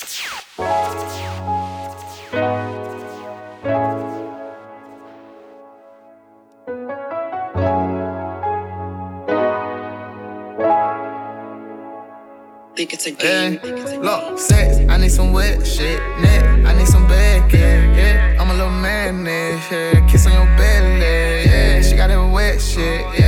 [0.00, 0.08] Think
[12.94, 13.60] it's a game.
[14.00, 16.00] Look, sex, I need some wet shit.
[16.20, 18.40] Net, I need some bad, yeah, yeah.
[18.40, 20.06] I'm a little man, yeah.
[20.08, 21.82] Kiss on your belly, yeah.
[21.82, 23.19] She got that wet shit, yeah.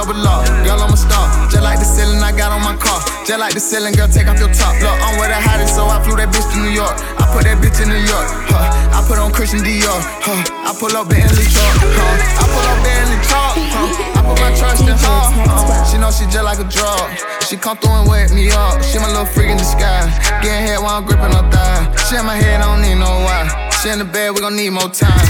[0.00, 0.48] Double up.
[0.64, 1.28] Girl, I'm a star.
[1.52, 3.04] Just like the ceiling I got on my car.
[3.28, 4.72] Just like the ceiling, girl, take off your top.
[4.80, 6.96] Look, I'm where the hottest, so I flew that bitch to New York.
[7.20, 8.96] I put that bitch in New York, huh.
[8.96, 10.40] I put on Christian Dior, huh.
[10.64, 12.40] I pull up Bentley truck, huh.
[12.40, 14.16] I pull up Bentley truck, huh.
[14.16, 15.20] I put my trust in her,
[15.52, 15.84] huh.
[15.84, 17.04] She know she just like a drug.
[17.44, 18.80] She come through and wake me up.
[18.80, 20.08] She my little freak in sky.
[20.40, 21.92] Getting head while I'm gripping her thigh.
[22.08, 23.68] She in my head, I don't need no why.
[23.82, 25.24] She in the bed, we gon' need more time.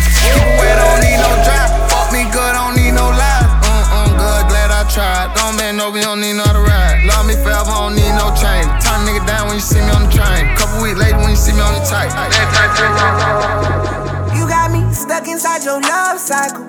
[0.62, 1.66] Wet, don't need no dry.
[1.91, 3.30] Fuck me good, don't need no lies.
[4.91, 5.33] Tried.
[5.35, 7.07] Don't bend over, you don't need no to ride.
[7.07, 8.30] Love me forever, don't need no
[9.10, 10.47] nigga down when you see me on the train.
[10.57, 12.13] Couple weeks later when you see me on the tight.
[14.37, 16.66] You got me stuck inside your love cycle.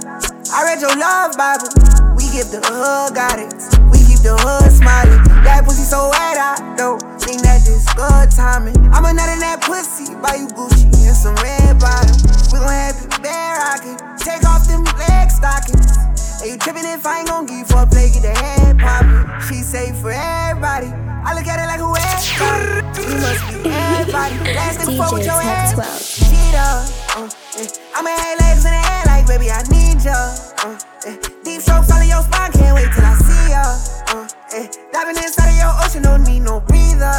[0.52, 1.70] I read your love Bible.
[2.18, 3.70] We give the hood guidance.
[3.94, 5.22] We keep the hood smiling.
[5.46, 8.78] That pussy so wet, I don't think that this good timing.
[8.92, 10.16] I'm a nut in that pussy.
[10.18, 12.26] Buy you Gucci and some red bottoms.
[12.52, 13.98] We gon' have it bare rockin'.
[14.18, 16.21] Take off them leg stockings.
[16.42, 19.30] Are you trippin' if I ain't gon' give you a play, get the head poppin'?
[19.46, 20.90] She say for everybody.
[21.22, 22.82] I look at it like who everybody.
[22.98, 24.36] You must be everybody.
[24.58, 25.78] Last thing before with your ass.
[26.18, 26.90] Cheat up.
[27.14, 27.30] Uh,
[27.62, 27.70] eh.
[27.94, 30.18] I'ma have legs in the air like baby, I need ya.
[30.66, 31.22] Uh, eh.
[31.46, 34.01] Deep strokes all in your spine, can't wait till I see ya.
[34.12, 34.68] Uh, eh.
[34.92, 37.16] Diving inside of your ocean, don't need no breather.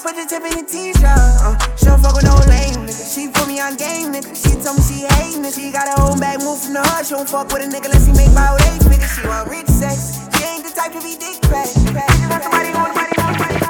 [0.00, 1.04] Put the tip in the t-shirt.
[1.04, 3.14] Uh, she don't fuck with no lame nigga.
[3.14, 4.32] She put me on game, nigga.
[4.32, 5.52] She told me she hate nigga.
[5.52, 7.04] She got her own bag, move from the hood.
[7.04, 9.12] She don't fuck with a nigga unless he make about eight figures.
[9.12, 10.16] She want rich sex.
[10.32, 11.68] She ain't the type to be dick crack.
[11.68, 12.08] She want
[12.40, 13.60] somebody, want somebody, want somebody.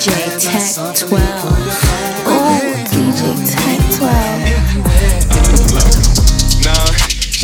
[0.00, 1.89] DJ Tech 12.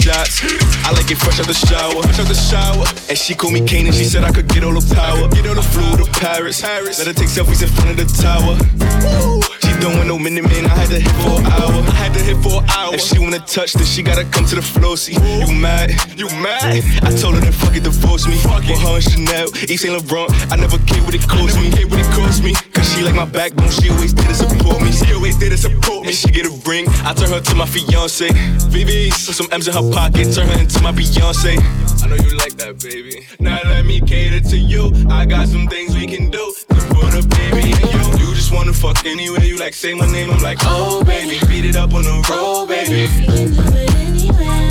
[0.07, 0.39] Shots.
[0.87, 2.87] I like it fresh out the shower, fresh out the shower.
[3.11, 5.27] And she called me Kane and she said I could get all the power.
[5.35, 6.99] Get all the flew to Paris, Paris.
[6.99, 8.55] Let her take selfies in front of the tower.
[9.03, 9.43] Woo.
[9.67, 10.65] She don't want no minute man.
[10.67, 11.83] I had to hit for an hour.
[11.83, 12.95] I had to hit for an hour.
[12.95, 14.97] If she wanna touch this, she gotta come to the floor.
[14.97, 15.91] See, you mad?
[16.15, 16.85] You mad?
[17.03, 18.39] I told her to fuck it, divorce me.
[18.39, 18.79] Fuck it.
[18.79, 20.31] her and Chanel, Yves Saint Laurent.
[20.53, 21.71] I never cared what it cost me.
[21.71, 22.55] Cared what it cost me.
[22.95, 23.71] She like my backbone.
[23.71, 24.93] She always did to support me.
[24.93, 26.09] She always did to support me.
[26.09, 26.87] And she get a ring.
[27.05, 28.29] I turn her to my fiance.
[28.29, 30.33] VVs, some M's in her pocket.
[30.33, 31.59] Turn her into my Beyonce.
[32.03, 33.27] I know you like that, baby.
[33.41, 34.93] Now let me cater to you.
[35.11, 38.03] I got some things we can do to put a baby in you.
[38.23, 39.75] You just wanna fuck anywhere you like.
[39.75, 41.39] Say my name, I'm like, oh baby.
[41.49, 43.09] Beat it up on the road, baby.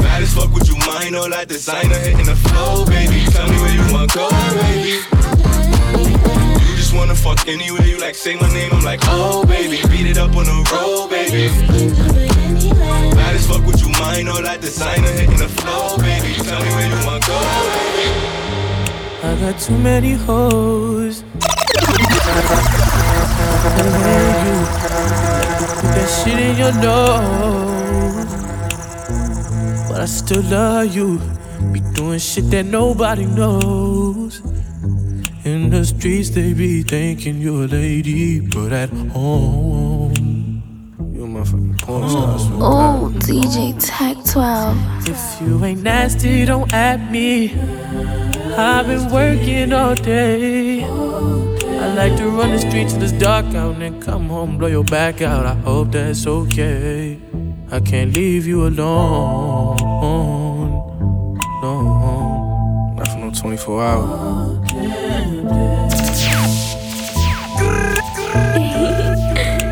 [0.01, 3.25] Bad as fuck, would you mind all that designer hitting the flow, baby?
[3.31, 4.29] Tell me where you wanna go,
[4.61, 5.24] baby.
[6.95, 8.15] Wanna fuck anywhere you like.
[8.15, 9.77] Say my name, I'm like, oh baby.
[9.89, 11.49] Beat it up on the road, baby.
[13.15, 16.33] Bad as fuck, would you mind all that designer hitting the flow, baby?
[16.35, 17.37] Tell me where you wanna go.
[19.23, 21.23] I got too many hoes.
[25.81, 28.31] Put that shit in your nose.
[29.89, 31.19] But I still love you.
[31.71, 34.41] Be doing shit that nobody knows.
[35.45, 40.11] In the streets, they be thinking you're a lady, but at home,
[41.13, 42.09] you motherfucking porn oh.
[42.09, 42.39] star.
[42.39, 45.07] so Ooh, DJ Tech 12.
[45.07, 47.53] if you ain't nasty, don't at me.
[48.57, 50.83] I've been working all day.
[50.83, 54.67] I like to run the streets till it's dark out and then come home, blow
[54.67, 55.45] your back out.
[55.45, 57.19] I hope that's okay.
[57.69, 60.34] I can't leave you alone.
[63.45, 64.09] 24 hours.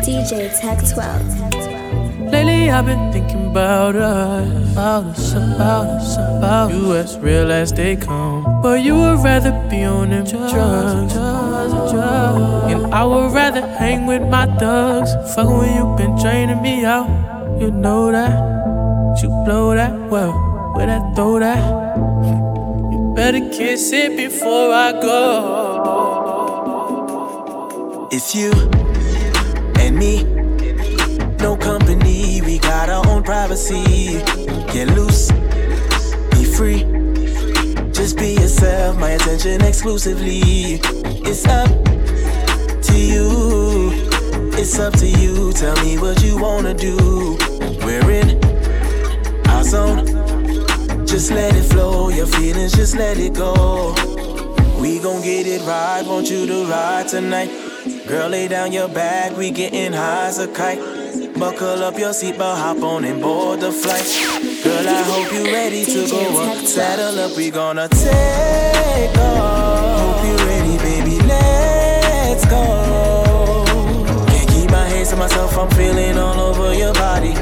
[0.06, 2.30] DJ Tech 12.
[2.30, 7.72] Lately I've been thinking about us, about us, about us, about you as real as
[7.72, 8.44] they come.
[8.62, 12.72] But you would rather be on them drugs, drugs, drugs.
[12.72, 15.12] And I would rather hang with my thugs.
[15.34, 17.08] Fuck when you been draining me out.
[17.60, 18.38] You know that.
[19.20, 20.32] You blow that well.
[20.76, 22.13] Where that throw that?
[23.14, 25.28] Better kiss it before I go.
[28.10, 28.50] It's you
[29.78, 30.24] and me,
[31.38, 32.42] no company.
[32.42, 34.18] We got our own privacy.
[34.72, 35.30] Get loose,
[36.32, 36.84] be free.
[37.92, 40.80] Just be yourself, my attention exclusively.
[41.24, 41.68] It's up
[42.82, 43.92] to you.
[44.58, 45.52] It's up to you.
[45.52, 47.38] Tell me what you wanna do.
[47.84, 48.40] We're in
[49.50, 50.23] our zone
[51.14, 52.08] just let it flow.
[52.08, 53.94] Your feelings, just let it go.
[54.80, 56.02] We gon' get it right.
[56.04, 57.52] Want you to ride tonight.
[58.08, 59.36] Girl, lay down your bag.
[59.36, 60.80] We gettin' high as a kite.
[61.38, 64.04] Buckle up your seatbelt, hop on and board the flight.
[64.64, 66.66] Girl, I hope you ready to go up.
[66.66, 70.00] Saddle up, we gonna take off.
[70.00, 71.22] Hope you ready, baby.
[71.28, 73.64] Let's go.
[74.26, 77.34] Can't keep my hands to myself, I'm feeling all over your body.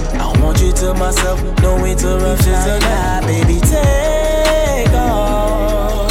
[0.63, 3.59] You to myself, no interruptions tonight, baby.
[3.59, 6.09] Take off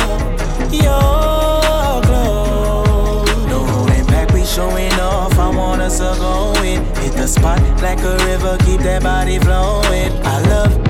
[0.73, 3.47] your clothes.
[3.47, 5.39] No holding back, we showing off.
[5.39, 6.83] I want us to go in.
[7.01, 10.11] Hit the spot like a river, keep that body flowing.
[10.25, 10.83] I love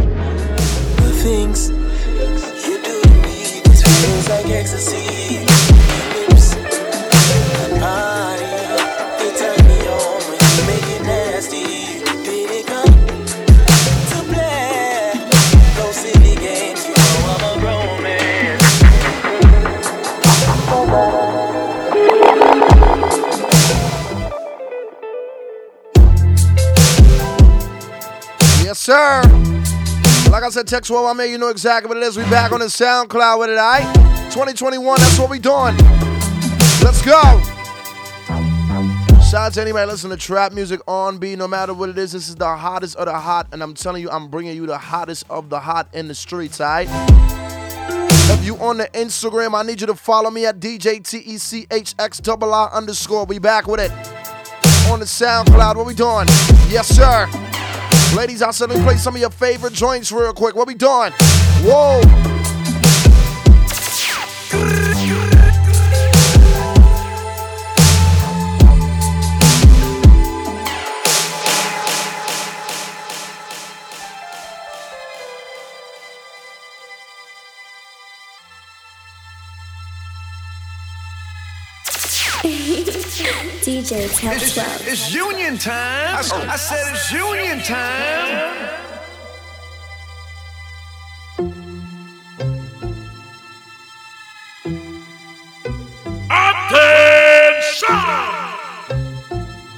[0.97, 3.61] the things you do to me.
[3.65, 5.10] This feels like ecstasy.
[28.91, 29.21] Sir.
[30.29, 32.17] Like I said, Tech 12, I made you know exactly what it is.
[32.17, 33.85] We back on the SoundCloud with it, alright?
[34.33, 35.77] 2021, that's what we doing.
[36.83, 37.21] Let's go.
[39.23, 42.11] Shout out to anybody listening to trap music on B, no matter what it is.
[42.11, 44.77] This is the hottest of the hot, and I'm telling you, I'm bringing you the
[44.77, 46.89] hottest of the hot in the streets, alright?
[46.91, 53.23] If you on the Instagram, I need you to follow me at DJTECHXRR underscore.
[53.23, 53.91] We back with it.
[54.91, 56.27] On the SoundCloud, what we doing?
[56.67, 57.29] Yes, sir.
[58.15, 60.53] Ladies, I'll suddenly play some of your favorite joints real quick.
[60.53, 61.13] What we doing?
[61.63, 62.01] Whoa.
[83.81, 84.87] DJ Tech 12.
[84.87, 85.73] It's union time.
[85.73, 88.67] I, I said it's union time.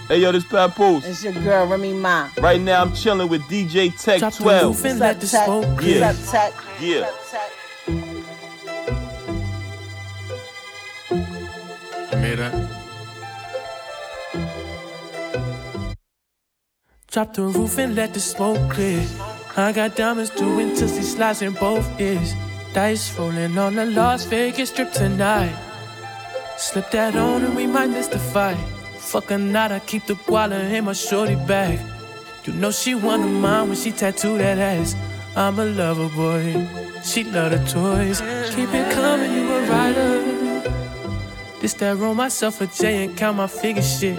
[0.09, 1.05] Hey yo, this Papoose.
[1.05, 2.29] It's your girl, Remy Ma.
[2.39, 4.63] Right now I'm chilling with DJ Tech Drop the 12.
[4.67, 5.99] roof and let the smoke clear.
[5.99, 6.09] Yeah.
[6.09, 6.53] Up, Tech?
[6.81, 7.09] Yeah.
[12.11, 12.72] I made that.
[17.13, 19.05] Drop the roof and let the smoke clear.
[19.55, 22.33] I got diamonds doing these slides in both ears.
[22.73, 25.55] Dice rolling on the Las Vegas strip tonight.
[26.57, 28.57] Slip that on and we might miss the fight.
[28.97, 31.79] Fuck or not, I keep the guala in my shorty bag.
[32.45, 34.95] You know she one of mine when she tattooed that ass.
[35.35, 36.67] I'm a lover boy.
[37.03, 38.21] She love the toys.
[38.55, 40.42] Keep it coming, you a rider.
[41.63, 44.17] This that roll myself a J and count my figure shit.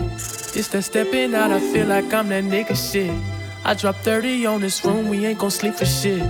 [0.54, 3.12] This that stepping out, I feel like I'm that nigga shit.
[3.66, 6.22] I drop 30 on this room, we ain't gon' sleep for shit.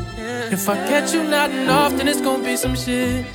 [0.50, 3.26] If I catch you nodding off, then it's gon' be some shit.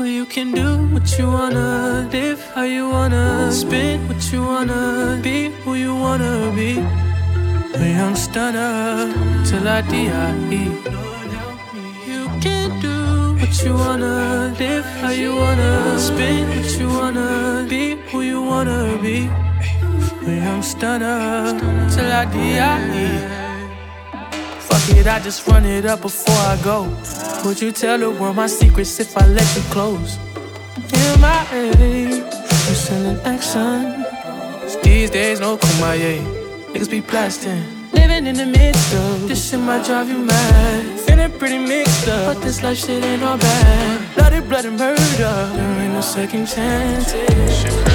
[0.00, 5.20] Well, you can do what you wanna, live how you wanna, spit what you wanna,
[5.22, 6.72] be who you wanna be.
[7.78, 9.14] A young stunner
[9.46, 10.90] till I die.
[13.50, 18.96] What you wanna, live how you wanna, spit what you wanna, be who you wanna
[19.02, 19.28] be.
[20.24, 21.58] A young stunner
[21.90, 23.18] till I die.
[24.60, 26.88] Fuck it, I just run it up before I go.
[27.44, 30.16] Would you tell the world my secrets if I let you close?
[30.76, 34.06] In my head, you selling action.
[34.84, 36.22] These days, no kumbaya.
[36.72, 37.64] Niggas be blasting.
[37.92, 41.09] Living in the midst of this shit might drive you mad.
[41.20, 44.14] Feeling pretty mixed up, but this life shit ain't all bad.
[44.14, 45.50] Bloody, bloody murder.
[45.52, 47.89] There ain't no second chance.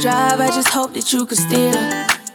[0.00, 1.74] Drive, I just hope that you could steal.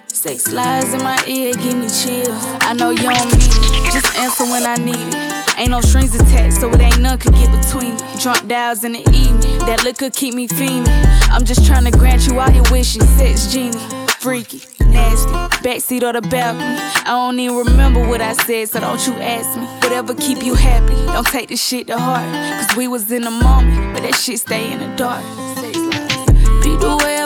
[0.07, 2.43] Sex lies in my ear, give me chills.
[2.62, 5.57] I know you don't it, just answer when I need it.
[5.57, 8.01] Ain't no strings attached, so it ain't none could get between me.
[8.22, 10.88] Drunk dials in the evening, that liquor keep me fiending.
[11.31, 13.79] I'm just trying to grant you all your wishes, sex genie.
[14.19, 15.31] Freaky, nasty,
[15.65, 16.77] backseat or the balcony.
[17.01, 19.65] I don't even remember what I said, so don't you ask me.
[19.81, 22.25] Whatever keep you happy, don't take this shit to heart.
[22.60, 25.24] Cause we was in the moment, but that shit stay in the dark.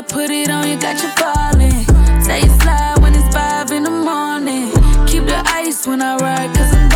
[0.10, 1.86] Put it on you, got you falling.
[2.22, 4.72] Say you slide when it's five in the morning.
[5.06, 6.89] Keep the ice when I ride, cause I'm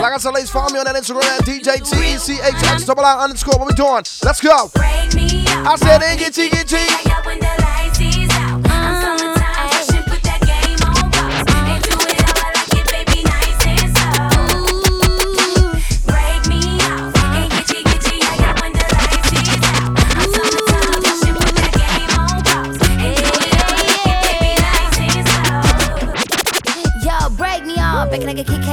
[0.00, 3.58] Like I said, ladies, follow me on that Instagram at DJ TECHX double I underscore.
[3.58, 4.02] What we doing?
[4.24, 4.70] Let's go.
[4.74, 7.61] I said, Iggy,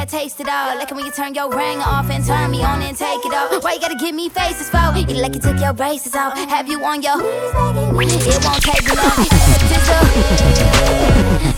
[0.10, 0.75] taste it all.
[0.75, 3.63] Like when you turn your ring off and turn me on and take it off.
[3.63, 4.92] Why you gotta give me faces for?
[4.96, 6.36] It like you took your braces off.
[6.36, 7.22] Have you on your?
[7.22, 7.54] It
[8.44, 9.28] won't take me long.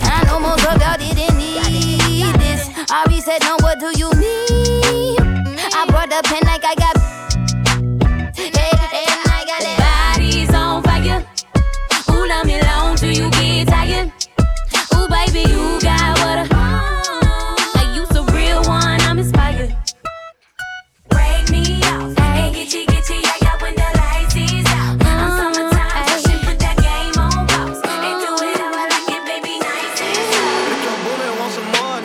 [0.04, 2.68] I know most of y'all didn't need this.
[2.90, 5.18] Ari said, No, what do you need?
[5.74, 7.01] I brought the pen like I got.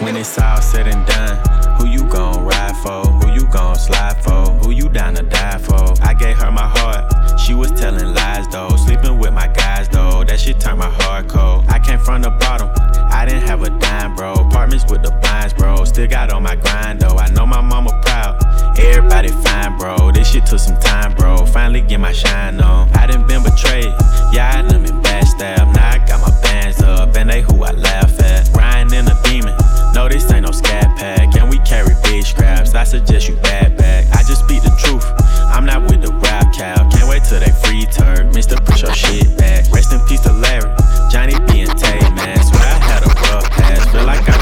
[0.08, 1.38] When it's all said and done,
[1.76, 3.02] who you gon' ride for?
[3.20, 4.54] Who you gon' slide for?
[4.64, 5.94] Who you down to die for?
[6.02, 7.38] I gave her my heart.
[7.38, 10.24] She was telling lies though, sleeping with my guys though.
[10.24, 11.66] That shit turned my heart cold.
[11.68, 12.70] I came from the bottom.
[13.12, 14.32] I didn't have a dime, bro.
[14.36, 15.84] Apartments with the blinds, bro.
[15.84, 17.18] Still got on my grind though.
[17.18, 18.42] I know my mama proud.
[18.80, 20.14] Everybody fine, bro.
[20.14, 21.46] This shit took some time, bro.
[21.46, 22.90] Finally get my shine on.
[22.94, 23.94] I done been betrayed.
[24.32, 25.76] Yeah, I done been backstabbed.
[25.76, 28.48] Now I got my bands up, and they who I laugh at.
[28.56, 29.67] Ryan in a demon.
[29.98, 31.36] No, this ain't no scat pack.
[31.38, 32.76] And we carry big scraps.
[32.76, 34.06] I suggest you bad back.
[34.14, 35.04] I just speak the truth.
[35.50, 36.88] I'm not with the rap cow.
[36.92, 38.32] Can't wait till they free turd.
[38.32, 39.66] Mister, push your shit back.
[39.72, 40.70] Rest in peace to Larry.
[41.10, 42.38] Johnny B and Tay, man.
[42.46, 43.90] Swear I had a rough past.
[43.90, 44.37] Feel like I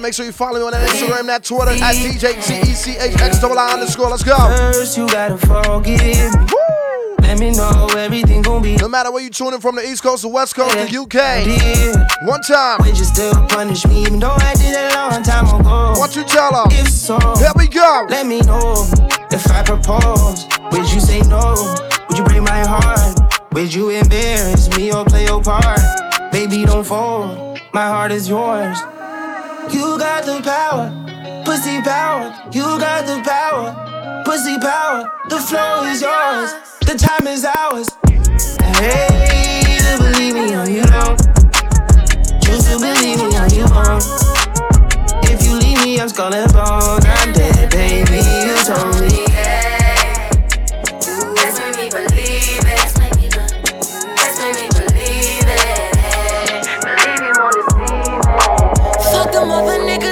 [0.00, 3.72] make sure you follow me on that Instagram, that Twitter at DJ TECHX double I
[3.74, 4.10] underscore.
[4.10, 4.36] Let's go.
[4.36, 6.14] First, you gotta forgive me.
[7.20, 8.76] let me know everything gon' be.
[8.76, 12.26] No matter where you tuning from, the East Coast, the West Coast, the UK.
[12.26, 12.78] One time.
[12.80, 15.94] Would you still punish me even though I did it a long time ago?
[15.98, 16.64] What you tell her?
[16.70, 18.06] If so, here we go.
[18.08, 18.86] Let me know
[19.30, 20.46] if I propose.
[20.72, 21.54] Would you say no?
[22.08, 23.18] Would you break my heart?
[23.52, 25.80] Would you embarrass me or play your part?
[26.32, 27.58] Baby, don't fold.
[27.72, 28.78] My heart is yours.
[29.72, 30.90] You got the power,
[31.44, 32.34] pussy power.
[32.52, 35.10] You got the power, pussy power.
[35.28, 37.88] The flow is yours, the time is ours.
[38.78, 41.18] Hey, you believe me or you don't.
[42.42, 44.04] Choose to believe me or you won't.
[45.30, 47.00] If you leave me, I'm skull and bone.
[47.06, 48.16] I'm dead, baby.
[48.16, 49.29] You told me.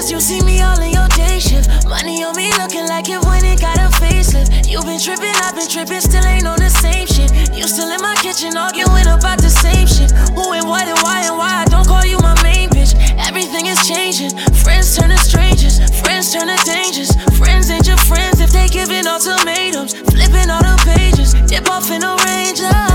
[0.09, 1.87] Niggas, you see me all in your day shift.
[1.87, 4.69] Money on me looking like it when it got a facelift.
[4.69, 7.31] You been tripping, I've been tripping, still ain't on the same shit.
[7.55, 10.11] You still in my kitchen arguing about the same shit.
[10.35, 12.95] Who and what and why and why I don't call you my main bitch.
[13.27, 14.37] Everything is changing.
[14.65, 17.15] Friends turn to strangers, friends turn to dangers.
[17.37, 19.95] Friends ain't your friends if they giving ultimatums.
[19.95, 22.88] Flipping all the pages, dip off in a ranger.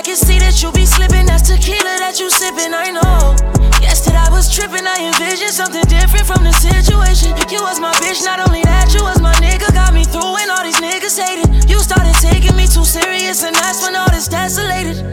[0.00, 1.28] I can see that you be slipping.
[1.28, 2.72] That's tequila that you sipping.
[2.72, 3.36] I know.
[3.84, 4.88] Yesterday I was tripping.
[4.88, 7.36] I envisioned something different from the situation.
[7.52, 9.68] You was my bitch, not only that, you was my nigga.
[9.76, 11.68] Got me through when all these niggas hated.
[11.68, 15.04] You started taking me too serious, and that's when all this desolated.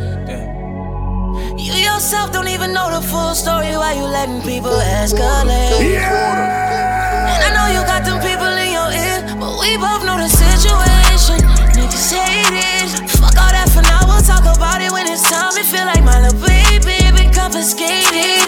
[1.59, 3.75] You yourself don't even know the full story.
[3.75, 4.71] Why you letting people
[5.03, 5.83] escalate?
[5.83, 10.31] And I know you got them people in your ear, but we both know the
[10.31, 11.43] situation.
[11.75, 12.87] Niggas hate it.
[13.19, 13.96] Fuck all that for now.
[14.27, 15.55] We'll talk about it when it's time.
[15.55, 18.43] It feel like my little baby been confiscated.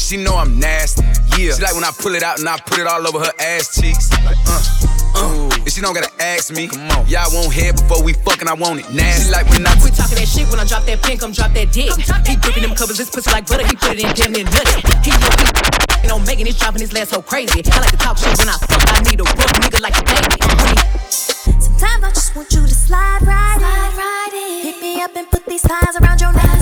[0.00, 1.04] She know I'm nasty.
[1.36, 1.52] Yeah.
[1.52, 3.76] She like when I pull it out and I put it all over her ass
[3.76, 4.08] cheeks.
[4.24, 4.64] Like, uh,
[5.20, 5.52] uh.
[5.52, 6.68] And she don't gotta ask me.
[6.68, 7.04] Come on.
[7.06, 8.48] Yeah, I want head before we fucking.
[8.48, 9.28] I want it nasty.
[9.28, 11.52] She Like when I Quit talking that shit when I drop that pin, come drop
[11.52, 11.92] that dick.
[12.24, 14.80] He gripping them covers, this pussy like butter, he put it in damn near nutty.
[15.04, 15.44] He know he
[16.04, 17.60] you know, making his dropping his legs so crazy.
[17.68, 20.04] I like to talk shit when I fuck, I need a rough nigga like a
[20.08, 20.91] baby.
[21.82, 24.72] Sometimes I just want you to slide right slide right in.
[24.72, 26.61] Pick me up and put these ties around your neck.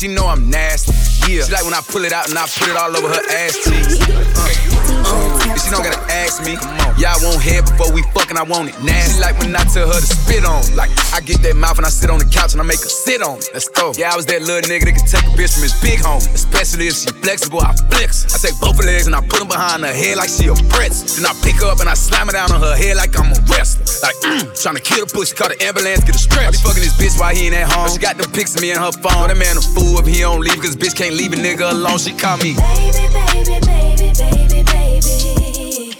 [0.00, 0.96] She know I'm nasty.
[1.28, 1.44] Yeah.
[1.44, 3.52] She like when I pull it out and I put it all over her ass
[3.60, 4.00] cheeks.
[4.00, 5.52] Uh, uh.
[5.52, 6.56] And she don't gotta ask me.
[6.96, 8.40] Yeah, I want head before we fucking.
[8.40, 9.20] I want it nasty.
[9.20, 10.64] She like when I tell her to spit on.
[10.72, 12.88] Like I get that mouth and I sit on the couch and I make her
[12.88, 13.52] sit on it.
[13.52, 13.92] Let's go.
[13.92, 16.24] Yeah, I was that little nigga that could take a bitch from his big home.
[16.32, 18.24] Especially if she flexible, I flex.
[18.32, 20.56] I take both her legs and I put them behind her head like she a
[20.72, 21.12] pretzel.
[21.12, 23.36] Then I pick her up and I slam her down on her head like I'm
[23.36, 23.84] a wrestler.
[24.00, 26.48] Like, mm, trying to kill the pussy, call the ambulance, get a stretch.
[26.48, 27.92] I be fucking this bitch while he ain't at home.
[27.92, 29.28] She got them pics of me in her phone.
[29.28, 31.98] That man a fool if he don't leave, cause bitch can't leave a nigga alone.
[31.98, 32.54] She call me.
[32.54, 35.98] Baby, baby, baby, baby, baby.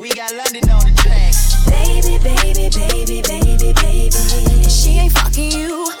[0.00, 1.34] We got London on the track.
[1.68, 4.68] Baby, baby, baby, baby, baby.
[4.68, 5.92] She ain't fucking you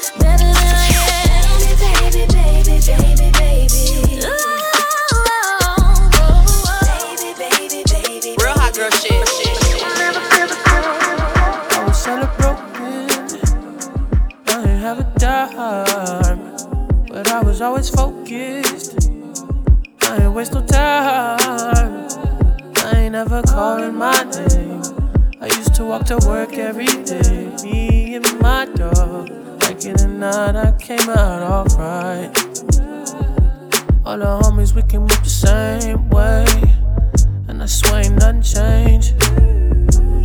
[17.62, 18.98] always focused.
[20.02, 22.08] I ain't waste no time.
[22.76, 24.82] I ain't never calling my name.
[25.40, 27.50] I used to walk to work every day.
[27.62, 29.30] Me and my dog.
[29.62, 32.36] Like in the night, I came out alright.
[34.04, 36.44] All the homies, we can move the same way.
[37.48, 39.18] And I swear ain't nothing changed.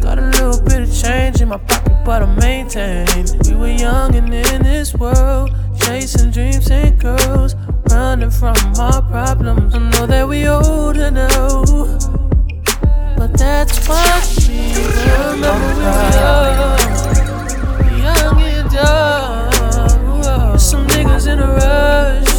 [0.01, 3.05] Got a little bit of change in my pocket, but I maintain.
[3.49, 7.53] We were young and in this world, chasing dreams and girls,
[7.91, 9.75] running from our problems.
[9.75, 11.65] I know that we older now,
[13.17, 14.71] but that's what we
[15.33, 16.79] remember we were young,
[17.99, 20.57] young and dumb.
[20.57, 22.36] Some niggas in a rush.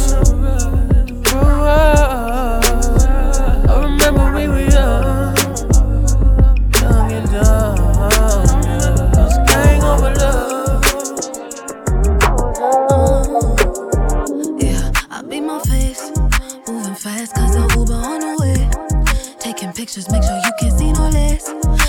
[19.79, 21.45] Pictures, make sure you can see no less.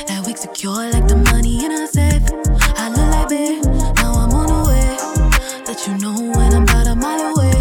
[0.07, 2.23] That wig secure like the money in a safe.
[2.79, 3.65] I look like babe,
[3.99, 4.91] now I'm on the way.
[5.67, 7.59] Let you know when I'm about a mile away.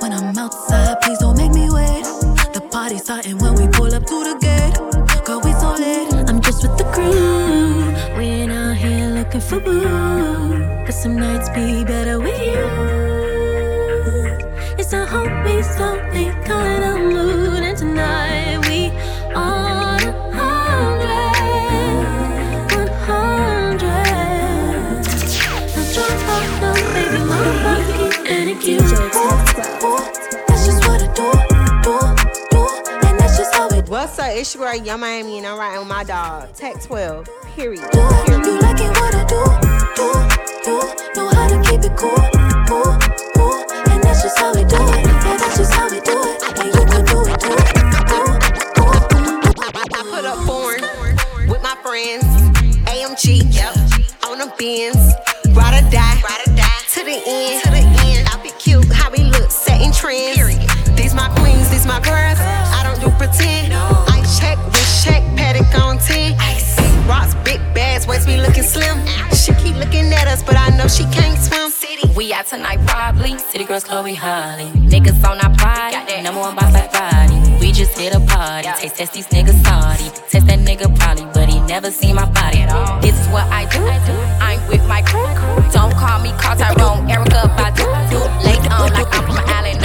[0.00, 2.02] When I'm outside, please don't make me wait.
[2.52, 4.76] The party's starting when we pull up to the gate.
[5.24, 6.10] Girl, we so late.
[6.28, 8.18] I'm just with the crew.
[8.18, 9.84] We ain't out here looking for boo.
[10.84, 12.66] Cause some nights be better with you.
[14.80, 15.94] It's a hope we whole
[16.82, 16.93] to
[34.36, 36.52] It's your girl Young Miami, and I'm riding with my dog.
[36.54, 37.28] Tech 12.
[37.54, 37.78] Period.
[37.94, 39.38] You like it what I do,
[39.94, 40.10] do,
[40.66, 40.74] do.
[41.14, 42.18] Know how to keep it cool,
[42.66, 42.98] cool,
[43.38, 43.62] cool,
[43.94, 45.06] and that's just how we do it.
[45.06, 47.54] Yeah, that's just how we do it, and you can do it too.
[49.94, 50.82] I put up foreign
[51.48, 52.24] with my friends.
[52.90, 53.70] AMG, yep.
[54.26, 55.14] On the bins.
[55.54, 56.20] Ride or die.
[56.26, 56.82] Ride or die.
[56.94, 57.62] To the end.
[57.62, 58.28] To the end.
[58.32, 58.84] I be cute.
[58.92, 59.52] How we look.
[59.52, 60.34] Setting trends.
[60.34, 60.58] Period.
[60.96, 61.70] These my queens.
[61.70, 62.40] These my girls.
[62.40, 63.73] I don't do pretend.
[65.54, 65.62] I.
[65.62, 67.08] Paddock on 10.
[67.08, 67.34] Rocks.
[67.44, 68.06] Big bags.
[68.06, 68.98] Waist me looking slim.
[69.34, 71.70] She keep looking at us, but I know she can't swim.
[71.70, 72.10] City.
[72.16, 73.38] We out tonight, probably.
[73.38, 74.70] City girls, Chloe Holly.
[74.72, 77.38] Niggas on our that number one boss like Roddy.
[77.60, 78.68] We just hit a party.
[78.80, 80.10] Taste test these niggas salty.
[80.28, 83.00] Test that nigga probably, but he never seen my body at all.
[83.00, 83.84] This is what I do.
[83.84, 84.16] I do.
[84.40, 85.26] I'm with my crew.
[85.72, 87.86] Don't call me Carl Tyrone, Erykah Badu.
[88.44, 89.83] Late on like I'm from Allen.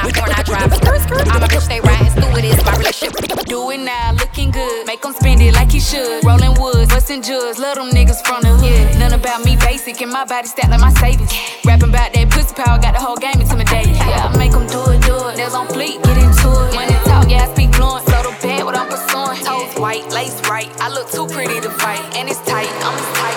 [0.00, 0.30] No, I'm not born.
[0.32, 1.28] I drive skirt skirt.
[1.28, 2.44] I'm a bitch, they riding through it.
[2.44, 3.12] It's my relationship.
[3.44, 4.86] Do it now, looking good.
[4.86, 6.24] Make him spend it like he should.
[6.24, 7.58] Rolling woods, bustin' jugs.
[7.58, 8.98] Love them niggas from the hood.
[8.98, 11.32] None about me basic, and my body stacked like my savings.
[11.64, 13.96] Rapping about that pussy power, got the whole game intimidated.
[13.96, 15.36] Yeah, I make them do it, do it.
[15.36, 16.74] Nails on fleek, get into it.
[16.74, 18.06] Money talk, yeah, I speak fluent.
[18.08, 19.44] So the bad, what I'm pursuing.
[19.44, 20.70] Toes white, lace right.
[20.80, 22.70] I look too pretty to fight, and it's tight.
[22.80, 23.36] I'm as tight.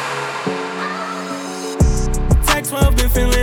[2.47, 3.42] Tech 12 been feeling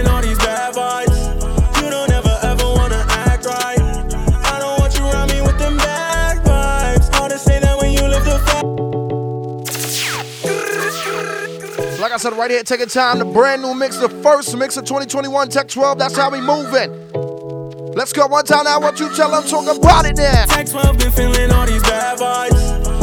[12.20, 13.18] Said, right here, taking time.
[13.18, 15.98] The brand new mix, the first mix of 2021 Tech 12.
[15.98, 16.92] That's how we moving.
[17.94, 18.78] Let's go one time now.
[18.78, 19.42] What you tell them?
[19.48, 20.44] Talk about it now.
[20.44, 22.99] Tech 12 been feeling all these bad vibes.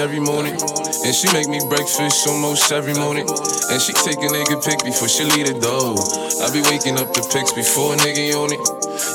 [0.00, 0.56] Every morning.
[1.04, 3.28] And she make me breakfast almost every morning.
[3.70, 5.94] And she take a nigga pic before she leave the door.
[6.40, 8.60] I be waking up the pics before a nigga on it.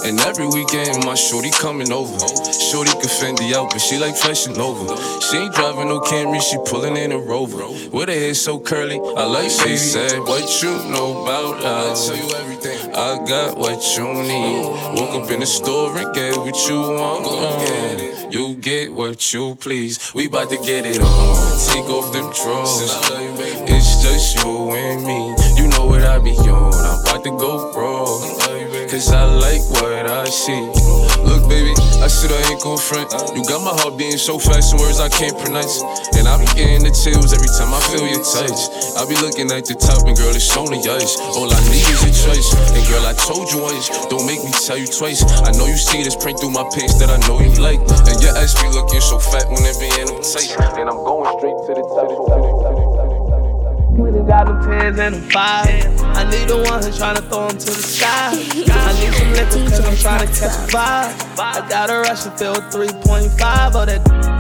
[0.05, 2.17] And every weekend my shorty coming over.
[2.53, 4.85] Shorty can Fendi out, but she like flashing over.
[5.21, 7.65] She ain't driving no Camry, she pulling in a Rover.
[7.91, 12.09] With her hair so curly, I like she said, What you know about us?
[12.09, 12.93] I tell you everything.
[12.93, 14.65] I got what you need.
[14.99, 17.25] Woke up in the store and get what you want.
[17.25, 18.04] Uh, you
[18.65, 20.11] get what you please.
[20.15, 21.35] We bout to get it on.
[21.69, 22.81] Take off them drawers.
[23.69, 25.54] It's just you and me.
[25.75, 26.73] Know what I be on.
[26.73, 28.23] I'm about to go wrong.
[28.87, 30.71] Cause I like what I see.
[31.25, 33.11] Look, baby, I said I ain't gon' front.
[33.35, 35.83] You got my heart beating so fast, some words I can't pronounce.
[36.15, 38.55] And I be getting the chills every time I feel your touch.
[38.95, 41.19] I be looking at the top, and girl, it's only ice.
[41.35, 42.47] All I need is a choice.
[42.71, 45.27] And girl, I told you once, don't make me tell you twice.
[45.43, 47.83] I know you see this print through my pants that I know you like.
[47.83, 50.55] And your ass be looking so fat when it be in tight.
[50.79, 52.94] And I'm going straight to the top.
[53.97, 56.01] When them tens and them fives.
[56.01, 58.31] I need the one who's trying to throw them to the sky.
[58.31, 61.39] I need some liquor cause I'm trying to catch a vibe.
[61.39, 64.35] I got a rush and fill 3.5 of that.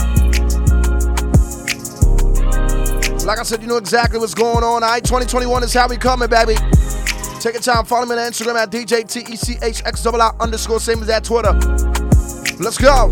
[3.25, 4.81] Like I said, you know exactly what's going on.
[4.81, 6.55] Right, 2021 is how we coming, baby.
[7.39, 7.85] Take your time.
[7.85, 11.53] Follow me on Instagram at DJTECHXII underscore, same as that Twitter.
[12.59, 13.09] Let's go.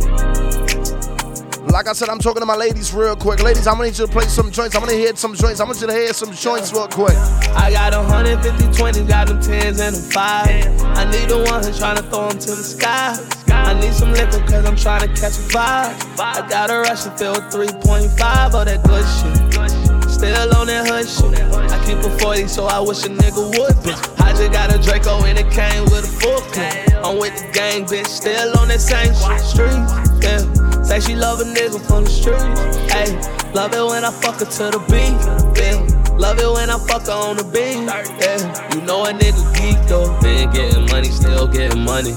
[1.74, 3.42] Like I said, I'm talking to my ladies real quick.
[3.42, 4.76] Ladies, I'm gonna need you to play some joints.
[4.76, 5.60] I'm gonna hit some joints.
[5.60, 7.18] I want you to hear some joints real quick.
[7.58, 10.84] I got 150, 20, got them tens and them fives.
[10.84, 13.18] I need the one who's trying to throw them to the sky.
[13.50, 16.20] I need some liquor cause I'm trying to catch a vibe.
[16.20, 20.12] I got a rush and fill 3.5 of that good shit.
[20.12, 21.42] Still on that hood shit.
[21.74, 24.22] I keep a 40, so I wish a nigga would, bitch.
[24.22, 27.04] I just got a Draco and it came with a full clip.
[27.04, 28.06] I'm with the gang, bitch.
[28.06, 29.16] Still on that same.
[29.42, 29.74] Street,
[30.22, 30.73] yeah.
[30.84, 32.78] Say she love a nigga from the streets.
[32.92, 33.16] Hey,
[33.54, 35.16] love it when I fuck her to the beat.
[35.58, 35.80] Yeah.
[36.18, 37.88] Love it when I fuck her on the beat.
[38.22, 38.38] Yeah.
[38.76, 40.14] You know a nigga geek though.
[40.22, 42.14] Been getting money, still getting money.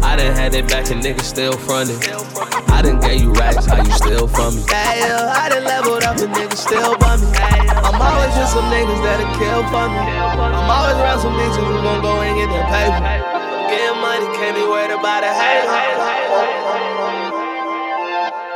[0.00, 1.98] I done had it back and niggas still frontin'.
[2.70, 4.62] I done gave you racks, how you still from me?
[4.70, 7.28] Yeah, I done leveled up and niggas still bum me.
[7.36, 10.00] I'm always with some niggas that'll kill for me.
[10.00, 13.02] I'm always around some bitches who gon' go and get that paper.
[13.68, 16.67] Getting money, can't be worried about a hate.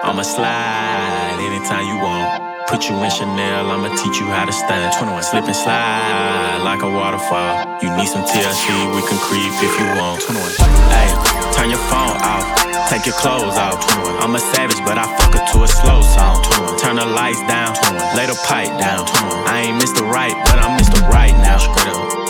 [0.02, 2.26] I'ma slide anytime you want.
[2.66, 4.90] put you in Chanel, I'ma teach you how to stand.
[4.98, 5.22] 21.
[5.22, 7.78] Slip and slide like a waterfall.
[7.78, 8.66] You need some TLC,
[8.98, 10.18] we can creep if you want.
[10.26, 10.42] 21.
[10.90, 11.06] Hey,
[11.54, 12.42] turn your phone off,
[12.90, 13.78] take your clothes off.
[13.94, 14.26] 21.
[14.26, 16.42] I'm a savage, but I fuck her to a slow song.
[16.50, 16.82] 21.
[16.82, 18.18] Turn the lights down, 21.
[18.18, 19.06] lay the pipe down.
[19.06, 19.46] 21.
[19.46, 20.02] I ain't Mr.
[20.02, 20.98] Right, but I'm Mr.
[21.06, 21.62] Right now.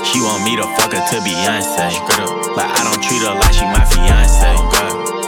[0.04, 1.88] She want me to fuck her to Beyonce.
[2.52, 4.52] But I don't treat her like she my fiance.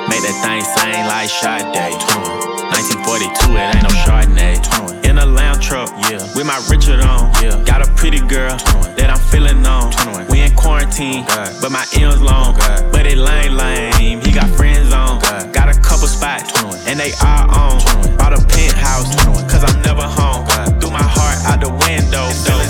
[0.08, 2.33] Make that thing sing like Sade.
[2.84, 5.08] 1942, it ain't no Chardonnay.
[5.08, 7.32] In a lounge truck, yeah, with my Richard on.
[7.40, 7.62] Yeah.
[7.64, 8.56] Got a pretty girl
[8.96, 9.88] that I'm feeling on.
[10.28, 11.24] We in quarantine,
[11.60, 12.56] but my M's long.
[12.92, 14.20] But it lame, lame.
[14.20, 15.20] He got friends on.
[15.52, 16.52] Got a couple spots,
[16.84, 17.80] and they are on.
[18.18, 19.08] Bought a penthouse,
[19.48, 20.44] cause I'm never home.
[20.80, 22.68] Threw my heart out the window, feeling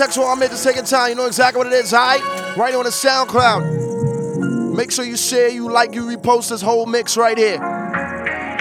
[0.00, 1.10] text one, I made the second time.
[1.10, 2.22] You know exactly what it is, alright?
[2.56, 4.74] Right here on the SoundCloud.
[4.74, 7.60] Make sure you share, you like, you repost this whole mix right here.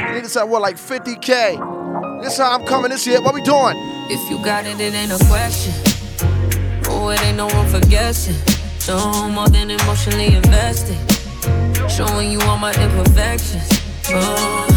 [0.10, 2.22] You need to at what, like 50k?
[2.22, 3.22] This how I'm coming this year.
[3.22, 3.78] What we doing?
[4.12, 5.74] If you got it, it ain't a question.
[6.88, 8.36] Oh, it ain't no room for guessing.
[8.90, 10.98] No more than emotionally invested.
[11.90, 13.70] Showing you all my imperfections.
[14.10, 14.68] Oh,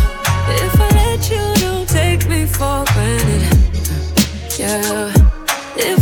[0.46, 3.58] if I let you, don't take me for granted.
[4.56, 5.12] Yeah.
[5.74, 6.01] If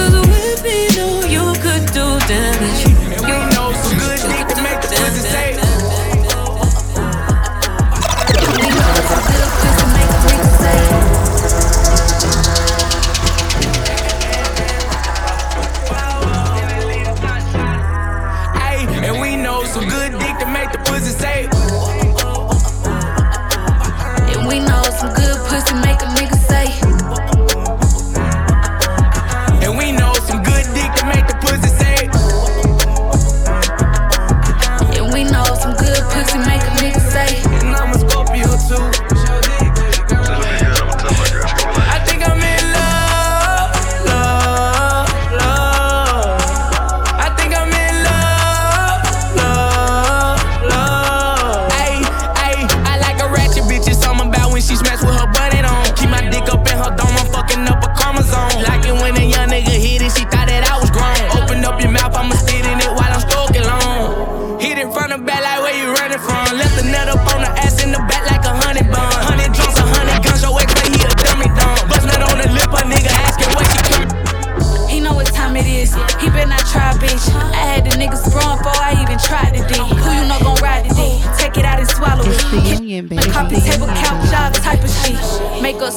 [0.00, 2.84] Cause with me, know you could do damage.
[3.12, 5.79] And we know some good dick to make the pussy say.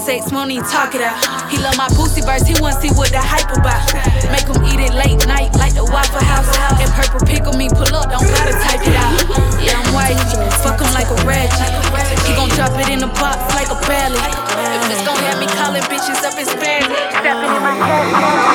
[0.04, 1.16] Sex, won't even talk it out.
[1.48, 3.88] He love my pussy burst, he wanna see what the hype about.
[4.28, 6.52] Make him eat it late night like the Waffle House.
[6.84, 9.16] And purple pickle me pull up, don't gotta type it out.
[9.64, 10.20] Yeah, I'm white,
[10.60, 11.72] fuck him like a ratchet.
[12.28, 14.20] He gon' drop it in the box like a belly.
[14.20, 17.00] If it's gon' have me calling bitches up his family.
[17.16, 17.74] Stepping in my
[18.44, 18.53] Soon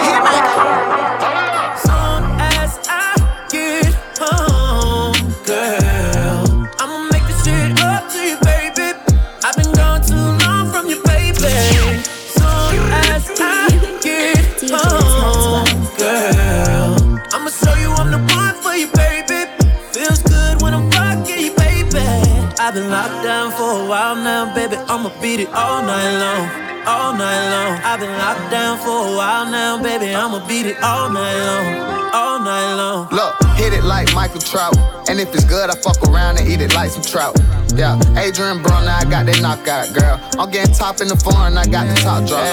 [25.29, 26.45] beat it all night long.
[26.87, 27.77] All night long.
[27.85, 30.15] I've been locked down for a while now, baby.
[30.15, 31.67] I'ma beat it all night long.
[32.15, 33.09] All night long.
[33.11, 34.75] Look, hit it like Michael Trout.
[35.11, 37.37] And if it's good, I fuck around and eat it like some trout.
[37.75, 40.19] Yeah, Adrien Broner, I got that knockout, girl.
[40.41, 42.49] I'm getting top in the foreign, I got the top drop.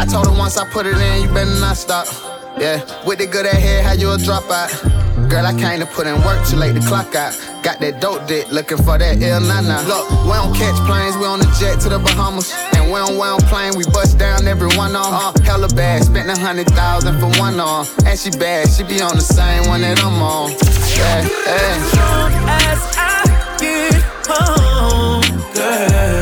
[0.00, 2.06] I told her once I put it in, you better not stop.
[2.58, 5.03] Yeah, with the good at how you a drop out?
[5.28, 7.32] Girl, I came to put in work too late to clock out.
[7.62, 9.82] Got that dope dick, looking for that ill nana.
[9.88, 12.52] Look, we don't catch planes, we on the jet to the Bahamas.
[12.74, 15.12] And we on we on plane, we bust down every one on.
[15.12, 17.86] Uh, hella bad, spent a hundred thousand for one on.
[18.04, 20.50] And she bad, she be on the same one that I'm on.
[20.94, 22.54] Yeah, yeah.
[22.70, 26.13] As I get home, girl,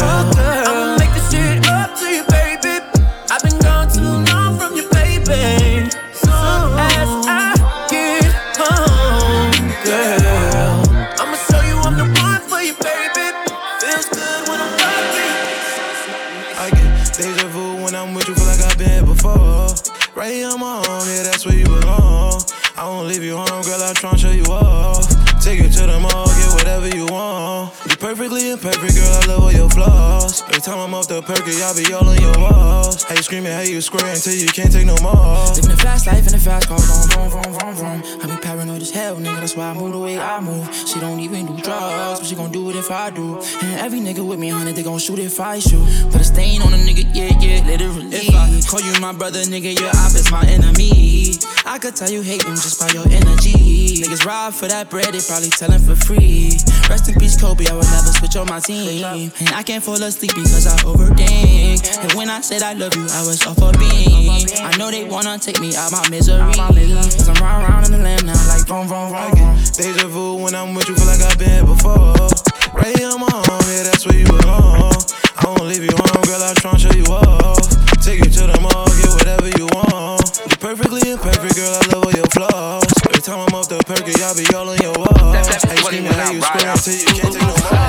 [29.85, 30.43] flaws.
[30.49, 33.05] Every time I'm off the perky, I be all on your walls.
[33.05, 35.47] How you screaming, how you square until you can't take no more.
[35.55, 38.21] Living a fast life in a fast car, vroom, vroom, vroom, vroom, vroom.
[38.23, 40.75] I be paranoid as hell, nigga, that's why I move the way I move.
[40.75, 43.41] She don't even do drugs, but she gon' do it if I do.
[43.63, 45.85] And every nigga with me, honey, they gon' shoot if I shoot.
[46.11, 48.09] Put a stain on a nigga, yeah, yeah, literally.
[48.13, 51.22] If I call you my brother, nigga, your op is my enemy.
[51.67, 54.03] I could tell you hate him just by your energy.
[54.03, 56.59] Niggas rob for that bread, they probably tellin' for free.
[56.89, 59.33] Rest in peace, Kobe, I would never switch on my team.
[59.41, 61.81] And I can't fall asleep because I overthink.
[62.03, 64.47] And when I said I love you, I was off a beam.
[64.63, 66.39] I know they wanna take me out my misery.
[66.53, 69.57] Cause I'm round round in the land now, like vroom, vroom, vroom, vroom.
[69.77, 72.15] Deja vu when I'm with you, feel like I've been here before.
[72.75, 74.95] Right here my home, yeah, that's where you belong.
[75.37, 77.59] I won't leave you home, girl, I'll try and show you off.
[78.03, 80.22] Take you to the mall, get whatever you want.
[80.63, 82.87] You perfectly imperfect, girl, I love all your flaws.
[83.09, 85.11] Every time I'm off the perky, I be all on your walls.
[85.19, 87.83] How you screaming, how you square until you can't take no more.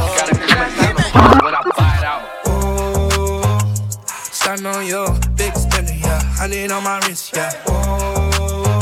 [1.45, 2.25] When I buy it out.
[4.33, 5.05] Stand on your
[5.37, 6.17] big spender, yeah.
[6.33, 7.51] Honey on my wrist, yeah.
[7.67, 8.81] Oh,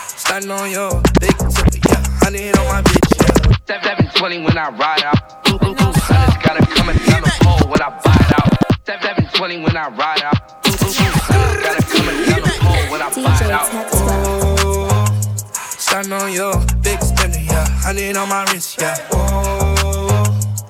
[0.00, 2.00] stand on your big tipper, yeah.
[2.24, 3.36] Honey on my bitch, yeah.
[3.68, 5.44] 720 when I ride out.
[5.48, 5.92] Ooh, ooh, ooh.
[6.08, 8.48] Honey's gotta come and down the pole when I buy it out.
[8.86, 10.40] 720 when I ride out.
[10.64, 11.04] Ooh, ooh, ooh.
[11.28, 12.45] Honey's gotta come and down the pole
[12.96, 13.68] when I buy it out.
[15.78, 17.66] Stand on your big spender, yeah.
[17.84, 18.96] Honey on my wrist, yeah.
[19.12, 20.24] Oh,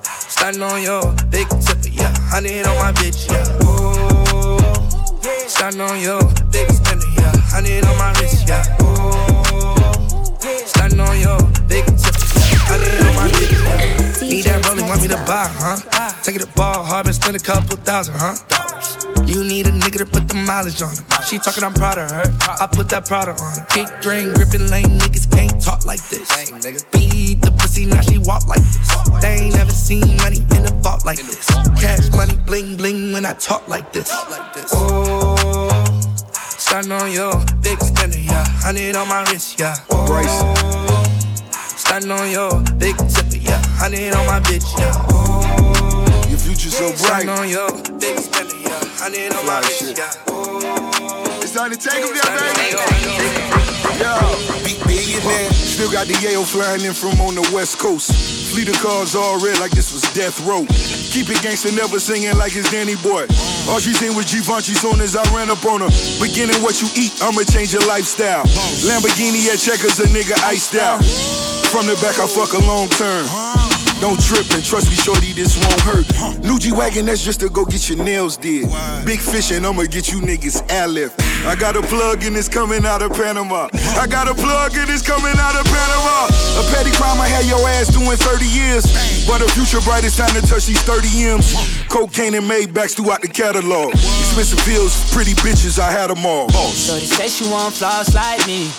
[0.09, 2.13] stand on your big tipper, yeah.
[2.29, 3.57] Honey on my bitch, yeah.
[3.61, 4.59] Oh,
[5.47, 7.31] stand on your big spender, yeah.
[7.47, 8.63] Honey on my wrist, yeah.
[8.81, 10.23] Oh,
[10.65, 12.67] stand on your big tipper, yeah.
[12.67, 14.27] Honey on my bitch, yeah.
[14.27, 15.77] Need that rolling, want me to buy, huh?
[16.23, 18.35] Take it to ball, hard, and spend a couple thousand, huh?
[19.25, 21.23] You need a nigga to put the mileage on her.
[21.23, 22.23] She talking, I'm proud of her.
[22.61, 23.65] I put that Prada on her.
[23.69, 26.27] Kick drain, gripping lane, niggas can't talk like this.
[26.91, 29.21] Beat the pussy, now she walk like this.
[29.21, 31.45] They ain't never seen money in a vault like this.
[31.79, 34.09] Cash money, bling bling when I talk like this.
[34.71, 35.83] Oh,
[36.39, 38.45] stand on your big spender, yeah.
[38.63, 39.75] Honey on my wrist, yeah.
[39.89, 41.43] Oh,
[41.75, 43.61] stand on your big tipper, yeah.
[43.77, 44.93] Honey on my bitch, yeah.
[45.09, 45.36] Oh,
[46.57, 47.21] Your future so bright.
[47.21, 48.81] stand on spender, yeah.
[48.97, 50.09] Honey on my wrist, yeah.
[51.43, 52.73] It's time to take 'em down, baby.
[54.01, 54.17] Yo,
[54.65, 55.53] big billionaire.
[55.53, 58.11] Still got the Yale flying in from on the west coast.
[58.49, 60.65] Fleet of cars all red like this was death row.
[61.13, 63.27] Keep it gangster, never singing like it's Danny Boy.
[63.69, 65.91] All she seen was Givenchy soon as I ran up on her.
[66.19, 68.45] Beginning what you eat, I'ma change your lifestyle.
[68.81, 71.05] Lamborghini at checkers, a nigga iced out.
[71.69, 73.66] From the back, I fuck a long term.
[73.99, 76.43] Don't trip and trust me, shorty, this won't hurt.
[76.43, 78.69] New G Wagon, that's just to go get your nails did.
[79.05, 81.19] Big fish and I'ma get you niggas airlift.
[81.45, 83.69] I got a plug in it's coming out of Panama.
[83.97, 86.29] I got a plug in it's coming out of Panama.
[86.61, 88.85] A petty crime I had your ass doing 30 years.
[89.25, 91.53] But a future bright, it's time to touch these 30 M's.
[91.89, 93.93] Cocaine and Maybachs throughout the catalog.
[93.93, 96.49] Expensive pills, pretty bitches, I had them all.
[96.49, 98.69] Shorty say she want flaws like me.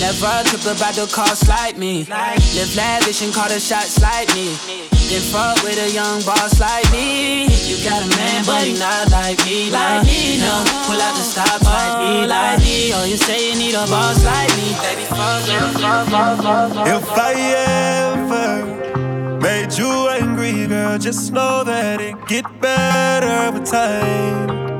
[0.00, 2.04] Never took about the cost like me.
[2.04, 4.52] Live lavish and call the shots like me.
[4.66, 7.44] Then fuck with a young boss like me.
[7.44, 9.70] You got a man, but he not like me.
[9.70, 10.64] Like me, no.
[10.86, 12.92] Pull out the stop oh, like me, like me.
[12.92, 15.04] Oh, you say you need a boss like me, baby.
[15.06, 16.88] Fuck, fuck, fuck, fuck, fuck.
[16.88, 17.34] If I
[18.10, 24.75] ever made you angry, girl, just know that it get better with time.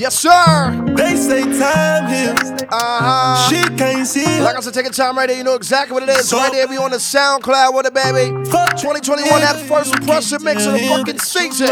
[0.00, 0.94] Yes, sir.
[0.96, 2.62] They say time heals.
[2.72, 3.48] Uh-huh.
[3.50, 4.40] She can't see.
[4.40, 5.36] Like I said, take a time right there.
[5.36, 6.26] You know exactly what it is.
[6.26, 8.30] So, right there, we on the SoundCloud with it, baby.
[8.30, 11.68] 2021, that first impression mix of the fucking season.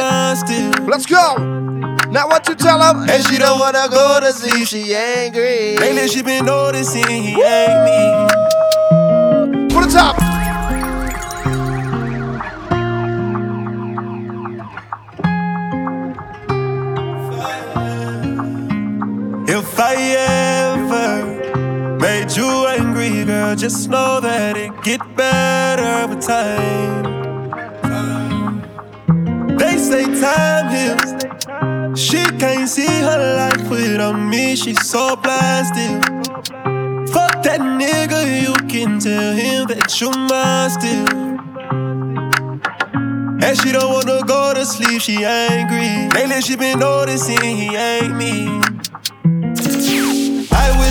[0.87, 1.37] Let's go.
[2.11, 3.09] Now what you tell him?
[3.09, 4.69] And she don't wanna go to sleep.
[4.69, 5.79] She angry.
[5.79, 8.29] Lately she been noticing he ain't me.
[9.75, 10.38] Put it top.
[19.79, 19.95] If I
[20.75, 27.05] ever made you angry, girl, just know that it get better with time.
[29.57, 31.15] They say time heals.
[31.97, 34.57] She can't see her life without me.
[34.57, 36.03] She's so blasted.
[37.13, 41.07] Fuck that nigga, you can tell him that you're mine still.
[43.45, 46.09] And she don't wanna go to sleep, she angry.
[46.19, 48.78] Lately she been noticing he ain't me.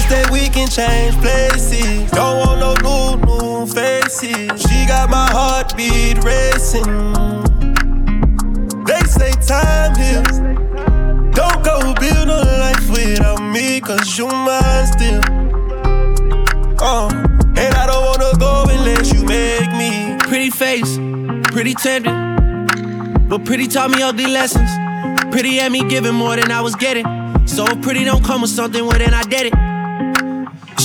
[0.09, 2.09] That we can change places.
[2.11, 4.61] Don't want no new, new faces.
[4.61, 6.87] She got my heartbeat racing.
[8.85, 10.39] They say time heals.
[11.35, 15.21] Don't go build a life without me, cause you mine still.
[16.79, 17.09] Uh,
[17.57, 20.17] and I don't wanna go unless you make me.
[20.19, 20.97] Pretty face,
[21.51, 23.27] pretty tempting.
[23.27, 24.69] But pretty taught me ugly lessons.
[25.31, 27.05] Pretty had me giving more than I was getting.
[27.45, 29.66] So pretty don't come with something, well then I did it.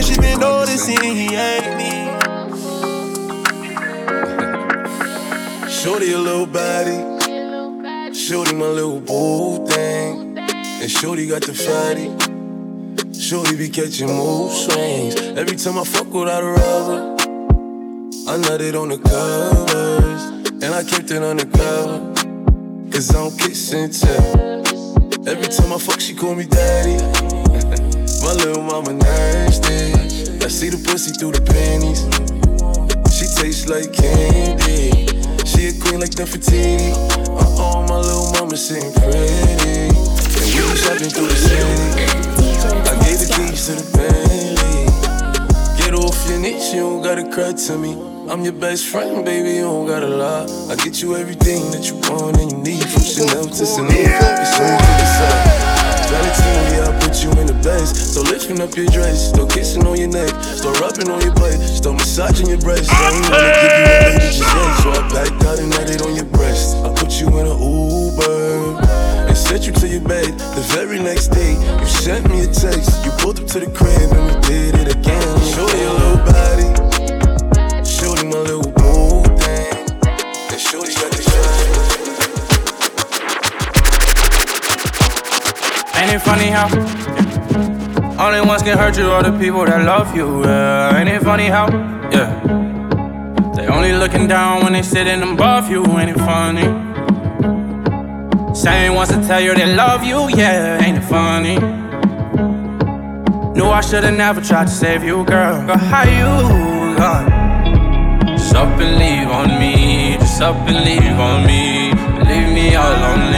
[0.00, 1.90] Lately she been noticing he ain't me.
[5.70, 6.96] Shorty a little body.
[8.14, 10.38] Shorty my little boo thing.
[10.38, 12.08] And Shorty got the fatty.
[13.12, 15.16] Shorty be catching mood swings.
[15.36, 17.16] Every time I fuck without a rubber,
[18.26, 20.22] I nutted on the covers.
[20.62, 22.14] And I kept it undercover.
[22.90, 25.28] Cause I don't kiss and tell.
[25.28, 27.30] Every time I fuck, she call me daddy.
[28.22, 29.92] My little mama nasty.
[30.44, 32.04] I see the pussy through the panties.
[33.16, 35.08] She tastes like candy.
[35.48, 36.92] She a queen like Nefertiti.
[37.28, 39.88] Uh oh, my little mama sitting pretty.
[39.88, 42.20] And we was shopping through the city.
[42.88, 44.90] I gave the keys to the Bentley.
[45.80, 47.92] Get off your knees, you don't gotta cry to me.
[48.30, 50.46] I'm your best friend, baby, you don't gotta lie.
[50.70, 54.44] I get you everything that you want and you need, from Chanel to Celine, yeah.
[54.54, 55.69] from the.
[56.10, 57.94] 17, yeah, I put you in the base.
[57.94, 61.54] Start lifting up your dress, still kissing on your neck, still rubbing on your butt,
[61.54, 62.90] still massaging your breast.
[62.90, 66.26] I ain't gonna give you a so I backed out and laid it on your
[66.26, 66.74] breast.
[66.82, 68.82] I put you in an Uber
[69.30, 70.34] and sent you to your bed.
[70.58, 73.06] The very next day, you sent me a text.
[73.06, 75.30] You pulled up to the crib and we did it again.
[75.54, 76.66] Show your little body,
[77.86, 78.79] show my little body.
[86.10, 86.66] Ain't it funny how
[88.26, 90.42] only ones can hurt you are the people that love you?
[90.42, 90.98] Yeah.
[90.98, 91.68] Ain't it funny how,
[92.10, 92.34] yeah,
[93.54, 95.84] they only looking down when they sitting above you.
[95.86, 96.66] Ain't it funny?
[98.56, 100.84] Same ones to tell you they love you, yeah.
[100.84, 101.60] Ain't it funny?
[103.54, 105.64] Knew I should've never tried to save you, girl.
[105.64, 108.26] Girl, how you gone?
[108.36, 110.16] Just up and leave on me.
[110.18, 111.92] Just up and leave on me.
[112.28, 112.90] Leave me all.
[112.96, 113.29] Just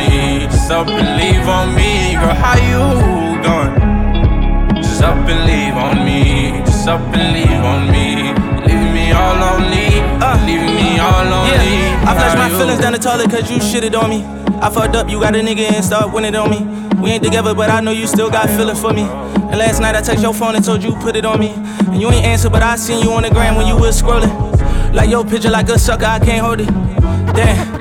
[0.73, 2.35] up and leave on me, girl.
[2.35, 4.75] How you gone?
[4.77, 6.65] Just up and leave on me.
[6.65, 8.33] Just up and leave on me.
[8.67, 10.01] Leave me all lonely.
[10.21, 11.53] Uh, leave me all lonely.
[11.53, 14.25] Yeah, I flushed my you- feelings down the toilet cause you shitted on me.
[14.61, 16.61] I fucked up, you got a nigga and start winning on me.
[17.01, 19.03] We ain't together, but I know you still got feeling for me.
[19.03, 21.51] And last night I text your phone and told you put it on me.
[21.89, 24.33] And you ain't answer, but I seen you on the gram when you was scrolling.
[24.95, 26.69] Like your picture, like a sucker, I can't hold it.
[27.35, 27.72] Damn.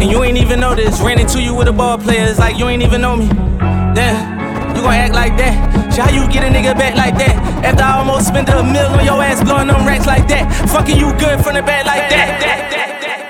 [0.00, 1.00] And you ain't even know this.
[1.00, 3.28] Ran into you with a ball player, it's like you ain't even know me.
[3.28, 4.36] Damn.
[4.76, 5.92] You gon' act like that.
[5.94, 7.64] Shit, how you get a nigga back like that?
[7.64, 10.52] After I almost spent a mill on your ass blowing them racks like that.
[10.68, 12.40] Fucking you good from the back like that.
[12.42, 12.70] that,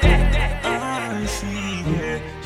[0.03, 0.65] that.
[0.65, 1.27] Uh,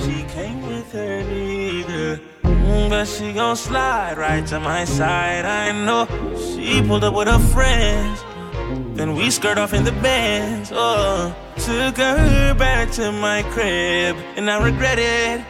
[0.04, 2.20] she came with her nigga.
[2.42, 5.46] Mm, but she gon' slide right to my side.
[5.46, 6.06] I know
[6.36, 8.22] she pulled up with her friends.
[8.96, 10.70] Then we skirt off in the bands.
[10.74, 14.16] Oh, took her back to my crib.
[14.36, 15.44] And I regret it.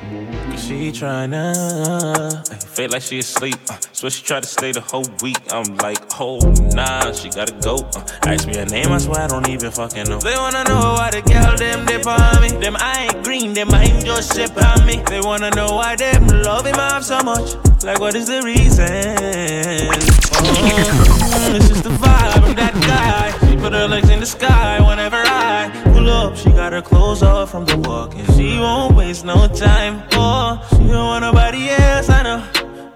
[0.50, 3.56] Cause she tryna uh, feel like she asleep.
[3.68, 5.38] Uh, so she tried to stay the whole week.
[5.52, 6.38] I'm like, oh
[6.74, 7.76] nah, she gotta go.
[7.94, 10.18] Uh, ask me her name, I swear I don't even fucking know.
[10.18, 12.50] They wanna know why the girl them dip on me.
[12.58, 15.02] Them I ain't green, them I ain't just ship on me.
[15.08, 17.54] They wanna know why them love him off so much.
[17.84, 18.88] Like what is the reason?
[20.42, 23.49] Oh, it's just the vibe of that guy.
[23.60, 26.34] Put her legs in the sky whenever I pull up.
[26.34, 30.02] She got her clothes off from the walk and she won't waste no time.
[30.12, 32.42] Oh, she don't want nobody else, I know.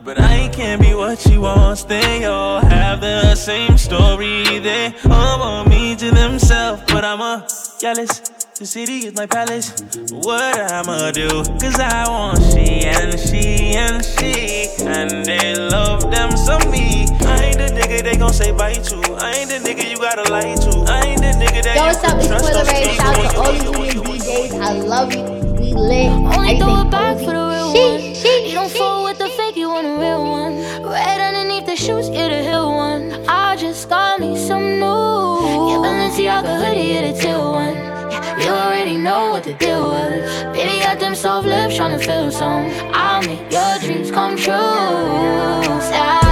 [0.02, 1.84] But I can't be what she wants.
[1.84, 4.58] They all have the same story.
[4.58, 7.46] They all want me to themselves, but I'm a
[7.78, 8.43] jealous.
[8.56, 9.74] The city is my palace.
[10.12, 11.28] What I'ma do?
[11.58, 14.68] Cause I want she and she and she.
[14.86, 17.02] And they love them some me.
[17.26, 18.96] I ain't the nigga they gon' say bye to.
[19.18, 20.70] I ain't the nigga you gotta lie to.
[20.86, 22.10] I ain't the nigga that Yo, you what's up?
[22.10, 22.44] can It's trust.
[22.46, 22.94] Spoiler Don't Ray.
[22.94, 24.60] Shout out when to you all you you new DJs.
[24.60, 25.24] I love you.
[25.58, 26.12] We lit.
[26.12, 28.46] Only throw Everything it back for the real She, one.
[28.46, 30.54] You don't fool with the fake, you want a real one.
[30.84, 33.10] Right underneath the shoes, you're the hill one.
[33.26, 35.34] I just got me some new.
[35.74, 37.73] Yeah, Balenciaga hoodie, you're the teal one.
[39.04, 40.44] Know what the deal was.
[40.56, 42.70] Baby got them soft lips, tryna feel some.
[42.94, 46.23] I'll make your dreams come true.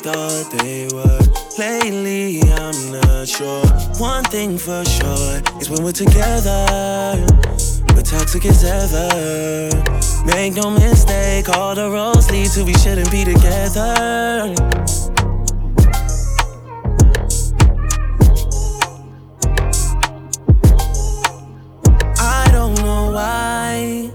[0.00, 1.20] Thought they were.
[1.58, 3.66] Lately, I'm not sure.
[3.98, 7.26] One thing for sure is when we're together,
[7.94, 9.68] we're toxic as ever.
[10.24, 14.54] Make no mistake, all the roads lead to we shouldn't be together.
[22.18, 24.10] I don't know why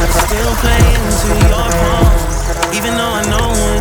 [0.00, 3.77] I'm still play into your palm, even though I know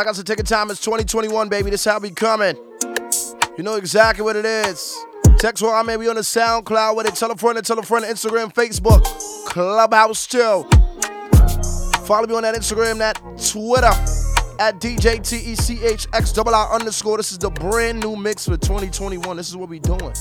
[0.00, 0.70] Like I said, your time.
[0.70, 1.68] It's 2021, baby.
[1.68, 2.56] This how we coming.
[3.58, 4.96] You know exactly what it is.
[5.36, 7.16] Text where I may be on the SoundCloud with it.
[7.16, 8.06] Tell a friend and tell a friend.
[8.06, 9.04] Instagram, Facebook,
[9.44, 10.64] Clubhouse too.
[12.06, 13.92] Follow me on that Instagram, that Twitter
[14.58, 17.18] at DJ TECHX double R underscore.
[17.18, 19.36] This is the brand new mix for 2021.
[19.36, 20.14] This is what we doing.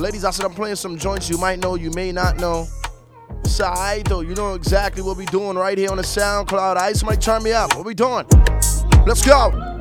[0.00, 2.66] Ladies, I said I'm playing some joints you might know, you may not know.
[3.60, 4.22] Alright though.
[4.22, 6.58] You know exactly what we doing right here on the SoundCloud.
[6.58, 7.76] Alright, somebody turn me up.
[7.76, 8.26] What we doing?
[9.06, 9.73] Let's go.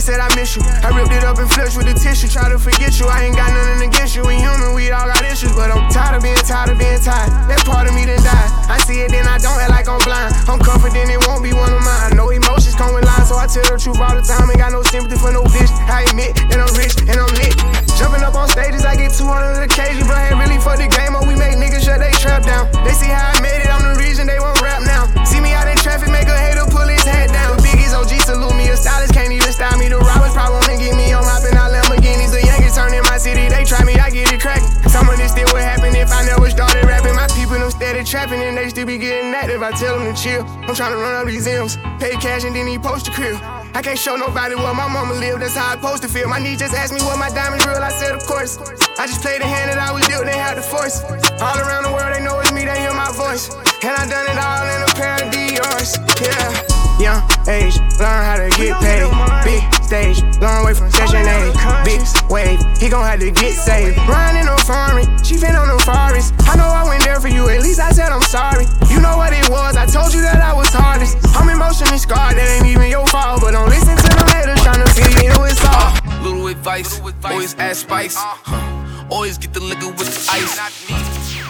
[0.00, 0.62] Said I miss you.
[0.86, 2.28] I ripped it up and flushed with the tissue.
[2.30, 3.10] Try to forget you.
[3.10, 4.22] I ain't got nothing against you.
[4.22, 5.50] We human, we all got issues.
[5.58, 7.30] But I'm tired of being tired of being tired.
[7.50, 8.48] That part of me done died.
[8.70, 10.34] I see it, then I don't act like I'm blind.
[10.46, 12.14] I'm confident it won't be one of mine.
[12.14, 14.46] Know emotions come with lies, so I tell the truth all the time.
[14.50, 15.72] Ain't got no sympathy for no bitch.
[15.88, 17.56] I admit that I'm rich and I'm lit.
[17.96, 20.06] Jumping up on stages, I get 200 occasions.
[20.06, 22.68] But I ain't really for the game, or we make niggas shut they trap down.
[22.84, 25.08] They see how I made it, I'm the reason they won't rap now.
[25.24, 27.56] See me out in traffic, make a hater pull his head down.
[27.56, 29.88] The biggies OG salute stylist can't even style me.
[29.90, 32.30] The robbers probably wanna get me on mopping out Lamborghinis.
[32.30, 34.70] The youngest turn in my city, they try me, I get it cracking.
[34.88, 37.14] Some of this still would happen if I never started rapping.
[37.18, 39.62] My people them steady trapping and they still be getting active.
[39.62, 40.46] I tell them to chill.
[40.64, 43.36] I'm trying to run up these M's, pay cash and then he post the crib.
[43.74, 46.28] I can't show nobody where my mama live, that's how I supposed to feel.
[46.28, 48.58] My niece just asked me what my diamonds real, I said of course.
[48.98, 51.02] I just played the hand that I was dealt, they had the force.
[51.42, 53.50] All around the world they know it's me, they hear my voice.
[53.82, 56.78] And I done it all in a pair of Dior's, yeah.
[56.98, 59.08] Young age, learn how to get paid.
[59.44, 61.52] Big stage, long way from session A.
[61.84, 63.96] Big wave, he gon' have to get saved.
[64.08, 66.34] Riding on foreign, she fin on the forest.
[66.44, 68.66] I know I went there for you, at least I said I'm sorry.
[68.92, 71.16] You know what it was, I told you that I was hardest.
[71.34, 74.84] I'm emotionally scarred, that ain't even your fault, but don't listen to them haters trying
[74.84, 75.96] to feed you it's all.
[75.96, 77.00] Uh, little advice.
[77.24, 78.14] Always add spice.
[78.16, 79.06] Huh.
[79.10, 80.58] Always get the liquor with the ice.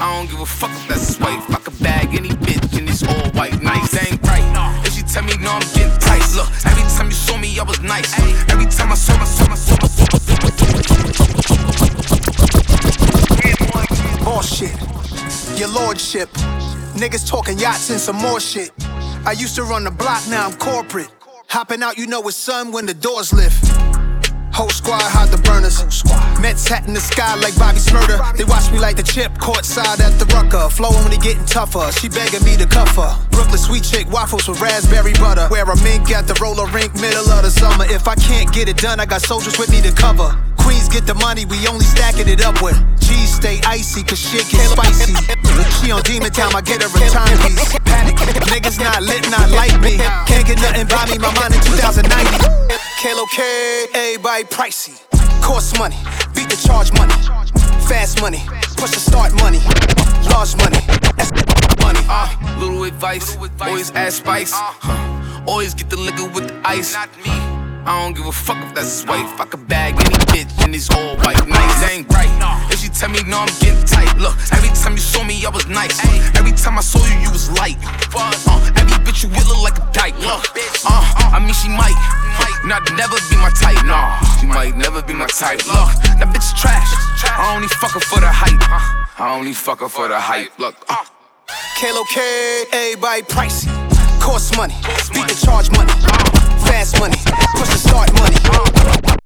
[0.01, 1.43] I don't give a fuck if that's his wife.
[1.51, 3.61] I could bag any bitch and it's all white.
[3.63, 4.47] Nice, ain't right.
[4.87, 5.78] If she tell me no, I'm getting tight.
[6.39, 8.17] Look, every time you saw me, I was nice.
[8.49, 10.07] Every time I saw my, saw my, saw my, saw
[14.15, 14.71] my, Bullshit.
[15.59, 16.29] Your lordship.
[16.95, 18.71] Niggas talking yachts and some more shit.
[19.27, 21.11] I used to run the block, now I'm corporate.
[21.49, 23.88] Hopping out, you know it's sun when the doors lift.
[24.59, 25.87] Whole squad hide the burners.
[26.43, 28.37] Mets hat in the sky like Bobby Shmurda.
[28.37, 30.69] They watch me like the chip, courtside at the rucker.
[30.69, 31.93] Flowing when they getting tougher.
[31.93, 33.15] She begging me to cuff her.
[33.31, 35.47] Brooklyn sweet chick, waffles with raspberry butter.
[35.49, 37.87] Wear a mink at the roller rink, middle of the summer.
[37.87, 40.35] If I can't get it done, I got soldiers with me to cover.
[40.59, 42.77] Queens get the money, we only stacking it up with.
[43.01, 45.15] G's stay icy, cause shit get spicy.
[45.81, 47.79] She on demon time, I get a return piece.
[47.85, 48.17] Panic,
[48.51, 49.99] niggas not lit, not like me.
[50.27, 52.79] Can't get nothing by me, my mind in 2090.
[53.01, 54.99] Kalo K, everybody pricey.
[55.41, 55.97] Cost money,
[56.35, 57.15] beat the charge money.
[57.89, 58.43] Fast money,
[58.77, 59.61] push the start money.
[60.29, 60.81] Large money,
[61.17, 61.33] that's
[61.81, 62.01] money.
[62.09, 62.29] Uh,
[62.59, 64.53] little advice, always add spice.
[64.53, 65.45] Huh.
[65.47, 66.95] Always get the liquor with the ice.
[67.89, 69.41] I don't give a fuck if that's his wife.
[69.41, 71.41] I could bag any bitch in these all white.
[71.49, 72.29] Nice, ain't right.
[72.69, 74.13] If she tell me no, I'm getting tight.
[74.21, 75.97] Look, every time you saw me, I was nice.
[76.37, 77.81] Every time I saw you, you was light.
[78.13, 78.29] Uh,
[78.77, 80.13] every bitch you with look like a dyke.
[80.21, 80.45] Look,
[80.85, 81.97] uh, I mean she might,
[82.69, 83.81] not never be my type.
[83.89, 85.65] Nah, she might never be my type.
[85.65, 85.89] Look,
[86.21, 86.93] that bitch is trash.
[87.25, 88.61] I only fuck her for the hype.
[89.17, 90.53] I only fuck her for the hype.
[90.59, 91.09] Look, uh.
[91.81, 92.21] Kalo K,
[92.71, 93.73] everybody pricey.
[94.21, 94.77] Cost money,
[95.17, 96.48] beat the charge money.
[96.69, 97.17] Fast money,
[97.57, 99.18] push the start money.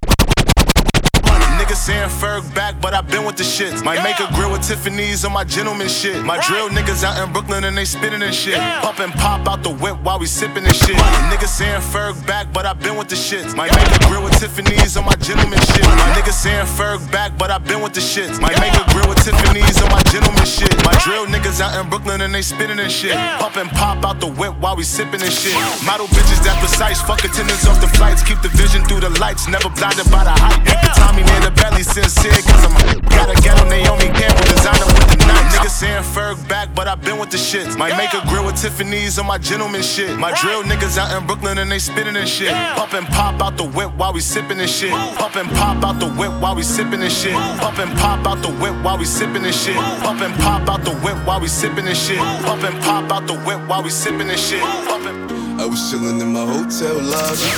[1.73, 3.83] Niggas saying Ferg back, but I been with the shits.
[3.83, 6.23] Might make a grill with Tiffany's on my gentleman shit.
[6.23, 8.61] My drill niggas out in Brooklyn and they spitting and shit.
[8.85, 10.97] Pump and pop out the whip while we sipping and shit.
[11.33, 13.57] Niggas saying Ferg back, but I been with the shits.
[13.57, 15.81] Might make a grill with Tiffany's on my gentleman shit.
[15.97, 18.39] My niggas saying Ferg back, but I been with the shits.
[18.39, 20.77] Might make a grill with Tiffany's on my gentleman shit.
[20.85, 23.17] My drill niggas out in Brooklyn and they spitting and shit.
[23.41, 25.57] Pump and pop out the whip while we sipping and shit.
[25.89, 28.23] Model bitches that precise, fuck attendants off the flights.
[28.23, 30.61] Keep the vision through the lights, never blinded by the hype.
[30.69, 32.75] Hit the Tommy near the belly, sincere, cause I'm
[33.07, 35.47] gotta get on Naomi Campbell, designer with the night.
[35.55, 37.79] Niggas saying Ferg back, but I been with the shits.
[37.79, 40.19] Might make a grill with Tiffany's on my gentleman shit.
[40.19, 42.53] My drill niggas out in Brooklyn and they spitting and shit.
[42.75, 44.91] Pump and pop out the whip while we sipping and shit.
[44.91, 47.35] Pump and pop out the whip while we sipping and shit.
[47.63, 49.77] Pump and pop out the whip while we sipping and shit.
[50.03, 52.19] Pump and pop out the whip while we sipping and shit.
[52.19, 54.63] Pump and pop out the whip while we sipping and shit.
[54.63, 57.51] Pump and I was chillin' in my hotel lobby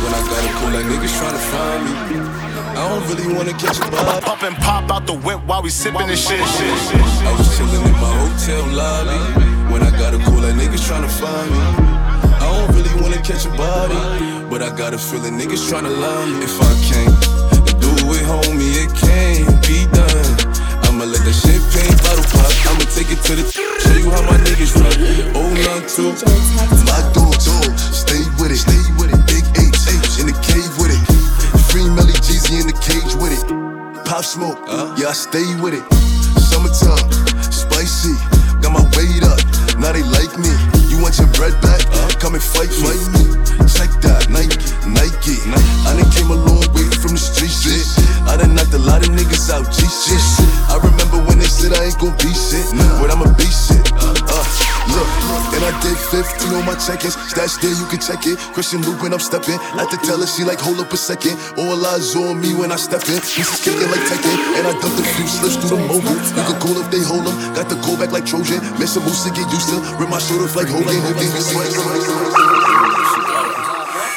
[0.00, 2.29] when I got a call like niggas tryna find me.
[2.80, 4.22] I don't really wanna catch a vibe.
[4.22, 6.40] Pump and pop out the whip while we sipping and shit.
[6.40, 9.20] I was chillin' in my hotel lobby
[9.70, 11.60] when I got a call like niggas tryna find me.
[12.40, 14.00] I don't really wanna catch a body,
[14.48, 16.40] but I got a feeling niggas tryna lie me.
[16.40, 17.20] If I can't
[17.84, 20.32] do it, homie, it can't be done.
[20.88, 22.48] I'ma let the champagne bottle pop.
[22.64, 24.96] I'ma take it to the show you how my niggas rock.
[25.36, 26.16] Oh, not too.
[26.88, 29.29] My dog, dog, stay with it, stay with it.
[34.20, 34.58] Pop smoke,
[35.00, 35.80] yeah, I stay with it.
[36.36, 37.08] Summertime,
[37.48, 38.12] spicy,
[38.60, 39.40] got my weight up.
[39.80, 40.52] Now they like me.
[40.92, 41.80] You want your bread back?
[42.20, 43.24] Come and fight, fight me.
[43.64, 44.60] Check that, Nike,
[44.92, 45.38] Nike.
[45.86, 47.84] I done came a long way from the street shit.
[48.26, 50.22] I done knocked a lot of niggas out, G shit.
[50.70, 52.66] I remember when they said I ain't gon' be shit,
[53.00, 53.82] but I'ma be shit.
[53.96, 54.44] Uh,
[54.94, 55.08] look,
[55.56, 57.16] and I did 15 on my check-ins.
[57.30, 58.38] Stash there, you can check it.
[58.54, 59.58] Christian Luke when I'm stepping.
[59.78, 61.34] At the teller, she like, hold up a second.
[61.58, 63.18] All eyes on me when I step in.
[63.20, 64.36] Pieces kicking like Tekken.
[64.58, 66.18] And I dumped a few slips through the mobile.
[66.36, 67.36] You can call if they hold them.
[67.54, 68.60] Got the go back like Trojan.
[68.78, 69.78] Miss a moose to get used to.
[69.98, 70.94] Rip my shoulders like Hogan.
[71.02, 72.49] Hogan,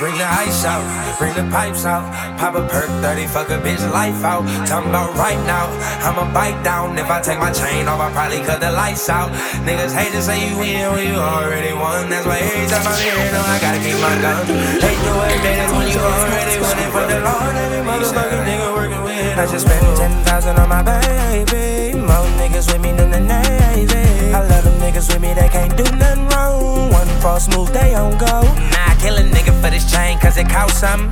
[0.03, 0.83] Bring the ice out,
[1.15, 2.03] bring the pipes out.
[2.35, 4.43] Pop a perk 30, fuck a bitch life out.
[4.67, 5.71] Talking about right now,
[6.03, 6.99] I'ma bite down.
[6.99, 9.31] If I take my chain off, I probably cut the lights out.
[9.63, 12.09] Niggas hate to say you win when you already won.
[12.09, 14.43] That's why every time I'm here, know I gotta keep my gun.
[14.83, 17.55] Hate to admit it when you already won it for the Lord.
[17.63, 19.39] Every motherfucking nigga working with.
[19.39, 19.87] I just spent
[20.27, 21.95] 10,000 on my baby.
[21.95, 24.35] More niggas with me than the Navy.
[24.35, 26.91] I love them niggas with me, they can't do nothing wrong.
[26.91, 28.43] One false move, they on go.
[28.75, 31.11] Nah, kill a nigga for this chain, cause it cost something.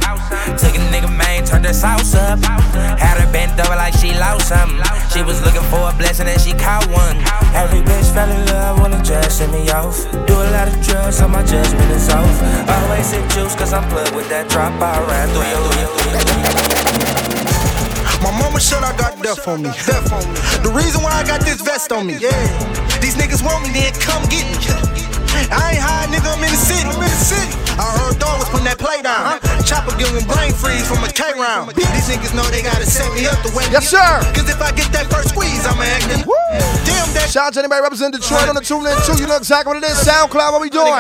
[0.56, 2.40] Took a nigga main, turned her sauce up.
[2.96, 4.80] Had her bent over like she lost something.
[5.12, 7.20] She was looking for a blessing and she caught one.
[7.52, 10.00] Every bitch fell in love, wanna just send me off.
[10.26, 12.32] Do a lot of drugs, so my judgment is off.
[12.72, 14.72] Always sip juice, cause I'm plugged with that drop.
[14.80, 15.62] I ran through your,
[18.24, 19.70] My mama said I got death on me.
[19.84, 20.40] Death on me.
[20.64, 22.16] The reason why I got this vest on me.
[22.16, 22.32] Yeah.
[23.02, 24.91] These niggas want me, then come get me.
[25.52, 26.32] I ain't high, nigga.
[26.32, 26.88] I'm in the city.
[26.88, 27.52] I'm in the city.
[27.78, 29.51] I heard dog was putting that play down.
[29.66, 31.72] Chopper them brain freeze from a K round.
[31.76, 33.66] These niggas know they gotta set me up the way.
[33.72, 34.22] Yes, sir.
[34.34, 36.10] Cause if I get that first squeeze, I'ma act.
[36.86, 37.30] Damn that.
[37.30, 39.16] Shout out to anybody representing Detroit on the tune in too.
[39.22, 39.98] You know exactly what it is.
[40.04, 40.92] SoundCloud, what we doing?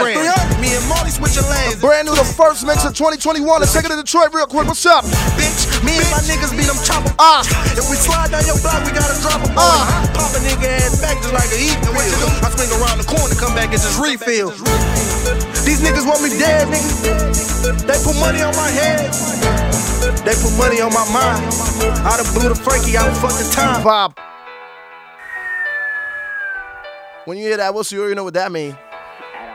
[0.61, 1.81] Me and Molly switching lanes.
[1.81, 3.43] Brand new, the first mix of 2021.
[3.43, 4.67] Let's take it to Detroit real quick.
[4.67, 5.03] What's up?
[5.35, 7.11] Bitch, me and my niggas beat them chopper.
[7.19, 7.43] Ah.
[7.75, 9.59] If we slide down your block, we gotta drop a boy.
[9.59, 10.07] Ah.
[10.13, 11.77] Pop a nigga ass back just like a heat.
[12.41, 14.53] I swing around the corner, come back and just refill.
[15.71, 17.87] These niggas want me dead, niggas.
[17.87, 19.09] They put money on my head.
[20.25, 21.47] They put money on my mind.
[22.05, 23.81] I done blew the Frankie out fucking time.
[23.81, 24.19] Bob.
[27.23, 28.77] When you hear that whistle, you already know what that mean.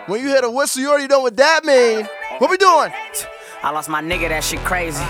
[0.06, 2.08] When you hear the whistle, you already know what that mean.
[2.38, 2.90] What we doing?
[3.62, 5.02] I lost my nigga, that shit crazy.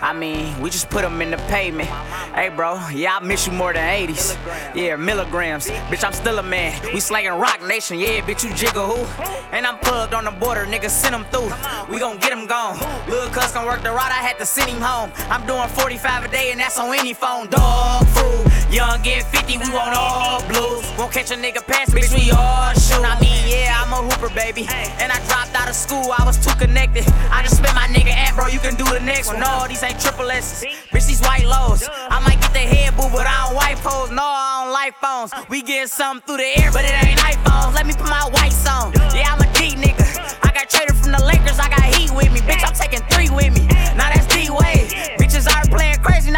[0.00, 1.88] I mean, we just put him in the pavement.
[2.34, 4.36] Hey, bro, yeah, I miss you more than 80s.
[4.74, 5.68] Yeah, milligrams.
[5.68, 6.80] Bitch, I'm still a man.
[6.92, 7.98] We slanging Rock Nation.
[7.98, 9.22] Yeah, bitch, you jiggle who?
[9.52, 11.52] And I'm plugged on the border, nigga, send him through.
[11.92, 12.78] We gon' get him gone.
[13.08, 15.12] Lil' cuz can work the ride, I had to send him home.
[15.30, 17.48] I'm doing 45 a day, and that's on any phone.
[17.48, 18.46] Dog food.
[18.70, 20.86] Young get 50, we want all blues.
[20.96, 23.02] Won't catch a nigga pass, bitch, we all shoot.
[23.02, 24.68] I mean, yeah, I'm a hooper, baby.
[24.70, 27.04] And I dropped out of school, I was too connected.
[27.30, 29.40] I just spent my nigga at, bro, you can do the next one.
[29.40, 30.64] No, these ain't triple S's.
[30.90, 31.88] Bitch, these white lows.
[31.88, 34.10] I might get the head boo, but I don't white pose.
[34.10, 35.30] No, I don't like phones.
[35.48, 37.74] We get something through the air, but it ain't iPhones.
[37.74, 38.92] Let me put my whites on.
[39.14, 40.06] Yeah, I'm a D nigga.
[40.42, 42.40] I got traded from the Lakers, I got heat with me.
[42.40, 43.66] Bitch, I'm taking three with me.
[43.94, 44.90] Now that's D Wade.
[45.18, 45.69] Bitches are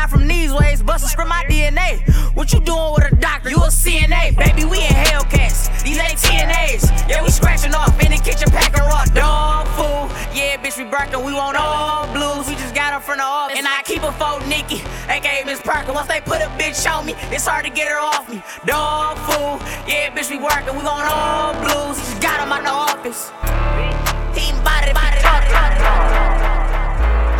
[0.02, 0.82] not from these ways.
[0.82, 2.02] Bustin' scream my DNA.
[2.34, 3.50] What you doing with a doctor?
[3.50, 4.64] You a CNA, baby.
[4.64, 5.70] We in Hellcats.
[5.84, 7.08] These ain't TNAs.
[7.08, 10.10] Yeah, we scratching off in the kitchen, packing raw dog food.
[10.34, 11.24] Yeah, bitch, we barking.
[11.24, 12.48] We want all blues.
[12.48, 13.58] We just got her from the office.
[13.58, 15.92] And I keep a phone, Nikki, aka Miss Parker.
[15.92, 18.42] Once they put a bitch on me, it's hard to get her off me.
[18.66, 19.62] Dog food.
[19.86, 20.74] Yeah, bitch, we working.
[20.74, 21.96] We want all blues.
[21.98, 23.30] We Just got them out the office.
[24.34, 25.21] Team body, body.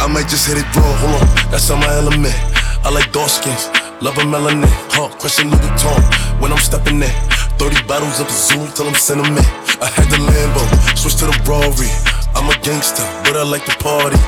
[0.02, 2.34] I might just hit it raw, hold on, that's on my element.
[2.82, 3.70] I like dark skins,
[4.02, 5.06] love a melanin, huh?
[5.22, 6.02] Question Louis Vuitton
[6.42, 7.14] when I'm stepping in.
[7.62, 9.46] 30 bottles of the zoo till I'm sentiment.
[9.78, 10.58] I had the Lambo,
[10.98, 11.86] switch to the Rory.
[12.34, 14.18] I'm a gangster, but I like to party.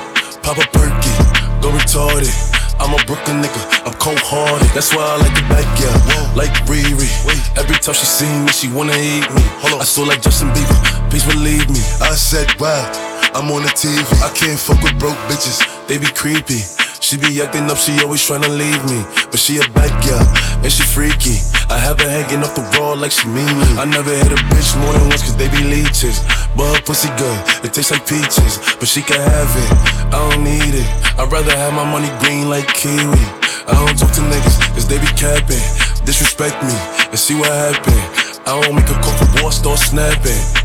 [0.47, 1.11] Pop a perky,
[1.59, 2.31] go retarded.
[2.79, 4.71] I'm a Brooklyn nigga, I'm cold hearted.
[4.79, 5.91] That's why I like the back, yeah.
[6.39, 7.11] Like Riri.
[7.59, 9.43] Every time she see me, she wanna eat me.
[9.59, 9.81] Hold on.
[9.83, 10.79] I saw like Justin Bieber,
[11.11, 11.83] please believe me.
[11.99, 12.87] I said, wow,
[13.35, 13.99] I'm on the TV.
[14.23, 15.59] I can't fuck with broke bitches,
[15.91, 16.63] they be creepy.
[17.03, 19.03] She be acting up, she always tryna leave me.
[19.27, 20.23] But she a bad girl,
[20.63, 21.43] and she freaky.
[21.67, 23.69] I have her hanging off the wall like she mean me.
[23.75, 26.23] I never hit a bitch more than once, cause they be leeches.
[26.55, 28.63] But her pussy good, it tastes like peaches.
[28.79, 29.71] But she can have it,
[30.15, 30.89] I don't need it.
[31.19, 33.19] I'd rather have my money green like kiwi.
[33.67, 35.67] I don't talk to niggas, cause they be capping.
[36.07, 36.77] Disrespect me,
[37.11, 37.99] and see what happen.
[38.47, 40.64] I don't make a call for war, start snapping.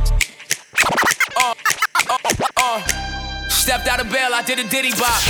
[3.69, 5.21] Stepped out of bail, I did a diddy bop.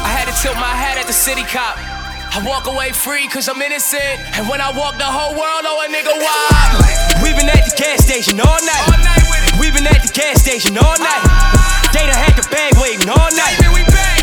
[0.00, 1.76] I had to tilt my hat at the city cop.
[2.32, 4.24] I walk away free cause I'm innocent.
[4.40, 7.20] And when I walk, the whole world know a nigga why.
[7.20, 8.88] We been at the gas station all night.
[9.60, 11.28] We been at the gas station all night.
[11.92, 13.60] They done had the bag waving all night.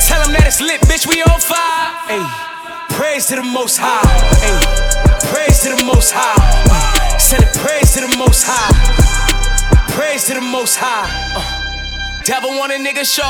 [0.10, 1.94] Tell them that it's lit, bitch, we on fire.
[2.10, 2.26] Hey,
[2.98, 4.02] praise to the most high.
[4.42, 4.58] Hey,
[5.30, 6.34] praise to the most high.
[6.66, 8.74] Uh, Send it praise to the most high.
[9.94, 11.06] Praise to the most high.
[11.38, 11.61] Uh.
[12.24, 13.26] Devil want a nigga show.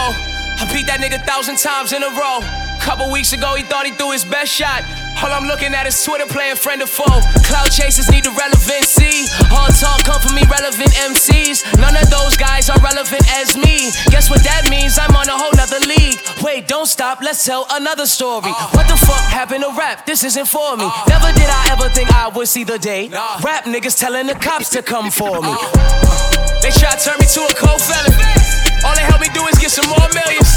[0.60, 2.44] I beat that nigga thousand times in a row.
[2.84, 4.84] Couple weeks ago, he thought he threw his best shot.
[5.22, 7.22] All I'm looking at is Twitter playing friend or foe.
[7.46, 9.30] Cloud chasers need the relevancy.
[9.54, 11.64] All talk come from relevant MCs.
[11.80, 13.94] None of those guys are relevant as me.
[14.12, 15.00] Guess what that means?
[15.00, 16.20] I'm on a whole nother league.
[16.42, 18.52] Wait, don't stop, let's tell another story.
[18.52, 18.76] Uh.
[18.76, 20.06] What the fuck happened to rap?
[20.06, 20.84] This isn't for me.
[20.84, 21.06] Uh.
[21.08, 23.08] Never did I ever think I would see the day.
[23.42, 25.54] Rap niggas telling the cops to come for me.
[25.54, 26.60] Uh.
[26.62, 28.71] They try to turn me to a cold felon.
[28.82, 30.50] All they help me do is get some more millions.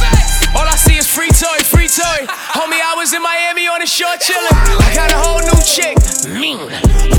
[0.56, 2.24] All I see is free toy, free toy.
[2.56, 4.48] Homie, I was in Miami on the shore chillin'.
[4.80, 6.00] I got a whole new chick.
[6.32, 6.56] Mean.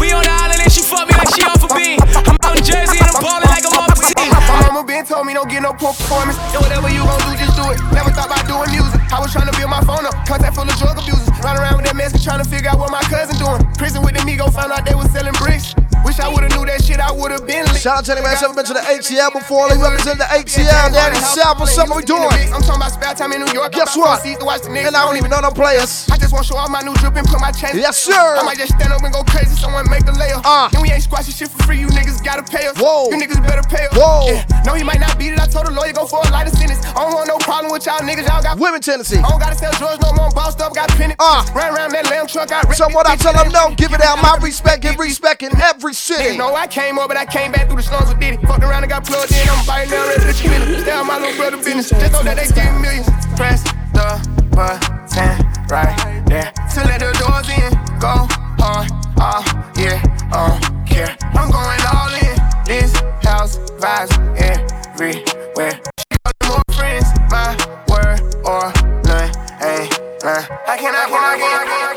[0.01, 2.01] We on the island and she fuck me like she off a bean.
[2.25, 4.33] I'm out in Jersey and I'm ballin' like I'm off a team.
[4.33, 6.41] My mama been told me don't get no poor performance.
[6.57, 7.77] And whatever you gon' do, just do it.
[7.93, 8.97] Never thought about doing music.
[9.13, 10.17] I was trying to build my phone up.
[10.25, 11.29] Contact full of drug abusers.
[11.45, 13.61] Run around with that mask trying to figure out what my cousin doing.
[13.77, 15.77] Prison with the Migo found out they was selling bricks.
[16.05, 17.81] Wish I would've knew that shit, I would've been lit.
[17.81, 19.73] Shout out to anybody that's ever been to the ATL before.
[19.73, 21.57] They represent the ATL down in South.
[21.57, 21.89] What's up?
[21.89, 22.29] What we doing?
[22.53, 23.73] I'm talking about spare time in New York.
[23.73, 24.21] Guess what?
[24.21, 26.05] And I don't even know no players.
[26.13, 27.73] I just want to show off my new drip and put my chain.
[27.73, 28.13] Yes, sir.
[28.13, 29.57] I might just stand up and go crazy.
[29.57, 30.45] Someone make the layup.
[30.45, 30.69] Uh.
[30.77, 31.81] And we ain't squashing shit for free.
[31.81, 32.77] You niggas gotta pay us.
[32.77, 33.09] Whoa.
[33.09, 33.97] You niggas better pay us.
[33.97, 34.29] Whoa.
[34.29, 34.45] Yeah.
[34.61, 35.41] No, he might not beat it.
[35.41, 36.85] I told the lawyer go for a lighter sentence.
[36.85, 38.29] I don't want no problem with y'all niggas.
[38.29, 39.17] Y'all got women tendency.
[39.17, 40.29] I don't gotta sell drugs no more.
[40.37, 41.17] Bossed up, got penny.
[41.17, 41.41] Uh.
[41.57, 42.53] Ran around that lamb truck.
[42.53, 45.49] Got so what I tell them, no, give it out my respect, give respect in
[45.57, 46.23] every city.
[46.23, 48.37] Niggas know I came up, but I came back through the slums with Diddy.
[48.45, 49.47] Fucked around and got plugged in.
[49.49, 50.81] I'm biting down ready to commit it.
[50.81, 51.89] Stay on my little brother business.
[51.89, 53.07] Just know that they give millions.
[53.35, 55.35] Press the the button
[55.69, 56.51] right there.
[56.73, 58.27] To let the doors in, go
[58.59, 59.43] hard, oh
[59.77, 60.01] yeah,
[60.33, 61.15] oh care.
[61.33, 62.35] I'm going all in.
[62.65, 62.93] This
[63.23, 65.79] house vibes everywhere.
[65.99, 67.55] She got more friends, my
[67.87, 68.71] word or
[69.05, 69.31] none,
[69.63, 69.91] ain't
[70.23, 70.45] none.
[70.67, 71.93] I can't, I can't, I can't, I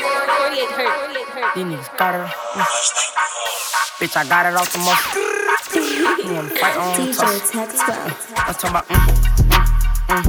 [0.75, 1.55] can't.
[1.55, 3.58] These niggas got it.
[3.99, 4.79] Bitch, I got it off the.
[6.23, 7.51] You wanna fight on DJ tough.
[7.51, 8.33] Tech 12.
[8.37, 8.87] I'm talking about.
[8.87, 10.23] Mm,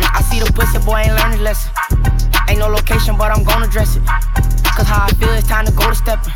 [0.00, 1.72] I see the pussy boy ain't learn his lesson.
[2.48, 4.06] Ain't no location, but I'm gonna dress it.
[4.06, 6.32] Cause how I feel, it's time to go to steppin'.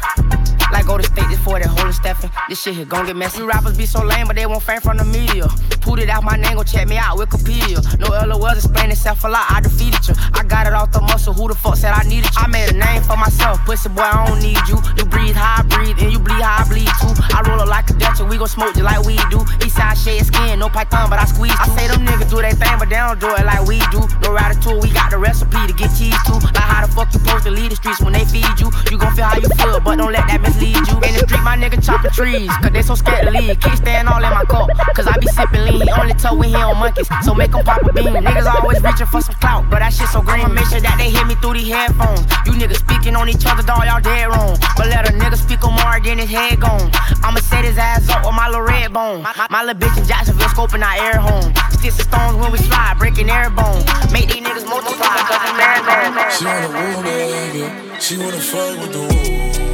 [0.73, 2.31] Like go to state this for that holy Stephen.
[2.49, 3.39] This shit here gon' get messy.
[3.39, 5.47] You rappers be so lame, but they won't fame from the media.
[5.81, 7.79] Put it out my name, go check me out, Wikipedia.
[7.99, 10.15] No LOLs explain itself a lot, I defeated you.
[10.33, 12.41] I got it off the muscle, who the fuck said I needed you?
[12.41, 14.81] I made a name for myself, pussy boy, I don't need you.
[14.97, 17.13] You breathe how I breathe, and you bleed how I bleed too.
[17.37, 19.45] I roll up like a Dutch, and we gon' smoke just like we do.
[19.61, 21.55] Eastside shade skin, no python, but I squeeze.
[21.61, 24.01] I say them niggas do their thing, but they don't do it like we do.
[24.25, 26.41] No ratatouille, we got the recipe to get cheese too.
[26.57, 28.73] Like how the fuck you supposed to lead the streets when they feed you?
[28.91, 30.97] You gon' feel how you feel, but don't let that mislead you.
[31.03, 33.59] In the street, my nigga chopping trees, cause they so scared to leave.
[33.59, 35.83] Kickstand all in my cup, cause I be sipping lean.
[35.83, 38.15] He only told when he on monkeys, so make him pop a bean.
[38.15, 40.45] Niggas always reaching for some clout, but that shit so green.
[40.45, 42.23] I'ma make sure that they hear me through these headphones.
[42.47, 44.57] You niggas speaking on each other, dog, y'all dead wrong.
[44.77, 46.91] But let a nigga speak on more, then his head gone.
[47.23, 49.23] I'ma set his ass up with my little red bone.
[49.23, 51.53] My, my, little bitch in Jacksonville scoping our air home.
[51.71, 53.83] Sticks and stones when we slide, breaking air bone.
[54.13, 56.31] Make these niggas multiply, cause I'm marathon.
[56.31, 59.74] She wanna woo she wanna fight with the woo.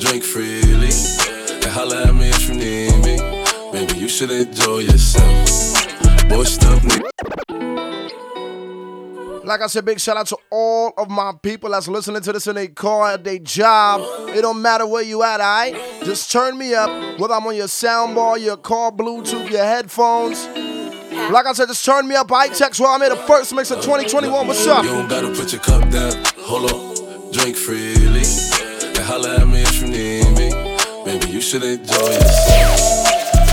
[0.00, 0.90] drink freely.
[1.52, 3.16] And holla at me if you need me.
[3.72, 5.48] Baby, you should enjoy yourself.
[6.28, 7.10] Bossed up, nigga.
[9.44, 12.46] Like I said, big shout out to all of my people that's listening to this
[12.46, 14.00] in their car, at their job.
[14.28, 15.74] It don't matter where you at, alright?
[16.04, 20.46] Just turn me up, whether I'm on your soundbar, your car Bluetooth, your headphones.
[21.32, 22.30] Like I said, just turn me up.
[22.30, 24.46] I text where I made the first mix of 2021.
[24.46, 24.84] What's up?
[24.84, 26.12] You don't gotta put your cup down.
[26.38, 28.22] Hold on, drink freely.
[28.86, 29.64] And holla at me
[31.20, 32.80] Baby, you should enjoy yourself.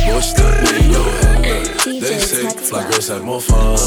[0.08, 1.04] Bossed up, in your
[1.44, 1.68] head.
[1.84, 3.78] They say fly girls have more fun.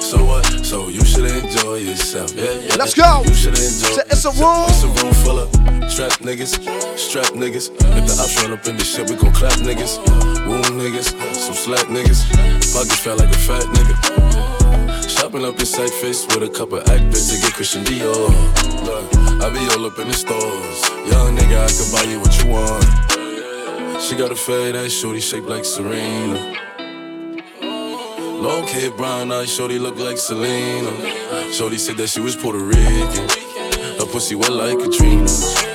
[0.00, 0.44] So what?
[0.64, 2.34] So you should enjoy yourself.
[2.34, 2.76] Yeah, yeah.
[2.76, 3.22] Let's go.
[3.24, 3.96] You should enjoy.
[3.96, 4.66] Say it's a room.
[4.68, 5.50] It's a room full of
[5.90, 6.58] strap niggas,
[6.98, 7.70] strap niggas.
[7.70, 9.98] If the ops run up in this shit, we gon' clap niggas.
[10.46, 12.28] Wound niggas, some slack niggas.
[12.72, 14.31] Pockets felt like a fat nigga.
[15.32, 18.28] Shopping up in sight face with a couple actors to get Christian Dior.
[18.84, 20.82] Look, I be all up in the stores.
[21.10, 24.02] Young nigga, I can buy you what you want.
[24.02, 26.36] She got a fade ass shorty shaped like Serena.
[27.62, 30.92] Long hair, brown eyes, shorty look like Selena.
[31.50, 33.26] Shorty said that she was Puerto Rican.
[33.98, 35.71] Her pussy wet like Katrina.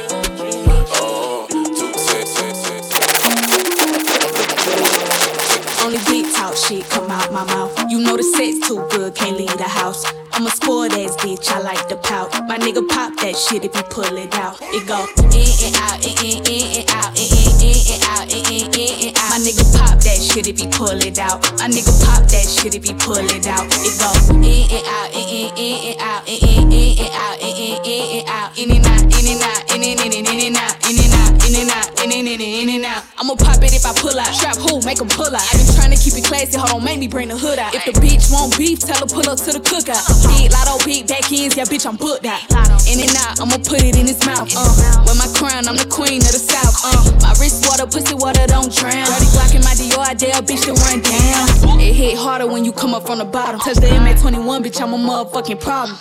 [6.58, 7.72] Shit come out my mouth.
[7.90, 10.04] You know the sex too good, can't leave the house.
[10.34, 12.34] I'm a spoiled ass bitch, I like the pout.
[12.48, 14.58] My nigga pop that shit if you pull it out.
[14.62, 18.26] It go in and out, in in in and out, in in in and out,
[18.30, 19.30] in in in and out.
[19.30, 21.42] My nigga pop that shit if he pull it out.
[21.62, 23.66] My nigga pop that shit if he pull it out.
[23.70, 27.38] It go in and out, in in in and out, in in in and out,
[27.38, 30.58] in in in and out, in and out, in and out, in and in and
[30.58, 33.04] out, in and out, in and out, in and in in out.
[33.18, 34.32] I'ma pop it if I pull out.
[34.34, 35.42] Strap who, make him pull out.
[35.42, 37.74] I been trying to keep it classy, hold on, make me bring the hood out.
[37.74, 40.04] If the bitch want beef, tell her pull up to the cookout.
[40.36, 42.44] Big lotto, big back ends, yeah, bitch, I'm booked out.
[42.88, 44.48] In and out, I'ma put it in his mouth.
[44.56, 46.76] Uh, with my crown, I'm the queen of the south.
[46.84, 49.06] Uh, my wrist water, pussy water, don't drown.
[49.08, 51.80] Dirty Glock in my Dior, I dare bitch to run down.
[51.80, 53.60] It hit harder when you come up from the bottom.
[53.60, 55.98] Touch the MA21, bitch, I'm a motherfucking problem.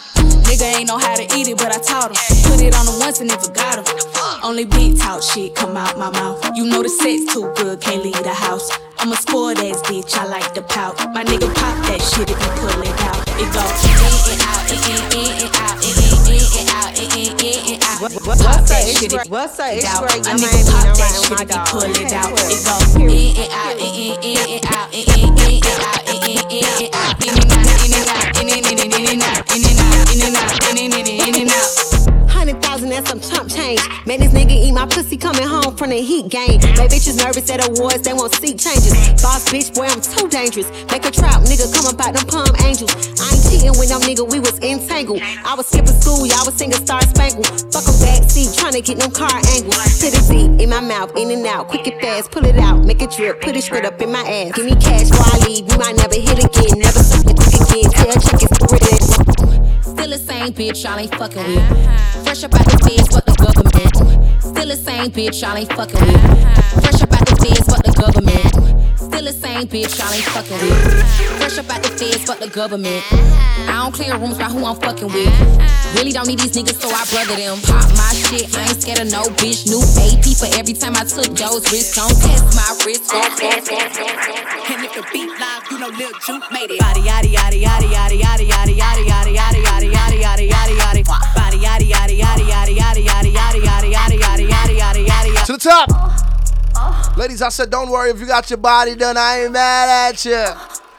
[0.47, 2.19] Nigga ain't know how to eat it, but I taught him.
[2.47, 3.85] Put it on him once and never forgot him.
[4.43, 6.39] Only big talk shit come out my mouth.
[6.55, 8.71] You know the sex too good, can't leave the house.
[8.99, 10.97] I'm a spoiled ass bitch, I like the pout.
[11.13, 13.25] My nigga pop that shit if you pull it out.
[13.41, 13.97] It go in
[14.33, 17.57] and out, in and in and out, in and in and out, in and in
[17.73, 18.01] and out.
[18.01, 20.05] What's that shit What's up, it's out.
[20.05, 20.21] great.
[20.21, 22.33] A Your nigga pop that shit if you pull it out.
[22.37, 22.61] It
[23.01, 26.53] in and out, in and in and out, in and in and out, in and
[26.53, 29.49] in and out, in and out, in and out, in and and in and out,
[29.49, 31.96] in and out, in and out, in and in
[32.87, 33.83] and that's some chump change.
[34.07, 36.63] Man, this nigga eat my pussy coming home from the heat game.
[36.79, 38.95] My bitches nervous at awards, they won't changes.
[39.19, 40.71] Boss bitch, boy, I'm too dangerous.
[40.95, 42.95] Make a trap, nigga, come up out them palm angels.
[43.19, 45.21] I ain't cheating with no nigga, we was entangled.
[45.45, 47.47] I was skipping school, y'all was singing Star Spangled.
[47.75, 49.83] Fuck a backseat, tryna get them car angles.
[49.99, 52.31] Put a seat in my mouth, in and out, quick and fast.
[52.31, 54.55] Pull it out, make it drip, put it straight up in my ass.
[54.55, 56.79] Give me cash while I leave, we might never hit again.
[56.79, 59.36] Never suck it again, tell check it's
[59.97, 62.23] Still the same bitch, y'all ain't fucking with.
[62.23, 64.43] Fresh up out the feds, fuck the government.
[64.43, 66.21] Still the same bitch, y'all ain't fucking with.
[66.83, 68.47] Fresh up out the feds, fuck the government.
[68.97, 71.39] Still the same bitch, y'all ain't fucking with.
[71.39, 73.03] Fresh up out the feds, fuck the government.
[73.67, 75.35] I don't clear rooms by who I'm fucking with.
[75.95, 77.59] Really don't need these niggas, so I brother them.
[77.63, 79.67] Pop my shit, I ain't scared of no bitch.
[79.67, 81.95] New AP for every time I took those risks.
[81.95, 83.11] Don't test my wrist.
[83.11, 84.71] Don't test, test, test, test.
[84.71, 86.81] And if the beat live, you know Lil Juke made it.
[86.81, 91.03] Body yaddy yaddy yaddy yaddy yaddy yaddy yaddy yaddy yaddy yaddy yaddy yaddy yaddy yaddy.
[91.07, 95.47] Body yaddy yaddy yaddy yaddy yaddy yaddy yaddy yaddy yaddy yaddy yaddy yaddy yaddy.
[95.47, 96.36] To the top.
[97.17, 99.17] Ladies, I said, don't worry if you got your body done.
[99.17, 100.45] I ain't mad at you.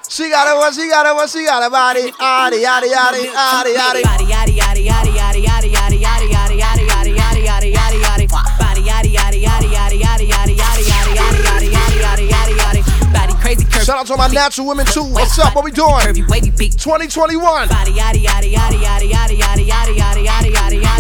[0.10, 2.10] She got it, what she got it, what she got it, body.
[2.10, 4.02] Yaddy, yaddy, yaddy, yaddy, yaddy.
[4.02, 8.28] Body yaddy yaddy yaddy yaddy yaddy yaddy yaddy yaddy yaddy yaddy yaddy yaddy yaddy yaddy.
[8.58, 13.14] Body yaddy yaddy yaddy yaddy yaddy yaddy yaddy yaddy yaddy yaddy yaddy yaddy yaddy.
[13.14, 13.86] Body crazy curvy.
[13.86, 15.04] Shout out to my natural women too.
[15.04, 15.54] What's up?
[15.54, 16.02] What we doing?
[16.02, 16.72] Curvy, wavy, big.
[16.80, 17.70] 2021.
[17.70, 20.87] Body yaddy yaddy yaddy yaddy yaddy yaddy yaddy yaddy yaddy yaddy yaddy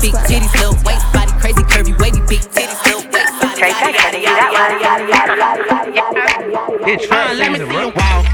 [0.00, 3.58] big titties, little waist body, crazy curvy, wavy, big titties, little waist body.
[3.58, 4.68] Trace that, gotta do that one.
[6.88, 8.28] It's trying to let me see you wow.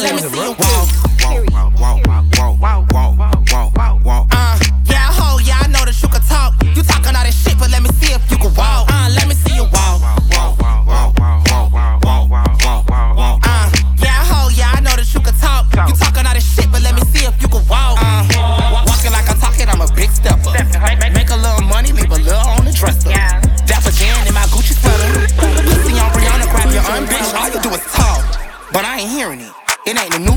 [0.00, 0.88] Let me see you walk,
[1.24, 4.28] walk, walk, walk, walk, walk, walk, walk me walk.
[4.32, 6.54] Uh, yeah, ho, yeah, I know that you can talk.
[6.62, 8.88] You talking all that shit, but let me see if you can walk.
[8.90, 10.02] Uh, let me see you walk.
[10.04, 10.50] Uh,
[14.04, 15.66] yeah, ho, yeah, I know that you can talk.
[15.88, 17.98] You talking all that shit, but let me see if you can walk.
[18.00, 20.52] Uh, walking like I'm talking, I'm a big stepper.
[21.12, 23.10] Make a little money, leave a little on the dresser.
[23.64, 25.24] Dapper Dan in my Gucci sweater.
[25.64, 27.32] Pussy on Rihanna, grab your arm, bitch.
[27.32, 28.24] All you do is talk,
[28.72, 29.52] but I ain't hearing it.
[29.86, 30.36] It ain't the new,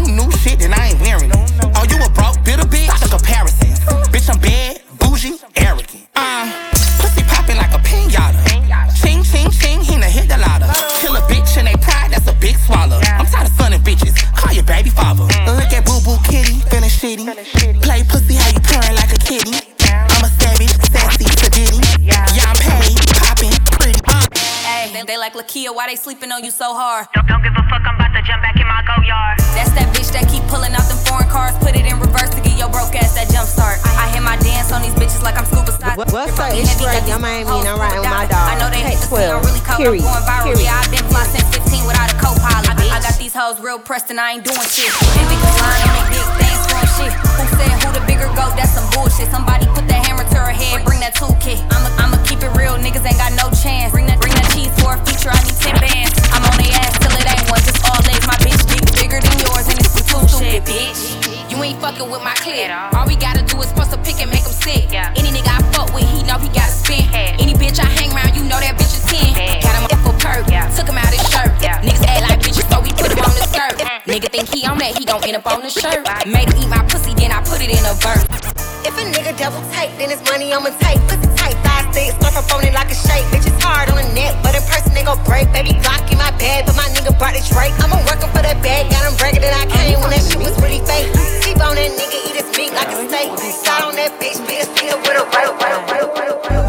[25.12, 27.08] they, they like Lakia, why they sleeping on you so hard?
[27.12, 29.44] Don't, don't give a fuck, I'm about to jump back in my go yard.
[29.52, 32.40] That's that bitch that keep pulling out them foreign cars, put it in reverse to
[32.40, 33.84] get your broke ass that jump start.
[33.84, 36.00] I, I hit my dance on these bitches like I'm scuba side.
[36.00, 36.56] What- what's up?
[36.56, 37.04] It's straight.
[37.12, 38.40] Your man mean I'm riding with my dog.
[38.40, 40.00] I know they hate to see I'm really cold, Period.
[40.00, 40.44] I'm going viral.
[40.48, 40.64] Period.
[40.64, 42.72] Yeah, I've been fly since 15 without a co-pilot.
[42.72, 44.88] I, I got these hoes real pressed and I ain't doing shit.
[44.96, 47.12] They niggas lying on they big things doing shit.
[47.36, 48.56] Who said who the bigger goat?
[48.56, 49.28] That's some bullshit.
[49.28, 51.60] Somebody put that hammer to her head, bring that toolkit.
[51.68, 53.92] I'ma I'ma keep it real, niggas ain't got no chance.
[53.92, 54.41] Bring that bring that
[54.78, 56.14] for a feature, I need 10 bands.
[56.30, 58.26] I'm on they ass till it ain't one, just all legs.
[58.28, 61.50] My bitch dick bigger than yours and it's too shit, bitch.
[61.50, 62.70] You ain't fucking with my clip.
[62.94, 64.92] All we gotta do is post a pic and make him sick.
[64.94, 67.08] Any nigga I fuck with, he know he gotta spin.
[67.40, 69.64] Any bitch I hang around, you know that bitch is 10.
[69.64, 70.46] Got him a for perk,
[70.76, 71.52] took him out his shirt.
[71.82, 73.78] Niggas act like bitches, so we put him on the skirt.
[74.06, 76.06] Nigga think he on that, he gon' end up on the shirt.
[76.26, 78.61] Made him eat my pussy, then I put it in a verse.
[78.84, 80.98] If a nigga double tight, then it's money I'ma take.
[81.06, 83.26] Put the tight thighs thick, start from phoning like a shake.
[83.30, 85.52] Bitch, it's hard on the neck, but in person they gon' break.
[85.54, 87.74] Baby Glock in my bag, but my nigga brought it straight.
[87.78, 90.58] I'ma workin' for that bag, got him bragging that I came when that shit was
[90.62, 91.14] really fake.
[91.46, 93.30] Keep on that nigga, eat his meat like a steak.
[93.38, 96.61] Side on that bitch, bitch, bitch, with a right, right, right, right, right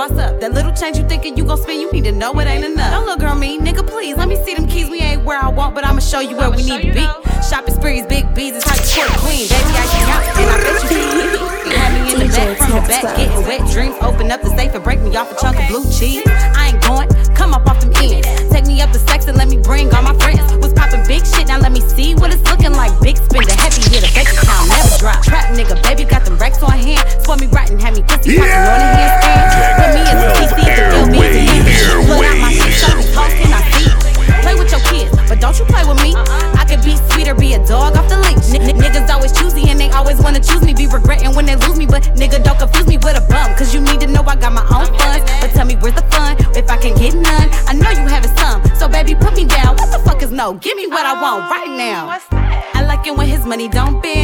[0.00, 0.40] boss up.
[0.40, 2.90] That little change you thinking you gon' spend, you need to know it ain't enough.
[2.92, 4.16] Don't look girl me, nigga, please.
[4.16, 4.88] Let me see them keys.
[4.88, 7.04] We ain't where I want, but I'ma show you where we need to be.
[7.48, 9.48] Shopping sprees, big bees, it's like court queen.
[9.48, 12.82] Baby, I can out, and I bet you Have me in the back, from the
[12.88, 13.96] back, getting wet dreams.
[14.00, 16.22] Open up the safe and break me off a chunk of blue cheese.
[16.26, 18.26] I ain't going, come up off them ends.
[18.50, 20.40] Take me up the sex and let me bring all my friends.
[20.64, 22.92] Was popping big shit, now let me see what it's looking like.
[23.00, 25.22] Big spender, heavy hitter, bank account never drop.
[25.24, 26.99] Trap nigga, baby got them racks on hand.
[50.60, 52.18] Give me what I want right now.
[52.74, 54.19] I like it when his money don't bend.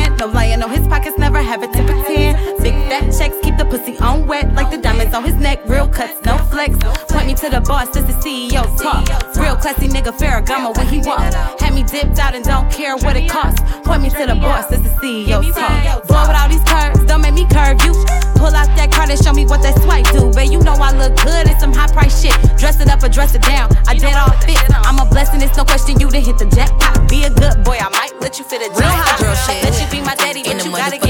[5.16, 5.60] On his neck.
[5.66, 6.76] Real cuts, no flex.
[7.08, 9.08] Point me to the boss, this the CEO talk.
[9.36, 11.32] Real classy nigga Ferragamo when he walk.
[11.58, 13.60] Had me dipped out and don't care what it costs.
[13.84, 16.06] Point me to the boss, this the CEO talk.
[16.06, 17.92] Boy with all these curves, don't make me curve you.
[18.36, 20.28] Pull out that card and show me what that swipe do.
[20.32, 22.36] Babe, you know I look good in some high price shit.
[22.58, 23.72] Dress it up or dress it down.
[23.88, 24.60] I did all fit.
[24.84, 27.08] I'm a blessing, it's no question you to hit the jackpot.
[27.08, 29.64] Be a good boy, I might let you fit a Real hot girl shit.
[29.64, 31.05] Let you be my daddy, but you gotta give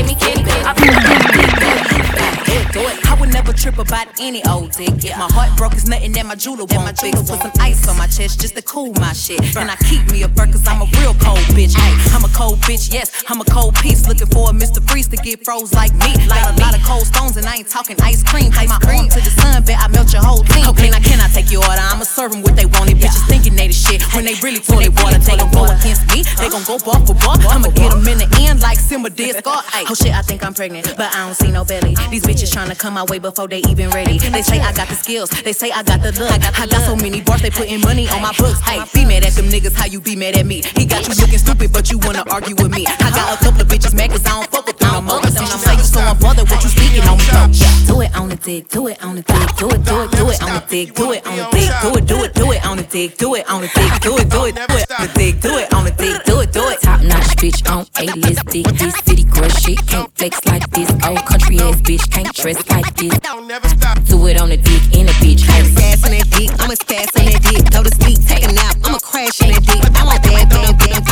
[3.77, 4.91] trip about any old dick.
[5.17, 7.19] My heart broke is nothing that my jeweler won't fix.
[7.19, 9.41] Put some ice on my chest just to cool my shit.
[9.57, 11.75] And I keep me a bird cause I'm a real cold bitch.
[11.77, 14.07] Ay, I'm a cold bitch, yes, I'm a cold piece.
[14.09, 14.83] Looking for a Mr.
[14.89, 16.15] Freeze to get froze like me.
[16.27, 18.53] Like a lot of cold stones, and I ain't talking ice cream.
[18.53, 20.67] Take my arm to the sun, bet I melt your whole team.
[20.69, 21.81] Okay, now can I take your order?
[21.81, 22.89] I'ma serve them what they want.
[22.89, 24.03] These bitches thinking they the shit.
[24.15, 26.23] When they really toilet water, they gon' go against me.
[26.39, 27.37] They gon' go bar for bar.
[27.51, 29.63] I'ma get them in the end like Simba did Scar.
[29.75, 31.95] Ay, oh shit, I think I'm pregnant, but I don't see no belly.
[32.11, 34.19] These bitches tryna come my way before they even ready.
[34.19, 36.31] They say I got the skills, they say I got the look.
[36.31, 38.61] I got, I got so many bars, they putting money on my books.
[38.61, 40.63] Hey, be mad at them niggas, how you be mad at me?
[40.77, 42.87] He got you looking stupid, but you wanna argue with me.
[42.87, 45.23] I got a couple of bitches mad cause I don't fuck with them no more.
[45.25, 47.47] Since you say you so unbothered, what you speaking on me for?
[47.87, 50.31] Do it on the dick, do it on the dick, do it, do it, do
[50.31, 52.67] it on the dick, do it on the dick, do it, do it, do it
[52.67, 55.07] on the dick, do it on the dick, do it, do it, do it on
[55.07, 56.81] the dick, do it on the dick, do it, do it.
[56.81, 60.91] Top notch bitch on a list dick, this city girl shit can't flex like this.
[61.07, 63.13] Old country ass bitch can't dress like this.
[63.57, 65.49] Do it on the dick in a bitch.
[65.49, 67.65] I'm sass on that dick, I'ma spaz on that dick.
[67.73, 69.81] Go to sleep, take a nap, I'ma crash on that dick.
[69.97, 71.07] I'm a bad, bad, bad,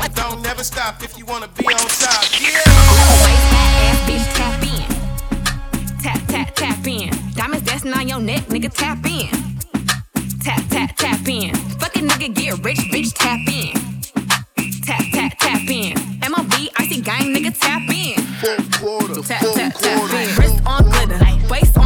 [0.00, 0.14] bad.
[0.14, 2.24] Don't never stop if you wanna be on top.
[2.24, 4.88] Ass bitch, tap in.
[6.00, 7.10] Tap, tap, tap in.
[7.34, 9.28] Diamonds dancing on your neck, nigga, tap in.
[10.40, 11.54] Tap, tap, tap in.
[11.80, 13.76] Fucking nigga, get rich, bitch, tap in.
[14.80, 16.11] Tap, tap, tap in.
[16.32, 18.16] MOB, icy gang, nigga, tap in.
[18.40, 20.36] Tap, tap, tap in.
[20.38, 21.18] Wrist on glitter,
[21.50, 21.81] waist on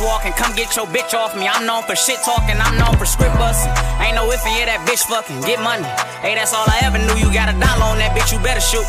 [0.00, 0.32] I walking.
[0.32, 1.48] Come get your bitch off me.
[1.48, 3.72] I'm known for shit talking, I'm known for script busting.
[4.00, 5.40] Ain't no if and yeah, that bitch fucking.
[5.42, 5.86] Get money.
[6.22, 7.16] Hey, that's all I ever knew.
[7.18, 8.86] You got a dollar on that bitch, you better shoot.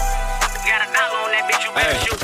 [0.66, 2.19] Got a dollar on that bitch, you better shoot.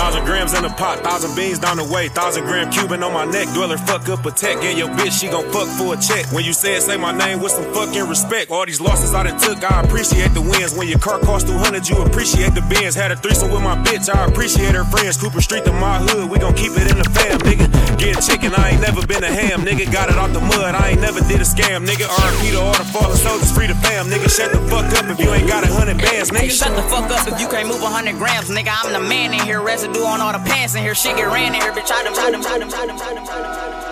[0.00, 3.26] Thousand grams in the pot, thousand beans down the way, thousand gram Cuban on my
[3.26, 4.64] neck, dweller fuck up protect.
[4.64, 6.24] Yeah, your bitch, she gon' fuck for a check.
[6.32, 8.50] When you say it, say my name with some fucking respect.
[8.50, 10.72] All these losses I done took, I appreciate the wins.
[10.72, 12.94] When your car cost 200, you appreciate the bins.
[12.94, 15.18] Had a threesome with my bitch, I appreciate her friends.
[15.20, 17.68] Cooper Street to my hood, we gon' keep it in the fam, nigga.
[18.00, 19.84] Get chicken, I ain't never been a ham, nigga.
[19.92, 22.08] Got it out the mud, I ain't never did a scam, nigga.
[22.08, 24.32] RP to all the fallen soldiers, free the fam, nigga.
[24.32, 26.56] Shut the fuck up if you ain't got a hundred bands, Hey, nigga.
[26.56, 28.72] shut the fuck up if you can't move a 100 grams, nigga.
[28.72, 29.60] I'm the man in here.
[29.90, 30.94] Residue on all the pants in here.
[30.94, 31.90] Shit get ran in here, bitch.
[31.90, 33.86] I done, I done, I done, I done, I done, I done.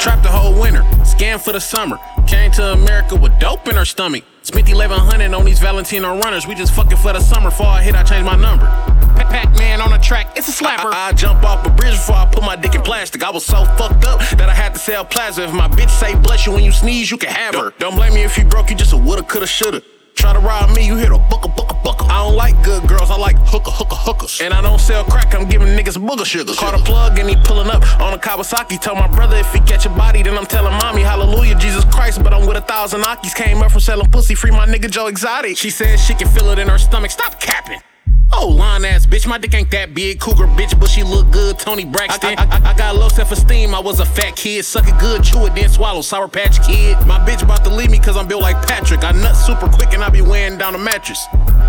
[0.00, 1.98] Trapped the whole winter, scam for the summer.
[2.26, 4.24] Came to America with dope in her stomach.
[4.42, 6.46] Spent 1100 on these Valentino runners.
[6.46, 7.48] We just fucking for the summer.
[7.50, 8.66] Before I hit, I changed my number.
[9.16, 10.92] Pac Man on the track, it's a slapper.
[10.92, 13.22] I, I, jump off a bridge before I put my dick in plastic.
[13.22, 15.44] I was so fucked up that I had to sell plasma.
[15.44, 17.72] If my bitch say bless you when you sneeze, you can have her.
[17.78, 19.82] Don't blame me if you broke, you just a woulda, coulda, shoulda.
[20.14, 22.04] Try to rob me, you hit a booker, booker, booker.
[22.06, 24.40] I don't like good girls, I like hooker, hooker, hookers.
[24.40, 26.54] And I don't sell crack, I'm giving niggas booger sugar.
[26.54, 28.80] Caught a plug and he pulling up on a Kawasaki.
[28.80, 32.22] Tell my brother if he catch a body, then I'm telling mommy, hallelujah, Jesus Christ.
[32.22, 33.34] But I'm with a thousand Akis.
[33.34, 35.56] Came up from selling pussy, free my nigga Joe Exotic.
[35.56, 37.80] She said she can feel it in her stomach, stop capping.
[38.36, 40.18] Oh, line ass bitch, my dick ain't that big.
[40.18, 41.58] Cougar bitch, but she look good.
[41.58, 42.34] Toni Braxton.
[42.36, 43.74] I, I, I, I got low self esteem.
[43.74, 44.64] I was a fat kid.
[44.64, 46.02] Suck it good, chew it, then swallow.
[46.02, 46.96] Sour Patch Kid.
[47.06, 49.04] My bitch about to leave me cause I'm built like Patrick.
[49.04, 51.24] I nut super quick and I be weighing down a mattress.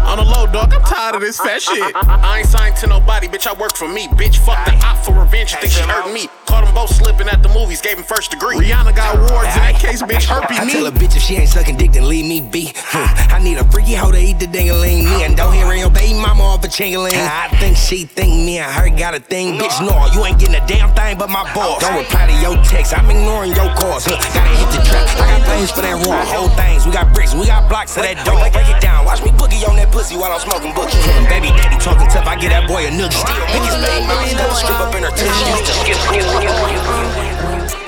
[0.05, 1.95] On the low, dog, I'm tired of this fat shit.
[1.95, 3.47] I ain't signed to nobody, bitch.
[3.47, 4.07] I work for me.
[4.09, 5.53] Bitch, fuck the op for revenge.
[5.55, 6.27] Think she hurt me.
[6.47, 8.57] Caught them both slipping at the movies, gave him first degree.
[8.57, 10.25] Rihanna got awards in that case, bitch.
[10.25, 10.73] Herpy I me.
[10.73, 12.73] tell a bitch if she ain't sucking dick, then leave me be.
[12.75, 13.33] Hmm.
[13.33, 15.05] I need a freaky hoe to eat the dingaling.
[15.05, 17.11] Me and don't hear your baby mama off a chingaling.
[17.11, 19.59] I think she think me and her got a thing.
[19.59, 21.83] Bitch, no, you ain't getting a damn thing but my boss.
[21.83, 24.07] Don't reply to your text, I'm ignoring your calls.
[24.07, 24.15] Huh.
[24.31, 25.03] Gotta hit the trap.
[25.19, 26.23] I got things for that raw.
[26.31, 26.87] Whole things.
[26.87, 28.39] We got bricks, we got blocks to that door.
[28.39, 29.03] Break it down.
[29.03, 30.95] Watch me boogie on that pussy while I'm smoking boogie.
[31.27, 33.19] Baby daddy talking tough, I get that boy a noogie.
[33.19, 37.34] Still biggest baby mama still strip up in her tissue.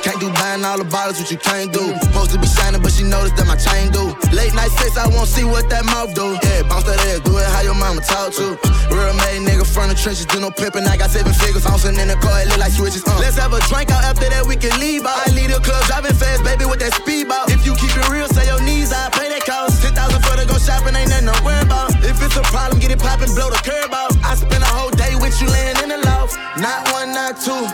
[0.04, 1.82] Can't do buying all the bottles, what you can't do.
[2.06, 4.14] Supposed to be shining, but she noticed that my chain do.
[4.32, 6.38] Late night sex, I won't see what that mouth do.
[6.46, 8.58] Yeah, bounce that ass, do it how your mama talk to.
[8.94, 10.86] Real made nigga from the trenches, do no pimping.
[10.86, 13.04] I got seven figures, bouncing in the car, it look like switches.
[13.06, 13.18] Uh.
[13.20, 15.18] Let's have a drink out after that, we can leave out.
[15.26, 17.50] I lead the club, driving fast, baby, with that speedball.
[17.50, 19.82] If you keep it real, say your knees, I pay that cost.
[19.82, 21.92] 10,000 for to go shopping, ain't nothing to worry about.
[22.06, 24.14] If it's a problem, get it poppin', blow the curb out.
[24.24, 26.38] I spend a whole day with you laying in the loft.
[26.58, 27.66] Not one, not two.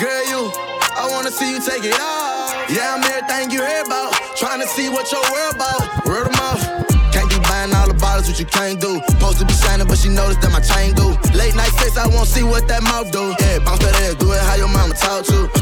[0.00, 0.71] Girl, you,
[1.22, 2.50] wanna see you take it off.
[2.68, 4.12] Yeah, I'm everything you heard about.
[4.34, 6.04] Tryna see what your world about.
[6.04, 6.62] Word of mouth.
[7.12, 9.00] Can't do buying all the bottles, what you can't do.
[9.08, 11.14] Supposed to be shining, but she noticed that my chain do.
[11.38, 13.36] Late night sex, I won't see what that mouth do.
[13.38, 15.61] Yeah, bounce that ass, do it how your mama talk to.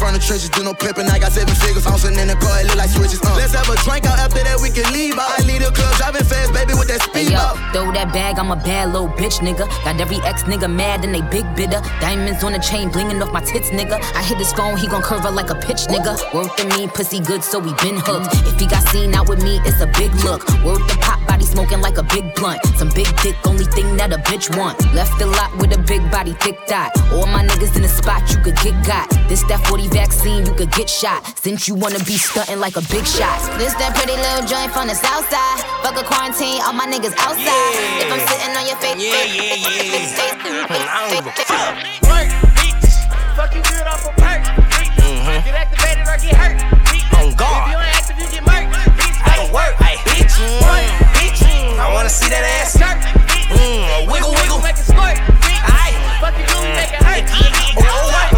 [0.00, 1.06] Real made nigga from the trenches, do no pimping.
[1.06, 3.20] I got seven figures, bouncing in the car, it look like switches.
[3.22, 3.34] Uh.
[3.36, 5.38] Let's have a drink out after that, we can leave out.
[5.38, 7.40] I lead the club, driving fast, baby, with that Hey yo,
[7.72, 9.66] throw that bag, I'm a bad little bitch, nigga.
[9.84, 11.80] Got every ex nigga mad and they big bidder.
[12.00, 13.98] Diamonds on the chain, blinging off my tits, nigga.
[14.14, 16.14] I hit his phone, he gon' curve her like a pitch, nigga.
[16.34, 18.30] Worth the mean, pussy good, so we been hooked.
[18.46, 20.46] If he got seen out with me, it's a big look.
[20.62, 22.60] Worth the pop body smoking like a big blunt.
[22.76, 24.78] Some big dick, only thing that a bitch want.
[24.94, 26.92] Left the lot with a big body, thick dot.
[27.12, 29.10] All my niggas in the spot, you could get got.
[29.28, 31.24] This that 40 vaccine, you could get shot.
[31.38, 33.38] Since you wanna be stunting like a big shot.
[33.58, 35.58] This that pretty little joint from the south side.
[35.82, 37.72] Fuck a quarantine, all my niggas outside.
[38.00, 40.88] If I'm sitting on your face, yeah, yeah, yeah.
[40.92, 41.74] I don't give a fuck.
[42.08, 42.28] Work,
[42.58, 42.90] bitch.
[43.36, 44.42] Fuck you good off a perk.
[44.44, 44.92] bitch.
[44.98, 45.44] Mm-hmm.
[45.46, 46.56] Get activated or get hurt.
[46.88, 47.06] bitch.
[47.18, 47.68] On guard.
[47.68, 48.72] If you ain't active, you get murked.
[48.98, 49.18] bitch.
[49.24, 50.34] I work, ay, bitch.
[50.38, 50.62] Mm.
[50.66, 51.40] Work, bitch.
[51.46, 51.78] Mm.
[51.78, 52.74] I wanna see that ass.
[52.74, 52.98] Skirt.
[53.54, 54.60] Mm, wiggle, wiggle.
[54.60, 55.62] Make it squirt, bitch.
[55.64, 55.94] Aye.
[56.20, 57.24] Fuck you do, make it hurt.
[57.24, 57.86] Mm.
[57.88, 58.37] Oh, ay,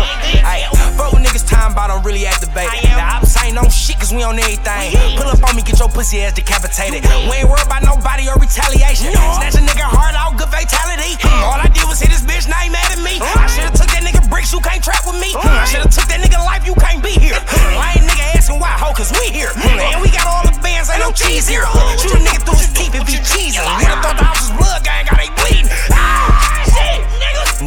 [1.51, 2.86] time about I'm really activated.
[2.94, 4.94] Now I'm saying no shit cause we on everything.
[5.18, 7.02] Pull up on me, get your pussy ass decapitated.
[7.27, 9.10] We ain't worried about nobody or retaliation.
[9.10, 11.18] Snatch a nigga heart out, good fatality.
[11.43, 13.18] All I did was hit this bitch, now he mad at me.
[13.18, 15.35] I should've took that nigga bricks, you can't trap with me.
[15.35, 17.39] I should've took that nigga life, you can't be here.
[17.74, 19.51] Lame nigga asking why, ho, cause we here.
[19.59, 21.66] And we got all the bands, ain't no cheese here.
[21.98, 23.66] Shoot a nigga through his teeth if he cheesing.
[23.66, 25.35] Nigga thought the house was blood gang, got shit,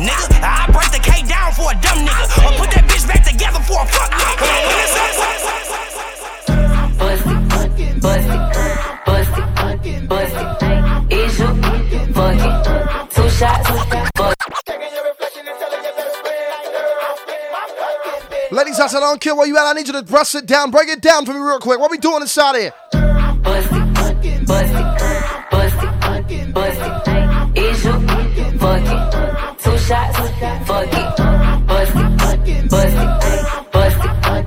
[0.03, 0.27] nigga.
[0.29, 2.23] Nigga, I break the K down for a dumb nigga.
[2.43, 4.47] Or put that bitch back together for a fuck nigga.
[6.99, 7.41] Bust it,
[8.01, 8.43] bust it,
[9.05, 9.29] bust
[9.87, 11.13] it, bust it.
[11.13, 11.47] Is you
[12.13, 13.09] fuck it?
[13.13, 13.69] Two shots,
[14.15, 14.37] bust
[18.51, 19.63] Ladies, I said, I don't care where you at.
[19.63, 21.79] I need you to bust it down, break it down for me real quick.
[21.79, 22.71] What we doing inside here?
[22.91, 24.92] bust it, bust it,
[29.87, 30.17] shots,
[30.67, 31.07] fuck it.
[31.67, 33.97] Bust it, bust it, bust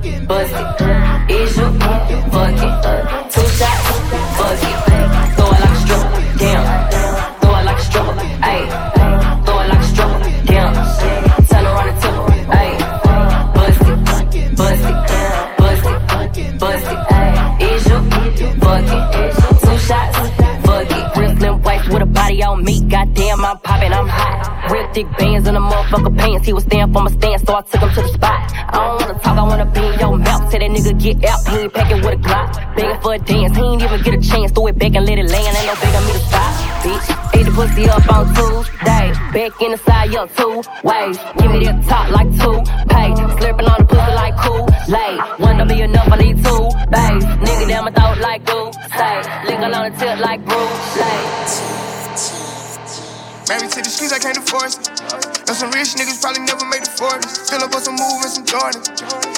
[0.04, 1.30] it, bust it.
[1.30, 2.82] Is you fuck it?
[3.32, 3.86] Two shots,
[4.38, 4.76] fuck it.
[5.36, 6.64] Throw it like a stripper, damn.
[7.40, 8.14] Throw it like a stripper,
[8.50, 8.64] ayy.
[9.44, 10.72] Throw it like a stripper, damn.
[11.50, 12.16] Tell her on the tip,
[12.60, 12.74] ayy.
[13.56, 14.96] Bust it, bust it,
[15.58, 15.86] bust
[16.38, 17.34] it, bust it, ayy.
[17.68, 17.98] Is you
[18.62, 19.04] fuck it?
[19.60, 20.16] Two shots,
[20.64, 21.38] fuck it.
[21.38, 22.74] Slim wife with a body on me.
[22.88, 23.58] Goddamn, I'm.
[23.80, 23.85] Real
[24.97, 26.47] thick bands in the motherfucker pants.
[26.47, 28.40] He was stand for my stance, so I took him to the spot.
[28.73, 30.51] I don't wanna talk, I wanna be in your mouth.
[30.51, 32.48] Tell that nigga get out, he ain't packing with a Glock.
[32.77, 34.52] Begging for a dance, he ain't even get a chance.
[34.52, 36.52] Throw it back and let it land, ain't no begging me to stop.
[36.85, 37.06] Bitch,
[37.36, 39.06] ate the pussy up on Tuesday.
[39.36, 40.55] Back in the side, your two
[40.89, 41.16] ways.
[41.39, 42.56] Give me that top like two
[42.89, 43.10] pay.
[43.36, 44.64] Slurping on the pussy like cool.
[44.89, 45.14] Lay,
[45.44, 47.24] one don't be enough, I need two bays.
[47.44, 48.73] Nigga down my throat like glue.
[48.97, 50.97] Say, lick on the tip like Bruce.
[50.97, 52.45] Lay.
[53.47, 54.90] Married to the streets, I can't divorce it.
[55.47, 57.47] Know some rich niggas probably never made the 40s.
[57.47, 58.82] Still up on some moves and some Jordan.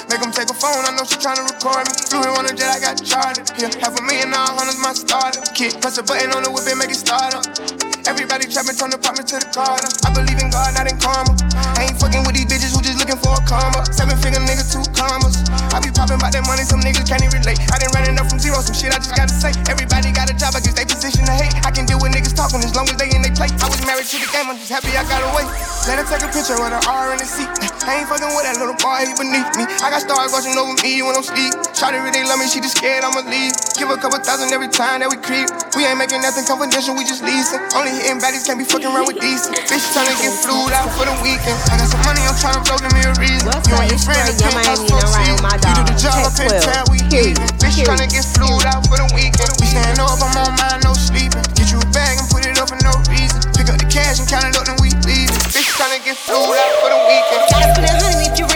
[0.09, 1.93] Make them take a phone, I know she tryna record me.
[2.09, 3.45] Flew in on a jet, I got chartered.
[3.61, 5.45] Yeah, half a million, all hundreds, my starter.
[5.53, 7.88] Kid, press a button on the whip and make it start up.
[8.05, 9.75] Everybody trapping from the apartment to the car.
[9.75, 11.35] I believe in God, not in karma.
[11.75, 13.83] I ain't fucking with these bitches who just looking for a karma.
[13.91, 15.43] Seven finger nigga, two commas.
[15.75, 17.59] I be popping about that money, some niggas can't even relate.
[17.71, 19.51] I done running up from zero, some shit I just gotta say.
[19.67, 21.53] Everybody got a job, I guess they position to hate.
[21.65, 23.51] I can deal with niggas talking as long as they in they play.
[23.59, 25.45] I was married to the game, I'm just happy I got away.
[25.89, 27.49] Let her take a picture with an R in the seat.
[27.85, 29.65] I ain't fucking with that little boy, he beneath me.
[29.81, 31.53] I got stars watching over me when I'm sleep.
[31.73, 33.53] Shawty really love me, she just scared I'ma leave.
[33.79, 35.49] Give a couple thousand every time that we creep.
[35.73, 37.61] We ain't making nothing confidential, we just leasing.
[37.73, 39.55] Only hitting baddies can't be fucking around with decent.
[39.69, 41.57] Bitch tryna get flued out for the weekend.
[41.71, 43.47] I got some money, I'm tryna blow, me a reason.
[43.47, 45.77] you and your friend, your Miami, and I'm riding with my dog.
[45.77, 47.47] You do the job, I pay tab, we even.
[47.61, 49.53] Bitch tryna get flued out for the weekend.
[49.61, 51.45] We stand up, I'm on mine, no sleeping.
[51.55, 53.39] Get you a bag and put it up for no reason.
[53.55, 55.41] Pick up the cash and count it up, then we leave it.
[55.55, 57.41] Bitch tryna get flued out for the weekend.
[57.53, 58.48] Gotta spend a hundred if you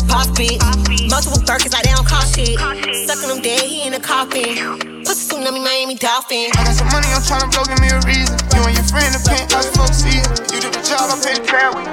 [0.00, 1.10] the wrist, I'm a boss bitch.
[1.10, 2.58] Multiple Birkins, like they don't cost shit.
[3.08, 5.04] Sucking him dead, he in a coffin.
[5.04, 6.50] Pussy tsunami, Miami Dolphin.
[6.56, 8.36] I got some money, I'm tryna blow, give me a reason.
[8.54, 10.28] You and your friend, the penthouse, folks see it.
[10.52, 11.84] You do the job, I pay the tab, we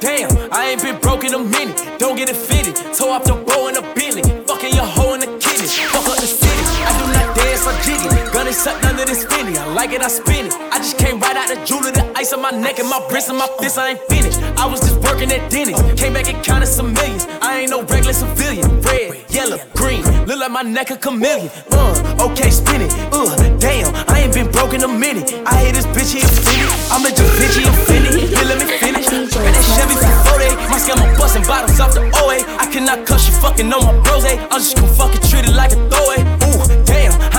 [0.00, 1.98] Damn, I ain't been broke in a minute.
[1.98, 2.76] Don't get it fitted.
[2.94, 4.22] Toe off the bow in a Bentley.
[4.46, 5.66] Fucking your hoe in the kidney.
[5.66, 6.62] Fuck up the city.
[6.86, 8.17] I do not dance or jiggy.
[8.58, 9.56] Sucked under this spinny.
[9.56, 10.54] I like it, I spin it.
[10.74, 13.28] I just came right out the jeweler, the ice on my neck and my wrist
[13.28, 13.78] and my fist.
[13.78, 14.40] I ain't finished.
[14.58, 15.78] I was just working at Denny's.
[15.94, 17.26] Came back and counted some millions.
[17.40, 18.66] I ain't no regular civilian.
[18.82, 20.02] Red, yellow, green.
[20.26, 21.50] Look like my neck a chameleon.
[21.70, 22.92] Uh, okay, spin it.
[23.14, 25.32] Uh, damn, I ain't been broke in a minute.
[25.46, 26.66] I hate this bitch, he offended.
[26.90, 28.28] I'm a bitch, he offended.
[28.28, 29.06] Here, let me finish.
[29.06, 30.50] And that Chevy for 40.
[30.66, 32.42] My scam, I'm busting bottles off the OA.
[32.58, 34.24] I cannot cuss you fucking on my bros.
[34.24, 34.34] eh?
[34.50, 36.37] I'm just gonna fucking treat it like a throwaway.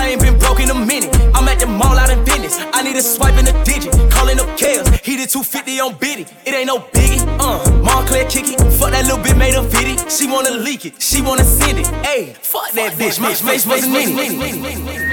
[0.00, 1.14] I ain't been broke in a minute.
[1.34, 2.56] I'm at the mall out in business.
[2.72, 3.92] I need a swipe in a digit.
[4.10, 4.88] Calling up Kales.
[5.04, 6.24] He did 250 on Biddy.
[6.46, 7.20] It ain't no biggie.
[7.38, 8.58] Uh, Montclair kick it.
[8.78, 9.96] Fuck that little bit made a viddy.
[10.08, 11.02] She wanna leak it.
[11.02, 11.86] She wanna send it.
[12.08, 13.20] Ayy, fuck that bitch.
[13.20, 15.09] My face wasn't in it.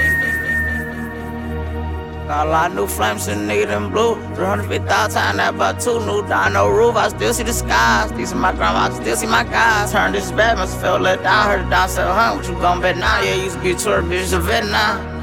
[2.28, 4.14] Got a lot of new flames in nigga them blue.
[4.34, 6.94] 350,000 times that about two new down no roof.
[6.94, 8.12] I still see the skies.
[8.12, 9.92] These are my grandma, I still see my guys.
[9.92, 11.46] Turned this bad, must feel let down.
[11.46, 13.22] Heard it down, said, huh, what you gon' bet now?
[13.22, 15.16] Yeah, used to be tour, bitch, vet now.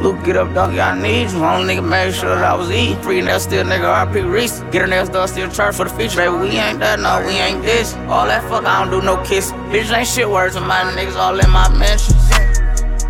[0.00, 1.44] Luke, get up, dog, I need you.
[1.44, 2.98] Only nigga made sure that I was eating.
[3.02, 4.60] Free nails, still nigga RP Reese.
[4.72, 6.16] Get her nails done, still charge for the feature.
[6.16, 7.92] Baby, we ain't that, no, we ain't this.
[8.08, 9.52] All that fuck, I don't do no kiss.
[9.68, 12.14] Bitch ain't shit words of my niggas all in my mentions.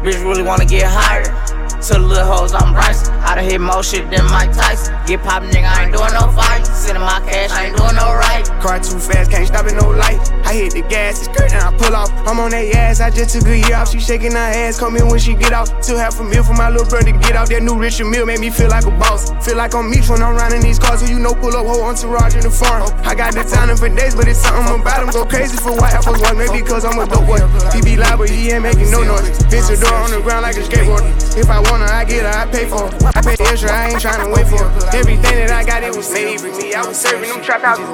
[0.03, 1.58] Bitch really wanna get higher.
[1.79, 3.09] To the little hoes, I'm Bryce.
[3.09, 4.99] I done hit more shit than Mike Tyson.
[5.07, 6.67] Get poppin', nigga, I ain't doing no fight.
[6.67, 8.43] Sending my cash, I ain't doing no right.
[8.59, 10.19] Car too fast, can't stop it, no light.
[10.43, 12.11] I hit the gas, it's great, and I pull off.
[12.27, 13.95] I'm on that ass, I just took a year off.
[13.95, 15.71] She shaking her ass, come in when she get off.
[15.81, 17.49] Still half a meal for my little brother to get out.
[17.49, 19.31] That new Richard Mille made me feel like a boss.
[19.47, 21.01] Feel like I'm Meech when I'm riding these cars.
[21.01, 22.91] Who you know pull up whole entourage in the farm.
[23.07, 25.15] I got the time for days, but it's something about him.
[25.15, 27.39] Go crazy for white apples, one maybe cause I'm a dope boy.
[27.71, 29.31] He be loud, but he ain't making no noise.
[29.47, 31.07] Bitch, the door on the ground like a skateboard.
[31.39, 33.13] If I want her, I get her, I pay for her.
[33.15, 34.97] I pay extra, I ain't trying to wait for her.
[34.97, 36.75] Everything that I got, it was made for me.
[36.75, 37.89] I was serving them trap houses.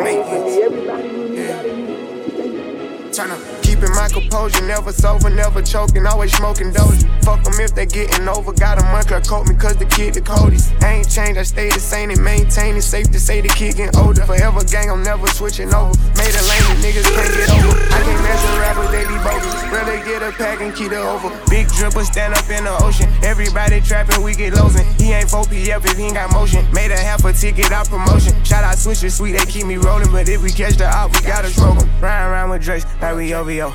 [3.16, 3.53] Turn up.
[3.84, 7.06] Keeping my composure, never sober, never choking, always smoking dozy.
[7.20, 8.52] Fuck them if they getting over.
[8.52, 10.72] Got a month, coat me cause the kid the coldest.
[10.80, 12.82] I ain't changed, I stay the same and maintain it.
[12.82, 14.24] Safe to say the kid getting older.
[14.24, 15.92] Forever gang, I'm never switching over.
[16.16, 17.76] Made a lane that niggas can't get over.
[17.92, 19.52] I can't measure rappers, they be bogus.
[19.68, 21.28] Rather get a pack and keep it over.
[21.50, 23.12] Big dripper stand up in the ocean.
[23.22, 24.86] Everybody trapping, we get losing.
[24.96, 26.64] He ain't 4PF if he ain't got motion.
[26.72, 28.32] Made a half a ticket out promotion.
[28.44, 30.10] Shout out Switcher Sweet, they keep me rolling.
[30.10, 31.90] But if we catch the op, we gotta smoke 'em.
[32.00, 33.73] Ride around with Drake's like we OVO.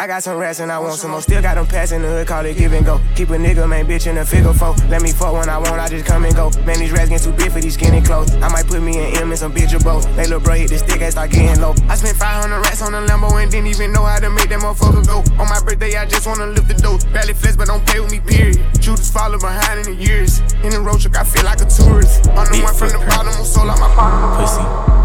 [0.00, 1.20] I got some rats and I want some more.
[1.20, 3.02] Still got them pass in the hood, call it give and go.
[3.16, 4.72] Keep a nigga, man, bitch in a figure four.
[4.88, 6.48] Let me fuck when I want, I just come and go.
[6.64, 8.34] Man, these rats getting too big for these skinny clothes.
[8.36, 10.08] I might put me in M and some bitch or both.
[10.16, 11.74] They little bro hit the stick and start getting low.
[11.86, 14.60] I spent 500 rats on a Lambo and didn't even know how to make that
[14.60, 15.20] motherfucker go.
[15.36, 16.96] On my birthday, I just wanna lift the dough.
[17.12, 18.56] Barely flex, but don't play with me, period.
[18.80, 20.40] Shooters follow behind in the years.
[20.64, 22.26] In the road truck, I feel like a tourist.
[22.40, 24.48] On the one from the bottom, I'm sold out my pocket.
[24.48, 24.99] Pussy.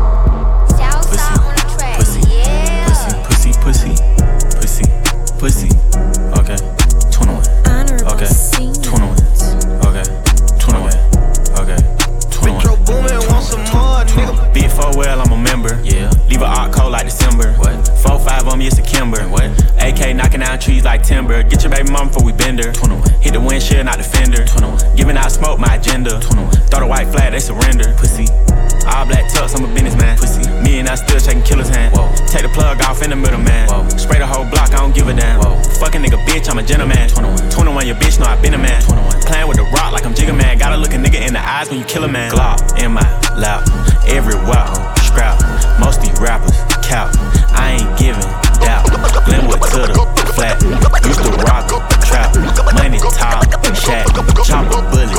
[5.46, 5.70] Pussy.
[6.42, 6.58] Okay.
[7.14, 7.38] 21.
[8.10, 8.26] Okay.
[8.82, 9.14] 21.
[9.86, 10.02] Okay.
[10.58, 10.90] 21.
[11.62, 11.78] Okay.
[12.34, 12.58] 21.
[12.58, 14.54] Metro Boomin, want some more, nigga.
[14.56, 15.80] Big four well, I'm a member.
[15.84, 16.10] Yeah.
[16.30, 17.54] Leave a art cold like December.
[17.60, 17.88] What?
[18.02, 19.22] Four five on me, it's a Kimber.
[19.30, 19.46] What?
[19.78, 21.44] AK knocking down trees like timber.
[21.44, 22.72] Get your baby mom before we bend her.
[22.72, 23.08] 21.
[23.22, 24.48] Hit the windshield, not the fender.
[24.48, 24.96] 21.
[24.96, 26.20] Giving out smoke, my agenda.
[26.22, 26.54] 21.
[26.74, 27.94] Throw the white flag, they surrender.
[28.00, 28.26] Pussy.
[28.88, 30.18] All black tux, I'm a businessman.
[30.18, 30.46] Pussy.
[30.62, 31.96] Me and I still shaking killer's hand.
[31.96, 32.12] Whoa.
[32.28, 33.70] Take the plug off in the middle, man.
[33.70, 33.88] Whoa.
[33.98, 35.40] Spray the whole block, I don't give a damn.
[35.40, 35.62] Whoa.
[35.80, 37.10] Fucking nigga, bitch, I'm a gentleman.
[37.10, 37.50] 21.
[37.52, 38.82] 21, your bitch know I been a man.
[38.84, 39.22] 21.
[39.26, 40.58] Playing with the rock like I'm Jigga Man.
[40.58, 42.32] Gotta look a nigga in the eyes when you kill a man.
[42.32, 43.06] Glock in my
[43.36, 43.66] lap,
[44.08, 44.70] everywhere,
[45.02, 45.42] scrap.
[45.80, 46.56] Most these rappers,
[46.86, 47.10] cap.
[47.52, 48.22] I ain't giving
[48.62, 48.86] doubt.
[49.26, 50.62] Glenwood to the flat.
[51.06, 51.68] Used to rock
[52.06, 52.36] trap.
[52.76, 53.44] Money top,
[53.76, 54.08] shack.
[54.46, 55.12] Chopper bullets.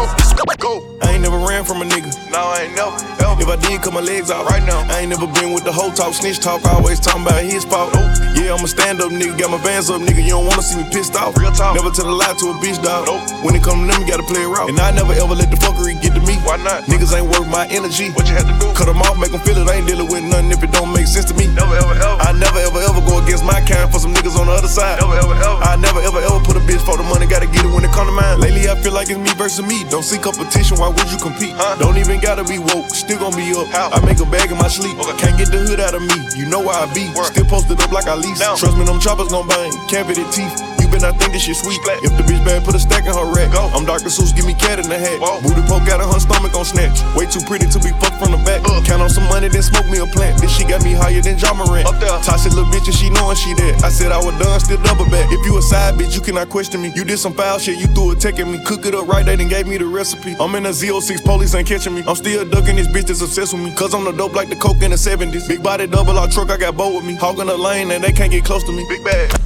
[1.02, 2.14] I ain't never ran from a nigga.
[2.30, 3.15] No, I ain't never.
[3.38, 4.80] If I did, cut my legs out right now.
[4.88, 6.64] I ain't never been with the whole talk, snitch talk.
[6.64, 7.92] Always talking about his fault.
[7.94, 8.04] Oh,
[8.34, 9.38] yeah, I'm a stand up nigga.
[9.38, 10.22] Got my bands up, nigga.
[10.24, 11.36] You don't wanna see me pissed off.
[11.36, 11.76] Real talk.
[11.76, 13.06] Never tell a lie to a bitch, dog.
[13.06, 13.44] Nope.
[13.44, 14.66] When it come to them, you gotta play it raw.
[14.66, 16.40] And I never ever let the fuckery get to me.
[16.48, 16.88] Why not?
[16.88, 18.10] Niggas ain't worth my energy.
[18.16, 18.72] What you had to do?
[18.72, 19.68] Cut them off, make them feel it.
[19.68, 21.46] I ain't dealing with nothing if it don't make sense to me.
[21.52, 22.16] Never, ever, ever.
[22.24, 25.00] I never ever ever go against my kind for some niggas on the other side.
[25.00, 25.60] Never, ever, ever.
[25.60, 27.92] I never ever ever put a bitch for the money, gotta get it when it
[27.92, 28.40] come to mine.
[28.40, 29.84] Lately, I feel like it's me versus me.
[29.92, 31.52] Don't see competition, why would you compete?
[31.54, 31.76] Huh?
[31.76, 33.66] Don't even gotta be woke, still gonna be up.
[33.68, 33.90] How?
[33.90, 34.98] I make a bag in my sleep.
[34.98, 35.16] Okay.
[35.18, 37.10] Can't get the hood out of me, you know where I be.
[37.14, 37.34] Work.
[37.34, 38.38] Still posted up like I lease.
[38.38, 38.56] Down.
[38.56, 40.85] Trust me, them choppers gon' bang, cavity teeth.
[40.96, 41.76] Been, I think this shit sweet.
[41.84, 42.00] Splat.
[42.00, 43.52] If the bitch bad, put a stack in her rack.
[43.52, 43.68] Go.
[43.76, 44.08] I'm Dr.
[44.08, 45.20] Seuss, give me cat in the hat.
[45.20, 45.44] Whoa.
[45.44, 47.04] Booty poke out of her stomach on snatch.
[47.12, 48.64] Way too pretty to be fucked from the back.
[48.64, 48.80] Uh.
[48.80, 50.40] Count on some money, then smoke me a plant.
[50.40, 51.84] This shit got me higher than Ja Morant.
[51.84, 52.16] Up there.
[52.24, 53.84] Toxic little bitch and she knowin' she that.
[53.84, 55.28] I said I was done, still double back.
[55.28, 56.92] If you a side bitch, you cannot question me.
[56.96, 58.56] You did some foul shit, you threw a tech at me.
[58.64, 60.32] Cook it up right, they done gave me the recipe.
[60.40, 62.04] I'm in a Z06, police ain't catching me.
[62.08, 63.74] I'm still ducking this bitch that's obsessed with me.
[63.76, 65.46] Cause I'm the dope like the coke in the 70s.
[65.46, 67.16] Big body double R truck, I got bow with me.
[67.16, 68.86] Hogging the lane and they can't get close to me.
[68.88, 69.36] Big bag.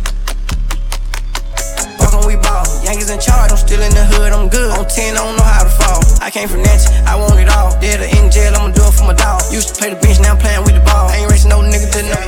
[2.30, 2.62] We ball.
[2.86, 4.70] Yankees in charge, I'm still in the hood, I'm good.
[4.78, 5.98] On 10, I don't know how to fall.
[6.22, 7.74] I came from Natchez, I want it all.
[7.82, 9.42] Dead or in jail, I'ma do it for my dog.
[9.50, 11.10] Used to play the bench, now I'm playing with the ball.
[11.10, 12.22] I ain't racing no nigga to know.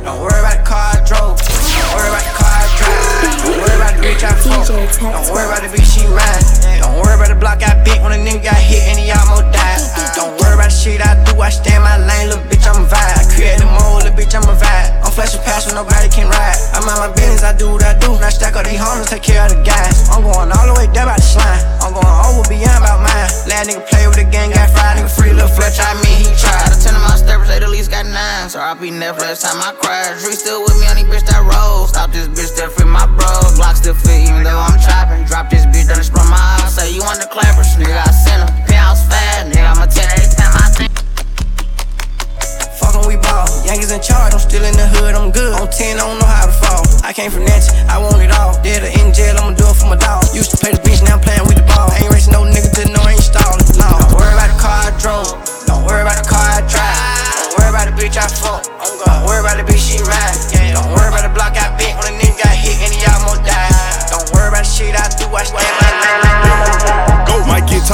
[0.00, 1.36] Don't worry about the car I drove.
[1.44, 3.36] Don't worry about the car I drive.
[3.44, 4.66] Don't worry about the bitch I fuck.
[4.66, 6.42] Don't worry about the bitch she ride.
[6.78, 9.50] Don't worry about the block I bit when a nigga got hit and he almost
[9.50, 9.82] died.
[10.14, 12.78] Don't worry about the shit I do, I stay in my lane, little bitch, I'm
[12.78, 13.18] a vibe.
[13.18, 14.88] I create the mold, little bitch, I'm a vibe.
[15.02, 16.58] I'm flashing past when nobody can ride.
[16.74, 18.14] I'm on my business, I do what I do.
[18.22, 20.06] Now stack all these homies, take care of the guys.
[20.14, 21.58] I'm going all the way down by the slime.
[21.82, 23.28] I'm going over beyond about mine.
[23.50, 26.30] Last nigga play with the gang, got fried, nigga free, little Fletch, I mean, he
[26.38, 26.70] tried.
[26.70, 28.46] Out of ten of my steppers, they the least got nine.
[28.50, 30.14] So I be Netflix time I cry.
[30.22, 31.86] Dree still with me on these bitch that roll.
[31.86, 33.26] Stop this bitch that fit my bro.
[33.58, 35.24] Glock still fit even though I'm trapping.
[35.24, 36.76] Drop this bitch, done sprung my eyes.
[36.76, 38.50] Say you want the clappers, nigga, I sent him.
[38.68, 40.92] Penthouse fast, nigga, I'm a 10 every time I think.
[42.76, 43.48] Fuckin' we ball.
[43.64, 45.56] Yankees in charge, I'm still in the hood, I'm good.
[45.56, 46.84] On 10, I don't know how to fall.
[47.00, 48.60] I came from Natchez, I want it all.
[48.60, 50.24] Dead or in jail, I'ma do it for my dog.
[50.36, 51.88] Used to play the bench, now I'm playing with the ball.
[51.96, 53.64] Ain't racing no nigga to know I ain't stalling.
[53.80, 55.32] No, don't worry about the car I drove.
[55.64, 56.92] Don't worry about the car I drive.
[57.40, 58.68] Don't worry about the bitch I fuck.
[58.68, 60.57] Don't worry about the bitch she ride.
[64.78, 66.27] Shit I do, I stay in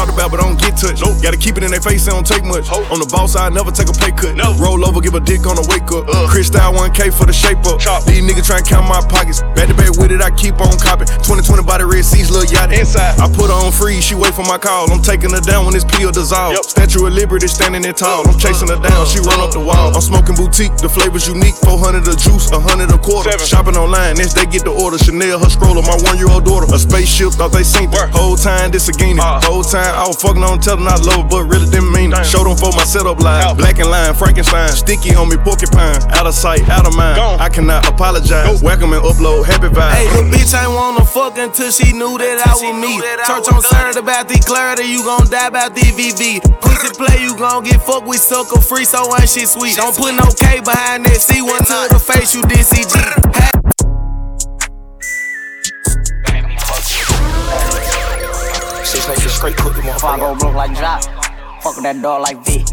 [0.05, 1.01] talked about, but don't get touched.
[1.01, 1.17] Nope.
[1.23, 2.69] Gotta keep it in their face, it don't take much.
[2.69, 2.91] Hope.
[2.93, 4.37] On the boss side, never take a pay cut.
[4.37, 4.53] No.
[4.61, 6.05] Roll over, give a dick on the wake up.
[6.09, 6.29] Uh.
[6.29, 7.81] Chris Crystal 1K for the shape up.
[7.81, 8.05] Chop.
[8.05, 9.41] These niggas tryna count my pockets.
[9.57, 11.09] Back to back with it, I keep on copping.
[11.25, 12.73] 2020 by the Red Seas, little yacht.
[12.73, 13.17] Inside.
[13.19, 14.91] I put her on freeze, she wait for my call.
[14.93, 16.55] I'm taking her down when this pill dissolve.
[16.55, 16.65] Yep.
[16.65, 18.29] Statue of Liberty standing there tall.
[18.29, 19.95] I'm chasing her down, she run up the wall.
[19.95, 21.57] I'm smoking boutique, the flavor's unique.
[21.65, 23.33] 400 a juice, 100 a quarter.
[23.33, 23.47] Seven.
[23.47, 24.99] Shopping online, next they get the order.
[24.99, 26.69] Chanel, her stroller, my one year old daughter.
[26.75, 28.11] A spaceship, thought they seen it.
[28.13, 29.21] Whole time, this a guinea.
[29.21, 29.41] Uh.
[29.41, 32.19] Whole time, I was fucking on telling I love her, but really didn't mean it.
[32.19, 32.27] Damn.
[32.27, 33.47] Showed them for my setup line.
[33.47, 33.57] Out.
[33.57, 34.69] Black and line, Frankenstein.
[34.75, 36.03] Sticky on me, porcupine.
[36.19, 37.17] Out of sight, out of mind.
[37.17, 37.39] Gone.
[37.39, 38.47] I cannot apologize.
[38.51, 38.63] Nope.
[38.63, 39.95] Welcome and upload, happy vibes.
[39.95, 42.99] Hey, the bitch ain't wanna fuck until she knew that I was me.
[43.23, 46.43] Church on Saturday about the clarity, you gon' die about the VV.
[46.61, 49.77] Pussy play, you gon' get fucked with sucker free, so ain't shit sweet.
[49.77, 53.44] Don't put no K behind that C1 to the face, you DCG.
[59.05, 61.03] Six niggas straight put them Before I go broke like Jock,
[61.63, 62.65] fuck that dog like V.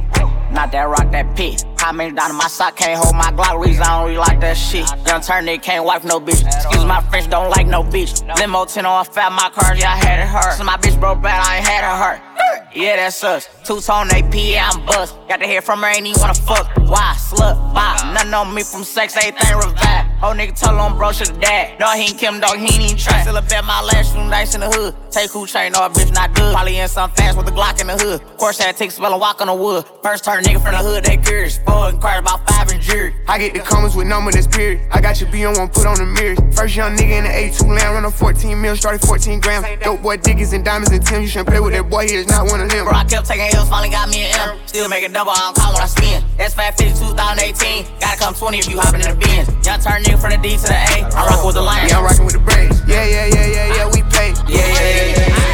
[0.53, 1.65] Not that rock, that pit.
[1.93, 3.61] Many down my sock can't hold my Glock?
[3.61, 4.87] Reason I don't really like that shit.
[5.05, 6.45] Young turn nigga can't wife no bitch.
[6.45, 8.23] Excuse my French, don't like no bitch.
[8.37, 10.53] Limo 10 on fat, my cars, yeah, I had it hurt.
[10.53, 12.31] So my bitch broke bad, I ain't had it hurt.
[12.73, 13.49] Yeah, that's us.
[13.65, 15.17] Two tone AP, I'm bust.
[15.27, 16.71] Got to hear from her, ain't even wanna fuck.
[16.77, 17.13] Why?
[17.17, 18.13] Slut, bop.
[18.13, 20.05] Nothing on me from sex, everything revive.
[20.21, 21.79] Whole nigga told on bro, shoulda died.
[21.79, 23.21] No, he ain't Kim, dog, he ain't even try.
[23.23, 24.95] Still a bet my last room nice in the hood.
[25.11, 26.53] Take who train, no, bitch not good.
[26.53, 28.21] Probably in some fast with a Glock in the hood.
[28.37, 29.83] Course, to take spell and walk on the wood.
[30.01, 31.59] First turn nigga from the hood, they curious.
[31.71, 33.15] Four about five in jury.
[33.27, 34.81] I get the comments with number that's period.
[34.91, 36.39] I got your B on one, put on the mirrors.
[36.55, 39.65] First young nigga in the A2 land, run a 14 mil, started 14 grams.
[39.81, 41.21] Dope boy, Dickies and diamonds and Tim.
[41.21, 42.85] You shouldn't play with that boy, he is not one of them.
[42.85, 44.59] Bro, I kept taking L's, finally got me an M.
[44.65, 46.23] Still make a double, I don't call when I spin.
[46.37, 47.99] That's 550 2018.
[47.99, 49.47] Gotta come 20 if you hoppin' in the bins.
[49.65, 51.07] Young turn nigga from the D to the A.
[51.15, 51.87] I rock with the line.
[51.87, 52.81] Yeah, I'm rocking with the braids.
[52.87, 54.35] Yeah, yeah, yeah, yeah, yeah, we pay.
[54.51, 55.50] Yeah, yeah, yeah, yeah.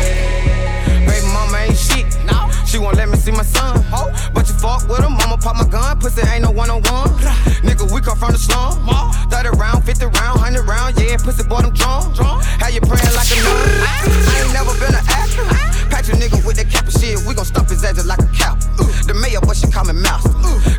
[2.67, 3.83] She won't let me see my son.
[4.33, 5.99] But you fuck with him, mama pop my gun.
[5.99, 7.09] Pussy ain't no one on one.
[7.63, 8.75] Nigga, we come from the slum.
[9.31, 10.99] 30 round, 50 round, 100 round.
[10.99, 12.13] Yeah, pussy boy, them drawn.
[12.59, 13.55] How you praying like a nun?
[13.87, 15.76] I ain't never been an actor.
[15.89, 17.19] Patch a nigga with that cap of shit.
[17.27, 18.55] We gon' stump his ass like a cow.
[19.07, 20.27] The mayor, but she call me mouse.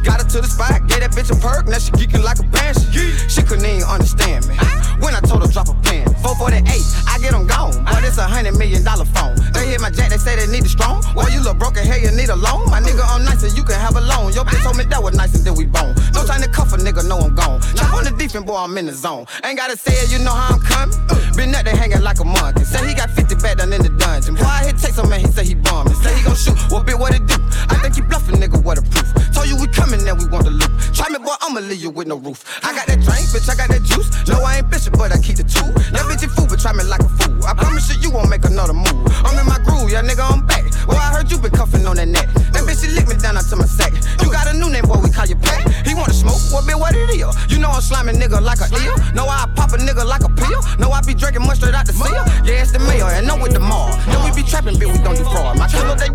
[0.04, 1.66] Got her to the spot, gave that bitch a perk.
[1.66, 3.16] Now she geeking like a banshee.
[3.28, 4.54] She couldn't even understand me.
[5.00, 6.04] When I told her drop a pin.
[6.20, 6.60] 448,
[7.06, 7.72] I get them gone.
[7.84, 9.38] But it's a hundred million dollar phone.
[9.54, 11.02] They hit my jack, they say they need it strong.
[11.14, 12.68] Well, you look broken, hell, you need a loan.
[12.70, 14.32] My nigga, I'm nice and you can have a loan.
[14.34, 15.94] Your bitch told me that was nice and then we bone.
[16.12, 17.60] No time to cuff a nigga, know I'm gone.
[17.74, 19.26] Chop on the defense, boy, I'm in the zone.
[19.44, 20.98] Ain't gotta say it, you know how I'm coming.
[21.36, 22.64] Been up there hanging like a monkey.
[22.64, 24.34] Say he got 50 back down in the dungeon.
[24.34, 25.94] Boy, I hit take some man, he say he bombing.
[25.94, 26.58] Say he gon' shoot.
[26.74, 27.38] What bit, what it do?
[27.70, 29.06] I think he bluffing, nigga, what a proof.
[29.30, 30.70] Told you we coming, then we want the loot.
[30.90, 32.42] Try me, boy, I'ma leave you with no roof.
[32.66, 34.10] I got that drink, bitch, I got that juice.
[34.26, 35.70] No, I ain't bishop, but I keep the two.
[35.94, 37.38] That bitch you fool, but try me like a fool.
[37.46, 39.06] I promise you, you won't make another move.
[39.22, 40.66] I'm in my groove, yeah, nigga, I'm back.
[40.90, 42.26] Well, I heard you been cuffing on that neck.
[42.50, 43.94] That bitch, she lick me down onto my sack.
[44.18, 45.62] You got a new name, boy, we call you Pat.
[45.86, 47.22] He wanna smoke, what bit, what it is?
[47.46, 48.98] You know I'm slamming nigga like a eel.
[49.14, 50.58] Know I pop a nigga like a pill.
[50.82, 52.26] Know I be drinking mustard out the seal.
[52.42, 53.94] Yeah, it's the mayor, and know with the mall.
[54.10, 55.58] Then we be trapping, bitch, we don't do fraud.
[55.58, 56.08] My killer, they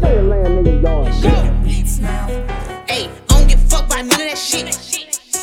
[2.87, 4.67] Hey, I don't give a fuck about none of that shit.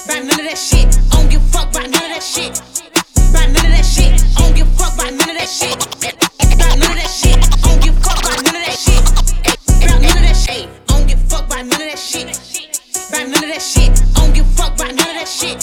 [0.04, 0.86] About none of that shit.
[0.86, 2.58] I don't give a fuck about none of that shit.
[3.30, 4.12] About none of that shit.
[4.12, 5.78] I don't give a fuck about none of that shit.
[6.60, 7.38] By none of that shit.
[7.40, 9.00] I don't give a about none of that shit.
[9.00, 10.66] Shit.
[10.70, 12.28] I don't give a fuck about none of that shit.
[13.08, 13.90] About none of that shit.
[13.90, 15.58] I don't give a about none of that shit.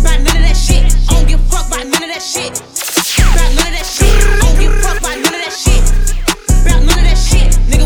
[0.00, 0.84] About none of that shit.
[0.84, 2.52] I don't give a about none of that shit.
[2.54, 4.10] About none of that shit.
[4.10, 5.73] I don't give a fuck about none of that shit.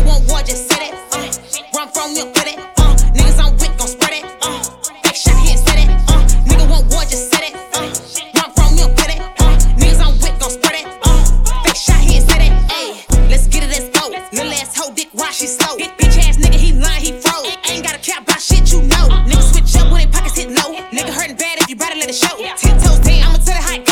[0.09, 0.93] Want war, just say that.
[1.13, 2.57] Uh, run from you, get it.
[2.81, 4.25] Uh, niggas I'm with, gon' spread it.
[4.41, 4.57] Uh,
[5.05, 5.89] back shot here, said it.
[6.09, 7.53] Uh, nigga want war, just said it.
[7.77, 7.93] Uh,
[8.33, 9.21] run from you, get it.
[9.37, 10.85] Uh, niggas I'm with, gon' spread it.
[11.05, 11.21] Uh,
[11.63, 12.53] back shot here, said it.
[12.73, 14.09] Ayy, let's get it, let's go.
[14.33, 15.77] Little ass hoe, dick, why she slow?
[15.77, 17.53] Bitch, bitch ass nigga, he lying, he froze.
[17.69, 19.05] Ain't got a cap by shit, you know.
[19.29, 20.73] Niggas switch up when they pockets hit low.
[20.89, 22.35] Nigga hurting bad if you better let it show.
[22.57, 23.88] Ten toes down, I'ma tell it how it it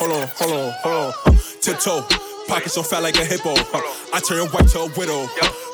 [0.00, 1.36] hold on, hold on, hold on.
[1.60, 2.02] Tiptoe,
[2.48, 3.52] pockets so fat like a hippo.
[4.12, 5.28] I turn white to a widow.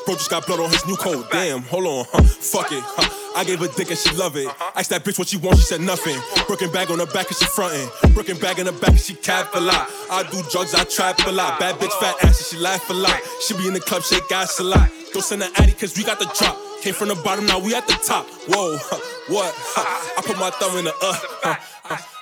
[0.05, 1.31] Bro just got blood on his new coat.
[1.31, 2.23] Damn, hold on, huh.
[2.23, 2.83] fuck it.
[2.85, 3.09] Huh.
[3.37, 4.49] I gave a dick and she love it.
[4.75, 6.19] Asked that bitch what she want, she said nothing.
[6.47, 7.89] Brooklyn bag on her back and she frontin'.
[8.15, 9.91] Brooklyn bag in her back and she cap a lot.
[10.11, 11.61] I do drugs, I trap a lot.
[11.61, 13.21] Bad bitch, fat ass, and she laugh a lot.
[13.47, 14.91] She be in the club, shake ass a lot.
[15.13, 16.59] Don't send her addy, cause we got the drop.
[16.83, 18.27] Came from the bottom, now we at the top.
[18.49, 18.97] Whoa, huh.
[19.29, 19.53] what?
[19.57, 20.15] Huh.
[20.19, 21.15] I put my thumb in the uh.
[21.43, 22.16] Huh.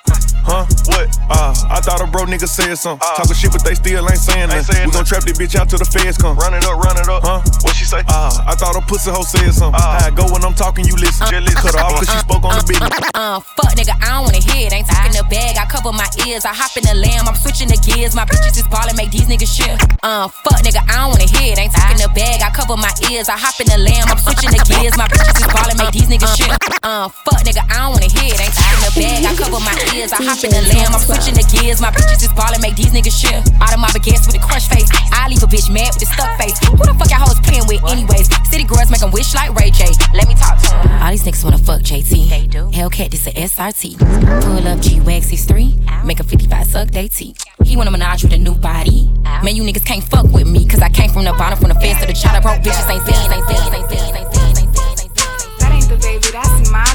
[0.44, 0.68] Huh?
[0.92, 1.08] What?
[1.32, 3.00] Uh, I thought a bro nigga said something.
[3.16, 4.84] Talking shit, but they still ain't saying nothing.
[4.84, 6.36] We gon' trap this bitch out till the feds come.
[6.36, 7.24] Run it up, run it up.
[7.24, 7.40] Huh?
[7.64, 8.04] What she say?
[8.08, 9.80] Uh, I thought a pussy hoe said something.
[9.80, 11.24] How I go when I'm talking, you listen.
[11.32, 11.64] Just listen.
[11.64, 12.92] Cut her off cause she spoke on the business.
[13.16, 14.72] Uh, fuck nigga, I don't wanna hear it.
[14.76, 16.44] Ain't talking the bag, I cover my ears.
[16.44, 18.12] I hop in the lamb, I'm switching the gears.
[18.12, 19.72] My bitches is ballin', make these niggas shit.
[20.04, 21.58] Uh, fuck nigga, I don't wanna hear it.
[21.58, 23.32] Ain't talking the bag, I cover my ears.
[23.32, 24.92] I hop in the lamb, I'm switching the gears.
[25.00, 26.52] My bitches is ballin', make these niggas shit.
[26.84, 28.38] Uh, fuck nigga, I don't wanna hear it.
[28.38, 30.12] Ain't talking the bag, I cover my ears.
[30.12, 31.78] I hop in the lamb, I'm switching the gears.
[31.80, 33.38] My bitches is ballin', make these niggas shit.
[33.60, 34.90] Out of my baguettes with a crush face.
[35.12, 36.58] I leave a bitch mad with a stuck face.
[36.66, 38.26] Who the fuck y'all hoes playing with, anyways?
[38.50, 39.92] City girls make make 'em wish like Ray J.
[40.14, 41.02] Let me talk to to 'em.
[41.02, 42.28] All these niggas wanna fuck JT.
[42.28, 42.70] They do.
[42.70, 43.96] Hellcat, this a SRT.
[43.98, 45.76] Pull up G Wag 63.
[46.04, 47.36] Make a 55 suck they teeth.
[47.64, 49.10] He wanna menage with a new body.
[49.42, 51.74] Man, you niggas can't fuck with me, cause I came from the bottom, from the
[51.80, 52.42] fence to the child.
[52.42, 52.48] chopper.
[52.48, 55.10] Broke bitches ain't seen, ain't seen, ain't seen, ain't seen, ain't seen.
[55.58, 56.53] That ain't the baby, that's my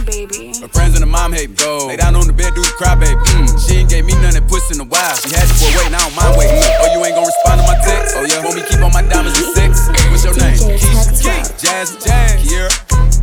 [0.10, 0.58] baby.
[0.58, 1.86] My friends and the mom hate go.
[1.86, 3.22] Lay down on the bed, do the cry, baby.
[3.38, 3.46] Mm.
[3.62, 5.16] She ain't gave me none that puss in a while.
[5.22, 6.58] She had you for waiting, I don't mind waiting.
[6.82, 8.18] Oh, you ain't gon' respond to my text?
[8.18, 8.42] Oh, yeah.
[8.42, 9.86] Want me keep on my diamonds with sex?
[10.10, 10.58] What's your name?
[10.58, 12.74] Keisha, Key, Jazz, Jazz, Kiera,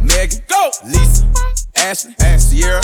[0.07, 1.27] Megan, go, Lisa,
[1.75, 2.83] Ashley, Sierra,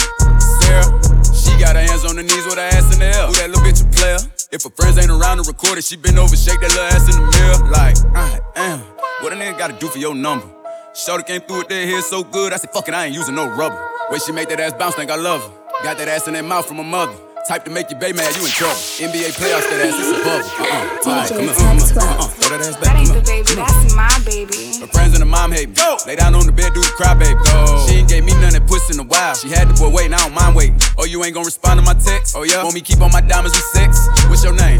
[0.60, 0.90] Sarah.
[1.30, 3.26] She got her hands on her knees with her ass in the air.
[3.30, 4.18] Who that little bitch a player?
[4.50, 7.06] If her friends ain't around to record it, she been over, shake that little ass
[7.06, 7.70] in the mirror.
[7.70, 8.80] Like, I am.
[9.22, 10.46] What a nigga gotta do for your number?
[10.94, 13.34] Shorty came through with that hair so good, I said, fuck it, I ain't using
[13.34, 13.91] no rubber.
[14.10, 15.52] Way she make that ass bounce, think I love her.
[15.84, 17.14] Got that ass in that mouth from her mother.
[17.48, 18.78] Type to make your baby mad, you in trouble.
[19.02, 20.46] NBA playoffs, that ass, it's above.
[20.46, 20.62] her.
[20.62, 21.10] Uh-uh.
[21.10, 22.28] Alright, come on, come on, uh-uh.
[22.38, 24.78] Throw that ass back, That ain't the baby, that's my baby.
[24.78, 25.74] Her friends and the mom hate me.
[25.74, 25.96] Go.
[26.06, 27.34] Lay down on the bed, do the cry, baby.
[27.42, 27.84] Go.
[27.88, 29.34] She ain't gave me none that puss in a while.
[29.34, 30.78] She had the boy waiting, I don't mind waiting.
[30.98, 32.36] Oh, you ain't gon' respond to my text?
[32.36, 32.62] Oh, yeah?
[32.62, 34.06] Want me keep on my diamonds with sex?
[34.28, 34.78] What's your name?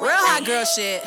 [0.00, 1.02] Real hot girl shit.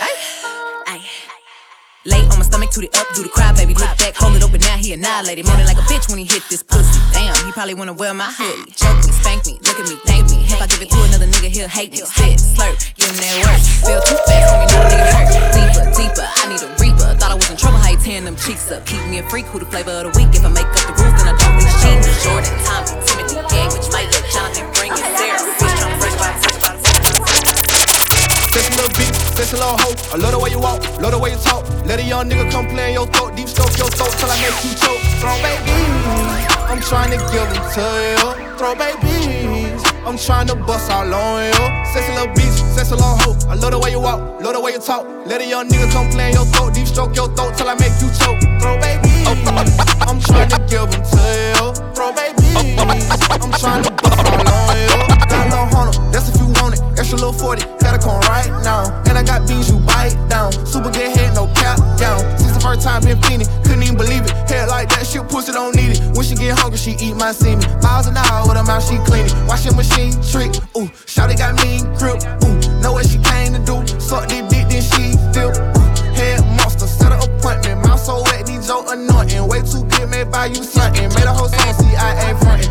[2.03, 3.77] Lay on my stomach, toot it up, do the cry, baby.
[3.77, 5.45] Look back, hold it open, now he annihilated.
[5.45, 6.97] Moaning like a bitch when he hit this pussy.
[7.13, 8.73] Damn, he probably wanna wear my hoodie.
[8.73, 10.41] Choke me, spank me, look at me, thank me.
[10.49, 12.01] If I give it to another nigga, he'll hate me.
[12.01, 13.61] Spit, slurp, give him that work.
[13.85, 15.29] Feel too fast, we know nigga hurt.
[15.53, 17.09] Deeper, deeper, I need a reaper.
[17.21, 18.81] Thought I was in trouble, how you tearing them cheeks up.
[18.89, 20.33] Keep me a freak, who the flavor of the week.
[20.33, 22.01] If I make up the rules, then I don't reach cheating.
[22.25, 25.40] Jordan, Tommy, Timothy, Gay, which might look Jonathan, bring it, Sarah.
[29.41, 29.95] Sexy little hoe.
[30.13, 31.65] I love the way you walk, love the way you talk.
[31.85, 34.37] Let a young nigga come play in your throat, deep stroke your throat till I
[34.37, 35.01] make you choke.
[35.17, 38.27] Throw babies, I'm trying to give them to you.
[38.57, 41.63] Throw babies, I'm trying to bust all on you.
[41.89, 43.37] Sexy little bitch, sexy little hoe.
[43.49, 45.05] I love the way you walk, love the way you talk.
[45.25, 47.75] Let a young nigga come play in your throat, deep stroke your throat till I
[47.75, 48.39] make you choke.
[48.61, 49.25] Throw babies,
[50.05, 51.21] I'm trying to give them to
[51.57, 51.73] you.
[51.97, 52.77] Throw babies,
[53.41, 55.01] I'm trying to bust all on you.
[55.25, 56.40] Got a little hunter, that's if
[57.11, 57.21] it.
[57.21, 58.87] Extra little 40, gotta come right now.
[59.07, 60.51] And I got beans you bite down.
[60.65, 62.23] Super good head, no cap down.
[62.39, 64.31] Since the first time been feeling, couldn't even believe it.
[64.47, 65.99] Head like that, shit pussy don't need it.
[66.15, 67.67] When she get hungry, she eat my semen.
[67.81, 69.33] Miles an hour with her mouth, she clean it.
[69.47, 70.55] Wash your machine, trick.
[70.77, 72.23] Ooh, Shawty got mean grip.
[72.47, 73.83] Ooh, know what she came to do.
[73.99, 75.51] Suck this dick, then she feel.
[75.51, 77.83] Ooh, head monster, set an appointment.
[77.83, 79.43] Mouth so wet, these Joe anointing.
[79.47, 81.11] Way too good, made by you something.
[81.19, 82.70] Made a whole song, see I ain't frontin'.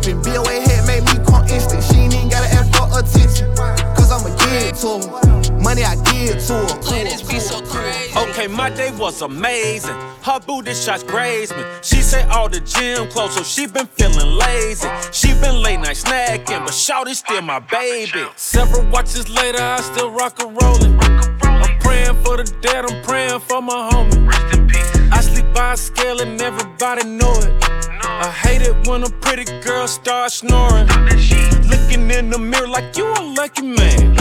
[0.00, 0.22] Tripping.
[0.22, 1.82] BOA head made me come instant.
[1.84, 3.54] She ain't even gotta ask for attention.
[3.94, 5.60] Cause I'ma give it to her.
[5.60, 6.74] Money I give to her.
[8.30, 9.94] Okay, my day was amazing.
[10.22, 11.62] Her booty shots grazed me.
[11.82, 14.88] She said all the gym clothes, so she been feeling lazy.
[15.12, 18.26] She been late night snacking, but Shawty still my baby.
[18.36, 20.98] Several watches later, I still rock a rollin'.
[21.42, 25.12] I'm praying for the dead, I'm praying for my homie.
[25.12, 27.73] I sleep by a scale and everybody know it.
[28.16, 30.86] I hate it when a pretty girl starts snoring.
[31.68, 34.14] Looking in the mirror like you a lucky man.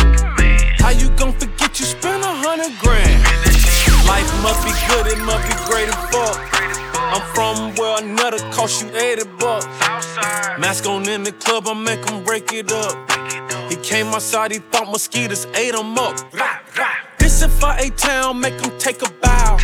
[0.79, 3.21] How you gon' forget you spent a hundred grand?
[4.07, 6.37] Life must be good, it must be great as fuck.
[6.95, 9.65] I'm from where another cost you 80 bucks.
[10.57, 12.97] Mask on in the club, I make him break it up.
[13.69, 16.17] He came outside, he thought mosquitoes ate him up.
[17.19, 19.57] This if I ate town, make him take a bow.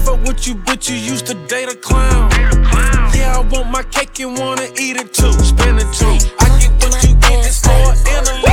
[0.00, 2.30] Comfort with you, but you used to date a clown.
[3.12, 5.30] Yeah, I want my cake and wanna eat it too.
[5.44, 6.16] Spin it too.
[6.40, 7.76] I get what you get, it's for
[8.08, 8.48] interlude.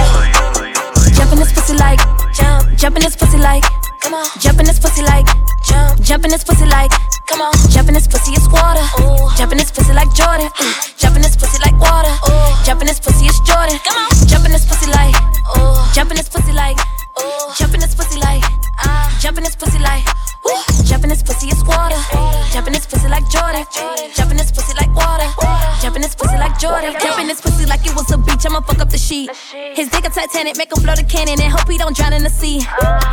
[1.16, 2.00] Jump this pussy like,
[2.36, 3.64] jump, jump in this pussy like,
[4.04, 5.26] come on, jump in this pussy like,
[5.64, 6.92] jump, jump in this pussy like,
[7.30, 9.32] come on, jump in this pussy is water, Ooh.
[9.38, 10.74] jump in this pussy like Jordan, Ooh.
[11.00, 12.66] jump this pussy like water, Ooh.
[12.66, 15.16] jump in this pussy is Jordan, come on, jump in this pussy like,
[15.56, 15.80] Ooh.
[15.96, 16.76] jump this pussy like,
[17.24, 17.56] Ooh.
[17.56, 18.44] jump this pussy like,
[18.84, 20.04] ah, jump this pussy like,
[20.48, 20.84] Ooh.
[20.88, 22.00] jump in this pussy is water,
[22.52, 23.66] jump in this pussy like Jordan,
[24.16, 25.28] jump in this pussy like water,
[25.82, 28.46] jump in this pussy like Jordan, jump in this pussy like it was a beach,
[28.46, 29.30] I'ma fuck up the sheet.
[29.76, 32.24] His dick a Titanic, make him blow the cannon and hope he don't drown in
[32.24, 32.64] the sea.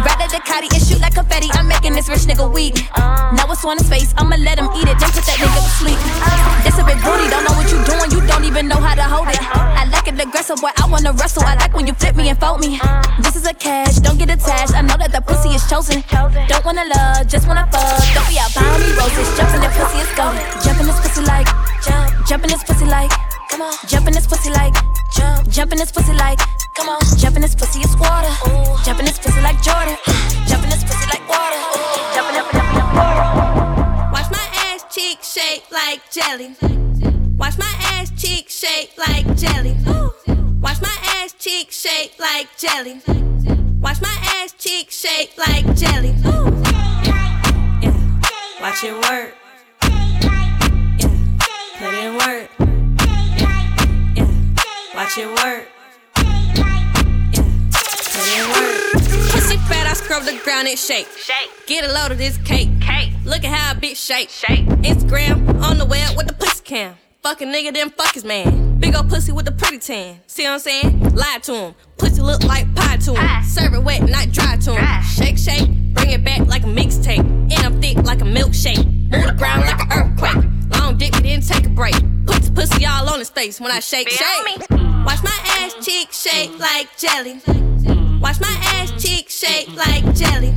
[0.06, 2.78] Rather the Ducati and shoot like confetti, I'm making this rich nigga weak.
[2.97, 5.73] Now it's on his face, I'ma let him eat it, then put that nigga to
[5.77, 6.01] sleep.
[6.62, 9.02] This a big booty, don't know what you doing, you don't even know how to
[9.02, 9.43] hold it.
[9.43, 11.43] I like it aggressive, boy, I wanna wrestle.
[11.44, 12.78] I like when you flip me and fold me.
[13.20, 14.74] This is a cash, don't get attached.
[14.74, 16.05] I know that the pussy is chosen.
[16.48, 18.01] Don't wanna love, just wanna fuck.
[18.14, 20.38] Don't be out buying me roses, jump in that pussy is going.
[20.62, 21.48] Jump in this pussy like,
[21.82, 23.10] jump, jump in this pussy like.
[23.51, 24.74] Come on, jump in this pussy like,
[25.14, 26.38] jump, jump in this pussy like,
[26.76, 28.76] come on, jump in this pussy is water, Ooh.
[28.84, 29.96] jump in this pussy like Jordan,
[30.46, 32.14] jump in this pussy like water, Ooh.
[32.14, 34.10] jump in, jump in, jump in.
[34.10, 36.56] Watch my ass cheek shake like jelly.
[37.36, 39.76] Watch my ass cheek shake like jelly.
[40.60, 43.01] Watch my ass cheek shake like jelly.
[43.80, 46.14] Watch my ass cheek shake like jelly.
[46.24, 46.93] Yeah.
[48.60, 49.35] Watch it work.
[49.82, 50.59] Yeah.
[51.78, 52.51] Put in work.
[54.16, 54.28] Yeah.
[54.94, 55.68] Watch it work.
[56.16, 56.62] Yeah.
[58.12, 58.93] Put in work.
[59.32, 61.09] Pussy fat, I scrub the ground, it shake.
[61.16, 61.51] Shake.
[61.66, 62.68] Get a load of this cake.
[62.81, 63.12] Cake.
[63.24, 64.31] Look at how a bitch shake.
[64.31, 64.66] Shake.
[64.82, 66.97] Instagram on the web with the pussy cam.
[67.22, 68.78] Fuck a nigga, then fuck his man.
[68.78, 70.20] Big ol' pussy with the pretty tan.
[70.26, 71.14] See what I'm saying?
[71.14, 71.74] Lie to him.
[71.98, 73.44] Pussy look like pie to him.
[73.44, 75.02] Serve it wet, not dry to him.
[75.02, 77.18] Shake, shake, bring it back like a mixtape.
[77.18, 78.84] And I'm thick like a milkshake.
[79.10, 80.44] Move the ground like an earthquake.
[80.80, 81.94] Long dick, we didn't take a break.
[82.26, 84.70] Put the pussy all on his face when I shake, shake.
[84.70, 87.40] Watch my ass cheek shake like jelly.
[88.20, 90.52] Watch my ass cheek shake like jelly.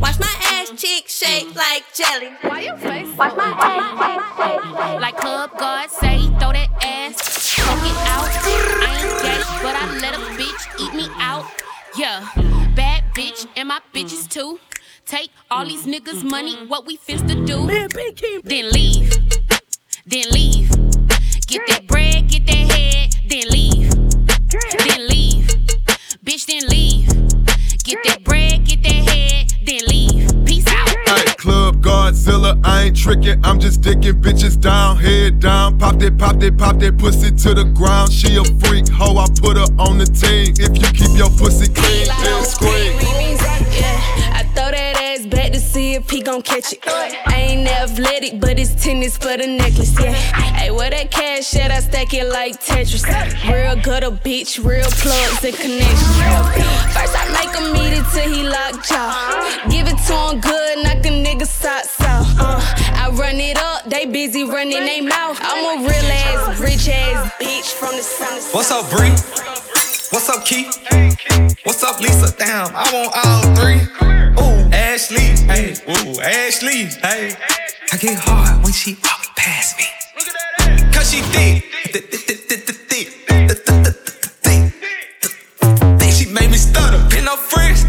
[0.00, 2.28] Watch my ass cheek shake like jelly.
[2.42, 3.16] Why you face?
[3.16, 8.30] Watch my ass cheek shake Like Club God say, throw that ass, poke it out.
[8.82, 11.65] I ain't gay, but I let a bitch eat me out.
[11.96, 12.28] Yeah,
[12.74, 14.60] bad bitch and my bitches too.
[15.06, 17.66] Take all these niggas' money, what we finna do.
[18.44, 19.10] Then leave,
[20.04, 20.68] then leave.
[21.46, 23.90] Get that bread, get that head, then leave,
[24.86, 25.46] then leave.
[26.22, 27.06] Bitch, then leave.
[27.84, 30.35] Get that bread, get that head, then leave.
[31.36, 35.78] Club Godzilla, I ain't tricking, I'm just dicking bitches down, head down.
[35.78, 38.12] Popped it, popped it, popped that pussy to the ground.
[38.12, 40.54] She a freak, hoe, I put her on the team.
[40.58, 43.55] If you keep your pussy clean, then scream
[45.76, 46.80] see if he gon' catch it.
[46.86, 50.14] I ain't athletic, but it's tennis for the necklace, yeah.
[50.58, 51.70] Hey, where that cash at?
[51.70, 53.04] I stack it like Tetris.
[53.52, 56.16] Real gutter bitch, real plugs and connections.
[56.96, 59.10] First I make him eat it till he lock jaw.
[59.68, 62.26] Give it to him good, knock a nigga socks off.
[62.40, 62.58] Uh,
[63.02, 65.38] I run it up, they busy running they mouth.
[65.42, 68.40] I'm a real ass, rich ass bitch from the sun.
[68.54, 69.12] What's up, Bree?
[70.10, 70.72] What's up, Keith?
[71.64, 72.32] What's up, Lisa?
[72.38, 73.80] Damn, I want all three.
[74.38, 77.34] Ooh, Ashley, hey, ooh, Ashley, hey.
[77.92, 79.84] I get hard when she walk past me.
[80.16, 80.96] Look at that ass.
[80.96, 81.64] Cause she thick.
[86.12, 87.04] She made me stutter.
[87.10, 87.84] Pin no friends.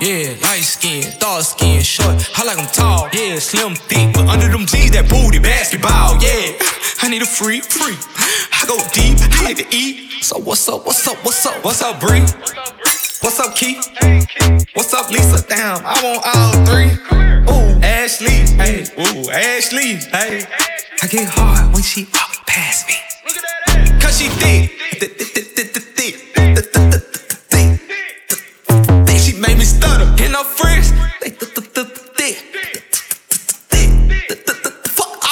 [0.00, 0.34] Yeah.
[0.42, 2.16] Light skin, dark skin, short.
[2.36, 3.38] I like them tall, yeah.
[3.38, 6.56] Slim, thick, but under them jeans, that booty basketball, yeah.
[7.02, 7.96] I need a free, free.
[8.52, 10.22] I go deep, I like to eat.
[10.22, 12.20] So what's up, what's up, what's up, what's up, Bree?
[13.20, 13.84] What's up, Keith?
[14.74, 15.46] What's up, Lisa?
[15.46, 16.92] Damn, I want all three.
[17.52, 20.44] Ooh, Ashley, hey, ooh, Ashley, hey.
[21.02, 22.94] I get hard when she walk past me.
[23.24, 24.02] Look at that ass.
[24.02, 25.39] Cause she thick.
[30.30, 32.38] And her friends, they thick.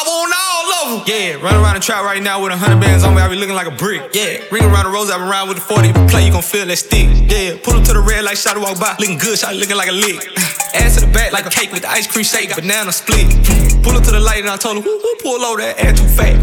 [0.02, 1.06] Want all of them.
[1.06, 3.22] Yeah, run around the trap right now with a hundred bands on me.
[3.22, 4.10] I be looking like a brick.
[4.10, 5.08] Yeah, ring around the rose.
[5.08, 5.92] I been around with the 40.
[6.10, 7.06] Play, you gon' feel that stick.
[7.30, 8.96] Yeah, pull up to the red light, shot to walk by.
[8.98, 10.18] Looking good, shot looking like a lick.
[10.74, 12.50] Ass to the back like a cake with the ice cream shake.
[12.50, 13.30] Banana split.
[13.86, 15.94] Pull up to the light and I told her, who, who pull over that ass
[15.94, 16.34] too fat.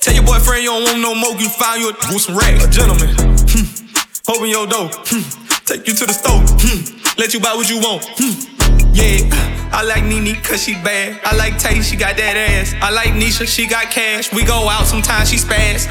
[0.00, 1.36] Tell your boyfriend you don't want no more.
[1.36, 2.64] You find you a with some racks.
[2.64, 3.12] A gentleman.
[3.52, 3.68] Hmm.
[4.32, 4.88] Open your door.
[5.12, 5.20] Hmm.
[5.68, 6.40] Take you to the store.
[6.40, 6.97] Hmm.
[7.18, 8.06] Let you buy what you want.
[8.14, 8.94] Hmm.
[8.94, 9.26] Yeah,
[9.74, 11.18] I like Nene cause she bad.
[11.24, 12.76] I like Tay, she got that ass.
[12.80, 14.32] I like Nisha, she got cash.
[14.32, 15.90] We go out sometimes, she spaz.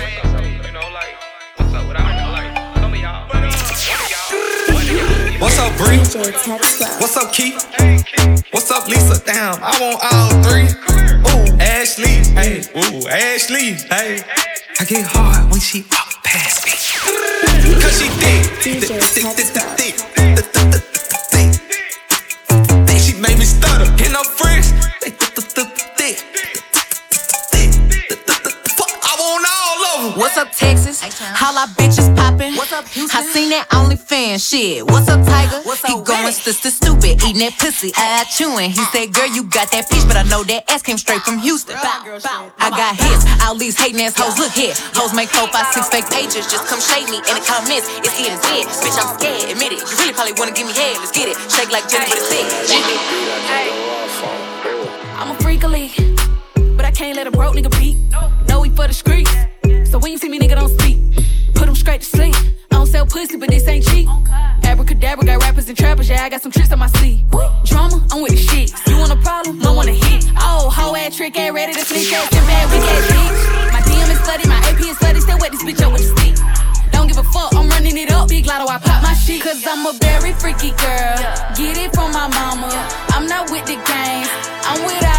[5.41, 5.99] What's up, Bree?
[5.99, 7.59] What's up, Keith?
[8.51, 9.21] What's up, Lisa?
[9.25, 10.71] Damn, I want all three.
[11.27, 14.23] Ooh, Ashley, hey, ooh, Ashley, hey.
[14.79, 16.71] I get hard when she walk past me.
[17.81, 18.07] Cause she.
[18.63, 20.16] Thick, thick, thick, thick, thick.
[30.17, 30.97] What's up, Texas?
[31.37, 32.57] Holla bitches poppin'.
[32.57, 34.81] What's up, I seen that OnlyFans shit.
[34.81, 35.61] What's up, Tiger?
[35.61, 38.73] what's he going sister stupid, eating that pussy, eye chewing.
[38.73, 41.37] He said, Girl, you got that peach, but I know that ass came straight from
[41.37, 41.77] Houston.
[41.77, 44.41] I got hits, all these hating ass hoes.
[44.41, 46.49] Look here, hoes make four, five, six fake pages.
[46.49, 47.85] Just come shade me in the comments.
[48.01, 48.49] It's E Z.
[48.81, 49.85] Bitch, I'm scared, admit it.
[49.85, 50.97] You really probably wanna give me head.
[50.97, 51.37] Let's get it.
[51.45, 52.49] Shake like Jenny, but it's thick.
[55.21, 55.93] I'm a freak league,
[56.73, 58.01] but I can't let a broke nigga beat.
[58.49, 59.29] No, he for the streets.
[59.85, 60.97] So when you see me, nigga, don't speak.
[61.55, 62.35] Put him straight to sleep.
[62.71, 64.07] I don't sell pussy, but this ain't cheap.
[64.63, 67.23] Abracadabra got rappers and trappers, yeah, I got some tricks on my sleeve.
[67.65, 68.71] Drama, I'm with the shit.
[68.87, 69.61] You want a problem?
[69.65, 70.25] I want a hit.
[70.37, 73.73] Oh, hoe ass trick, ain't ready to flick ass and bad, weak ass bitch.
[73.73, 76.11] My DM is slutty, my AP is slutty, still wet this bitch up with the
[76.13, 76.35] stick.
[76.91, 78.29] Don't give a fuck, I'm running it up.
[78.29, 79.41] Big lotto, I pop my shit.
[79.41, 81.17] Cause I'm a very freaky girl.
[81.55, 82.69] Get it from my mama.
[83.09, 84.27] I'm not with the game,
[84.67, 85.16] I'm without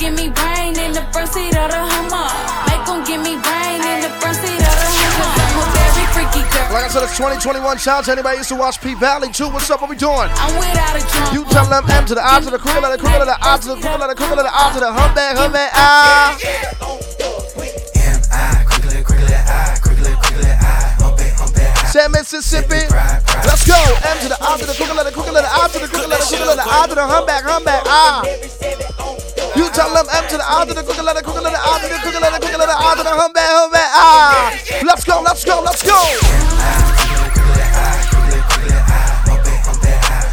[0.00, 2.24] give me brain in the front seat of the Hummer.
[2.72, 5.28] Make them give me brain in the front seat of the Hummer.
[5.44, 6.72] I'm a very freaky girl.
[6.72, 8.08] Like I said, it's 2021 challenge.
[8.08, 9.52] Anybody used to watch P Valley too?
[9.52, 9.82] What's up?
[9.84, 10.32] What we doing?
[10.40, 11.36] I'm without a drama.
[11.36, 13.36] You tell them M to the I to the criminal, to the criminal, to the
[13.44, 16.32] I to the criminal, to the criminal, to the I to the humpback, humpback, ah.
[16.40, 16.48] Say
[16.80, 17.36] Mississippi.
[17.36, 17.76] Let's go.
[18.00, 19.04] M to the
[20.60, 20.99] I
[24.58, 26.54] to the criminal, to the criminal, to the I to the criminal, to the criminal,
[26.54, 28.22] to the I to the humpback, humpback, ah.
[29.56, 31.88] You tell them M to the I to the the criminal, to the I to
[31.90, 34.54] the criminal, to the criminal, to to the humpback, humpback, ah.
[34.86, 35.98] Let's go, let's go, let's go.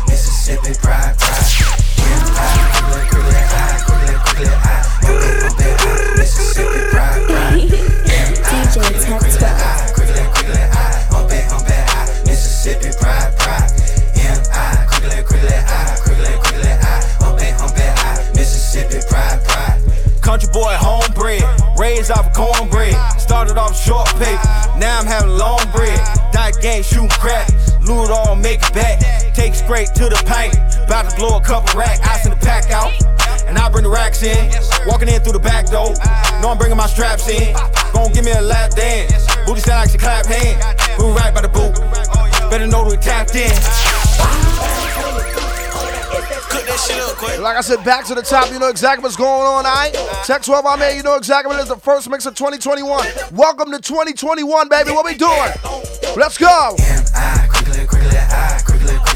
[0.07, 1.16] Mississippi pride.
[20.37, 21.41] Country boy, homebred,
[21.79, 22.93] raised off of cornbread.
[23.19, 24.37] Started off short paper,
[24.77, 25.97] now I'm having long bread.
[26.31, 27.49] Diet game, shooting crack,
[27.81, 29.01] loot all, make it back.
[29.33, 30.53] Take straight to the paint,
[30.85, 31.97] about to blow a couple rack.
[32.05, 32.93] I send the pack out,
[33.47, 34.53] and I bring the racks in.
[34.85, 35.95] Walking in through the back door,
[36.39, 37.55] know I'm bringing my straps in.
[37.91, 40.61] Gon' give me a lap dance, booty sound like she clap hand.
[40.99, 41.73] We right by the boot,
[42.51, 43.49] better know we tapped in.
[47.17, 47.39] Quick.
[47.39, 48.51] Like I said, back to the top.
[48.51, 49.93] You know exactly what's going on, alright?
[50.25, 50.95] Tech 12, I man.
[50.97, 51.69] You know exactly what it is.
[51.69, 53.05] The first mix of 2021.
[53.33, 54.91] Welcome to 2021, baby.
[54.91, 55.51] What we doing?
[56.15, 56.75] Let's go.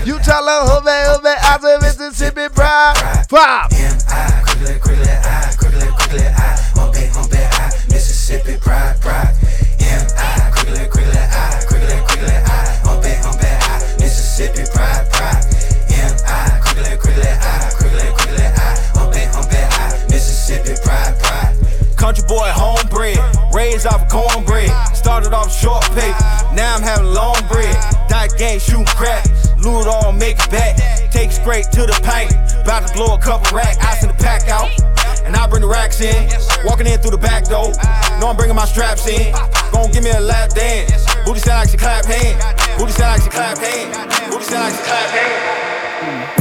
[0.05, 2.95] You tell her, hubby, hubby, out of Mississippi, pride.
[3.29, 3.69] Pop.
[3.69, 6.33] Quickly, quickly, I, quickly, quickly, it,
[7.13, 9.50] hump I, Mississippi, pride, pride.
[22.01, 23.21] Country boy, homebred,
[23.53, 24.71] raised off of cornbread.
[24.95, 26.09] Started off short pay,
[26.51, 27.77] now I'm having long bread.
[28.09, 29.23] Dot game, shooting crack,
[29.59, 30.77] loot all, make it back.
[31.11, 33.77] Take straight to the paint, about to blow a couple rack.
[33.85, 34.71] I send the pack out,
[35.25, 36.27] and I bring the racks in.
[36.65, 37.71] Walking in through the back door,
[38.19, 39.31] know I'm bringing my straps in.
[39.71, 41.05] Gon' give me a lap dance.
[41.23, 42.33] Booty sound like she clap hand.
[42.79, 43.93] Booty sound like she clap hand.
[44.31, 46.40] Booty sound like she clap hand.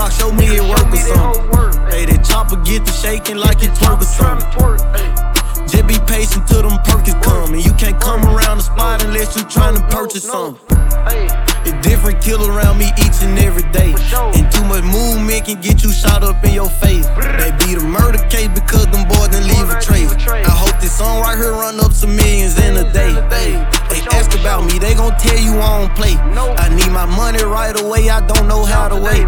[0.00, 1.90] Hey, dump the Glock, show me it work or something.
[1.90, 5.68] Hey, that chopper get the shaking like it twerk or something.
[5.68, 7.54] Just be patient till them perkins come.
[7.54, 11.49] And you can't come around the spot unless you tryna purchase something.
[11.64, 13.94] It's different kill around me each and every day.
[14.34, 17.06] And too much movement can get you shot up in your face.
[17.06, 20.12] They beat a murder case because them boys didn't leave a trace.
[20.28, 23.12] I hope this song right here run up some millions in a day.
[23.28, 26.14] They ask about me, they gon' tell you I don't play.
[26.14, 29.26] I need my money right away, I don't know how to wait.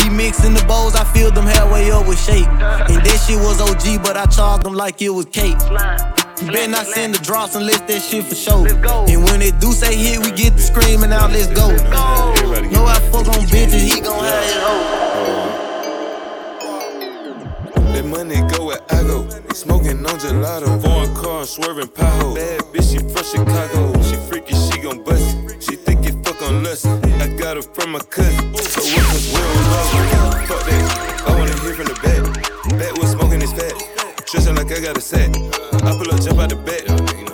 [0.00, 2.46] Remixing the bowls, I filled them halfway up with shake.
[2.90, 5.58] And that shit was OG, but I charged them like it was cake.
[6.40, 8.64] You better not send the drops unless that shit for show.
[8.64, 11.68] And when they do say hit, we get the screaming out, let's go.
[11.68, 14.44] Know I fuck on bitches, he gon' have
[17.76, 19.28] it That money go where I go.
[19.52, 20.80] Smoking on gelato.
[20.80, 22.36] Foreign car, swerving pothole.
[22.36, 23.92] Bad bitch, she from Chicago.
[24.02, 25.62] She freaky, she gon' bust it.
[25.62, 26.86] She think it fuck on lust.
[26.86, 28.54] I got her from my cousin.
[28.56, 30.48] So what was real love?
[30.48, 31.24] Fuck that.
[31.28, 32.78] I wanna hear from the back.
[32.78, 33.89] Back was smoking his fat.
[34.30, 35.28] Dressing like I got a set.
[35.82, 36.86] I pull up, jump out the bed.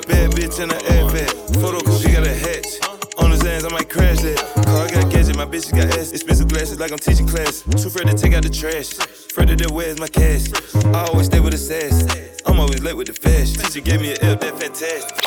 [0.09, 1.29] Bad bitch in the airbag.
[1.61, 2.81] Photo she got a hatch.
[3.19, 4.39] On his hands, I might crash that.
[4.65, 6.13] Car got gadget, my bitch got ass.
[6.13, 7.61] Expensive glasses like I'm teaching class.
[7.69, 8.97] Too afraid to take out the trash.
[8.97, 10.49] Afraid of where's my cash.
[10.87, 12.09] I always stay with the sass.
[12.47, 13.61] I'm always late with the fast.
[13.61, 15.21] Teacher gave me an L, that fantastic.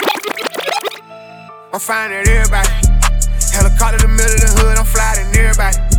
[1.69, 2.69] I'm at everybody.
[3.53, 5.98] Helicopter in the middle of the hood, I'm flying everybody.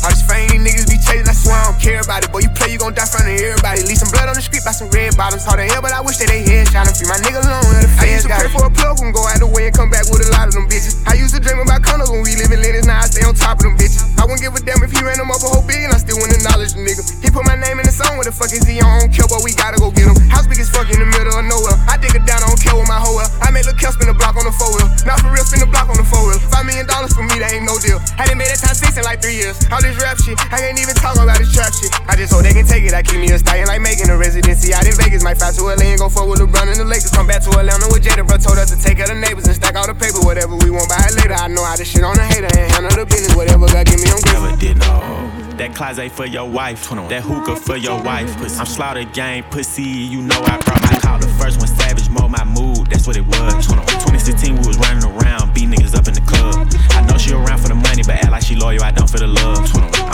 [0.00, 2.32] All these fame niggas be chasing, I swear I don't care about it.
[2.32, 3.84] Boy, you play, you gon' die front of everybody.
[3.84, 5.44] Leave some blood on the street by some red bottoms.
[5.44, 6.94] Hard to hell, but I wish that they headshot him.
[6.96, 9.20] Free my nigga alone, the fans I used to pray for a plug and go
[9.28, 11.04] out the way and come back with a lot of them bitches.
[11.04, 13.36] I used to dream about condos when we live in Lennox, now I stay on
[13.36, 14.00] top of them bitches.
[14.16, 16.16] I wouldn't give a damn if he ran them up a whole billion, I still
[16.16, 17.04] wouldn't acknowledge the nigga.
[17.20, 19.12] He put my name in the song, what the fuck is he on?
[19.12, 20.16] Kill, but we gotta go get him.
[20.32, 21.76] House big as fuck in the middle of nowhere.
[21.84, 23.28] I dig it down, I don't care with my hoe well.
[23.44, 24.88] I made Lil' Kel spin the block on the four wheel.
[25.04, 26.40] Not for real, spin the block on the four wheel.
[26.48, 28.00] Five million dollars for me, that ain't no deal.
[28.16, 29.60] Hadn't made that time six in like three years.
[29.68, 31.90] All this rap shit, I can't even talk about this trap shit.
[32.06, 32.94] I just hope they can take it.
[32.94, 35.22] I keep me a stallion like making a residency out in Vegas.
[35.22, 37.10] Might fly to LA and go forward with LeBron and the Lakers.
[37.10, 38.38] Come back to Atlanta with Jada, bro.
[38.38, 40.22] Told us to take of the neighbors and stack all the paper.
[40.22, 41.34] Whatever we want, buy it later.
[41.34, 43.34] I know how to shit on a hater and handle the business.
[43.34, 44.38] Whatever God give me, I'm good.
[44.38, 45.39] Never did no.
[45.60, 48.34] That closet for your wife, that hookah for your wife.
[48.38, 48.58] Pussy.
[48.58, 51.18] I'm slaughter gang pussy, you know I brought my call.
[51.18, 53.68] The first one savage, mode my mood, that's what it was.
[53.68, 56.64] 2016 we was running around, beat niggas up in the club.
[56.96, 59.18] I know she around for the money, but act like she loyal, I don't for
[59.18, 59.60] the love.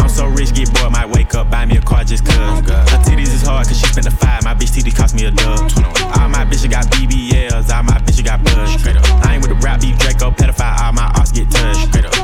[0.02, 2.66] I'm so rich, get bored, might wake up, buy me a car just cause.
[2.66, 5.30] Her titties is hard cause she spent a five, my bitch titties cost me a
[5.30, 5.70] dub.
[6.18, 9.24] All my bitches got BBLs, all my bitches got up.
[9.24, 11.86] I ain't with the rap beef, Draco, pedophile, all my ops get touched.
[11.86, 12.15] Straight up.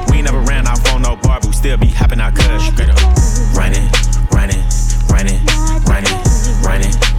[1.63, 2.49] Still be hopping out cuz.
[3.55, 3.89] Running,
[4.33, 4.65] running,
[5.09, 5.47] running,
[5.87, 6.19] running,
[6.65, 7.12] running.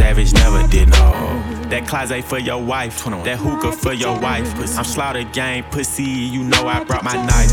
[0.00, 1.12] Savage never did no.
[1.68, 4.48] That closet for your wife, that hookah for your wife.
[4.56, 4.78] Pussy.
[4.78, 7.52] I'm slaughter gang pussy, you know I brought my knife.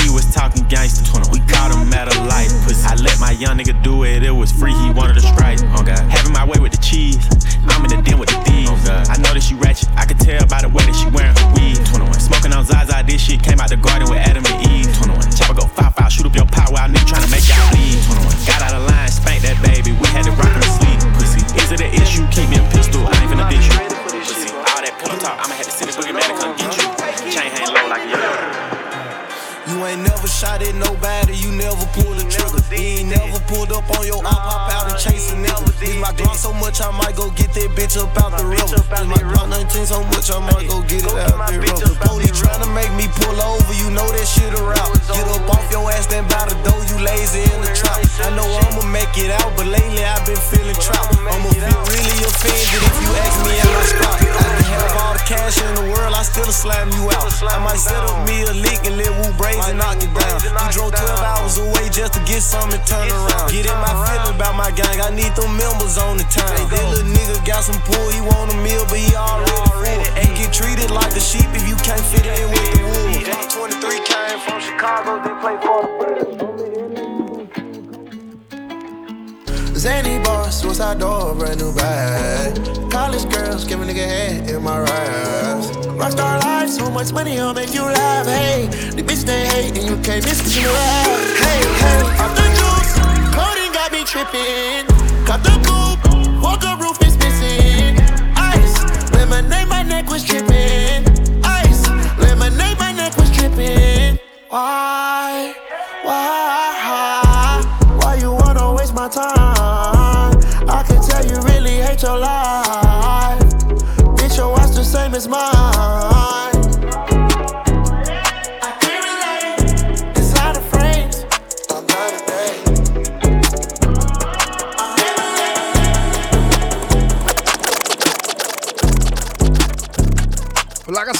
[0.00, 1.28] He was talking gangster, 21.
[1.28, 2.48] we caught him at a light.
[2.64, 2.80] Pussy.
[2.88, 5.60] I let my young nigga do it, it was free, he wanted a strike.
[5.76, 6.00] Oh God.
[6.08, 7.20] Having my way with the cheese,
[7.68, 8.72] I'm in the den with the thieves.
[8.72, 9.12] Oh God.
[9.12, 11.48] I know that she ratchet, I can tell by the way that she wearing her
[11.52, 11.76] weed.
[12.16, 14.88] Smoking on Zaza, this shit came out the garden with Adam and Eve.
[14.96, 15.28] 21.
[15.36, 18.00] Chopper go five five, shoot up your power, while I nigga to make y'all leave.
[18.48, 21.01] Got out of line, spanked that baby, we had to rock her to sleep.
[21.56, 22.26] Is it an issue?
[22.30, 23.80] Keep me a pistol, I ain't finna ditch you.
[24.20, 26.88] Pussy, all that pillow talk, I'ma have to send a boogeyman to come get you.
[27.30, 28.51] Chain hang low like a yo
[29.86, 32.62] ain't never shot at nobody, you never pulled a trigger.
[32.70, 35.70] He ain't never pulled up on your nah, pop out and chase a nigga.
[35.80, 38.78] Leave my Glock so much, I might go get that bitch up out the river.
[39.02, 41.94] Leave my Glock 19 so much, I might go get it out the river.
[42.06, 44.92] Police tryna make me pull over, you know that shit around.
[45.10, 47.98] Get up off your ass, then by the door, you lazy in the trap.
[48.22, 51.16] I know I'ma make it out, but lately I've been feeling trapped.
[51.16, 54.14] I'ma feel really offended if you ask me out my stop.
[54.14, 57.26] I can have all the cash in the world, I still slam you out.
[57.42, 60.36] I might set up me a leak and let Wu brains and knock it down.
[60.44, 63.48] You drove 12 hours away just to get something to turn around.
[63.48, 66.68] Get in my feelings about my gang, I need them members on the time.
[66.68, 70.20] That little nigga got some pull, he want a meal, but he already full.
[70.20, 73.56] Ain't get treated like a sheep if you can't fit in with the wolves.
[73.56, 75.88] 23 came from Chicago, they play for
[76.36, 76.51] the
[79.82, 82.54] Zany boss, suicide door, brand new bag.
[82.88, 85.66] College girls, give a nigga head in my raps.
[85.98, 88.24] Rockstar life, so much money, I'll make you laugh.
[88.24, 91.06] Hey, the bitch they hate, and you can't miss cause you rap.
[91.42, 92.94] Hey, hey, off the juice,
[93.34, 94.86] coding got me tripping.
[95.26, 97.98] Cut the coupe, walker roof is missing.
[98.36, 101.02] Ice, lemonade, my neck was tripping.
[101.42, 101.88] Ice,
[102.20, 104.16] lemonade, my neck was tripping.
[104.48, 105.56] Why,
[106.04, 106.41] why,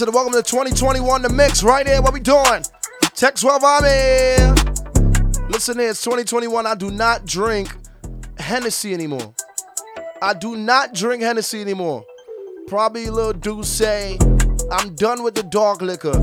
[0.02, 2.02] I said, welcome to 2021, the mix right here.
[2.02, 2.64] What we doing?
[3.14, 4.54] Tech 12 I'm here.
[5.48, 6.66] Listen here, it's 2021.
[6.66, 7.68] I do not drink
[8.36, 9.32] Hennessy anymore.
[10.20, 12.04] I do not drink Hennessy anymore.
[12.66, 14.18] Probably a little do say
[14.72, 16.20] I'm done with the dog liquor.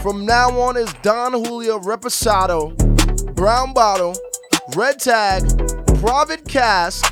[0.00, 2.76] From now on is Don Julio Reposado,
[3.34, 4.14] Brown Bottle,
[4.76, 5.42] Red Tag,
[5.98, 7.04] Private Cast.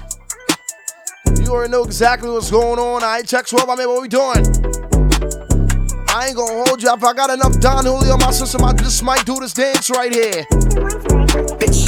[1.41, 3.03] You already know exactly what's going on.
[3.03, 3.89] I text 12 I'm here.
[3.89, 4.80] What we doing?
[6.13, 6.93] I ain't gonna hold you.
[6.93, 9.89] If I got enough Don Julio in my system, I just might do this dance
[9.91, 10.45] right here.
[11.61, 11.87] Bitch.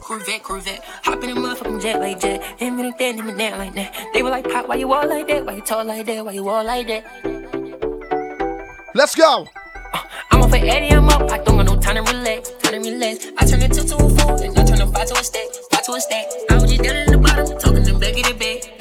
[0.00, 0.82] Corvette, Corvette.
[1.04, 2.42] Hop in a motherfucking jet like that.
[2.58, 3.94] Him and that, him and that like that.
[4.14, 5.44] They were like, Pop, why you all like that?
[5.44, 6.24] Why you talk like that?
[6.24, 7.04] Why you all like that?
[8.94, 9.46] Let's go.
[10.30, 11.30] I'm off for Eddie, I'm up.
[11.30, 13.26] I don't got no time to relax, time to relax.
[13.36, 15.46] I turn it two to a four, and I turn a five to a stack,
[15.70, 16.26] five to a stack.
[16.50, 18.79] I was just down in the bottom, talking them back of the bag.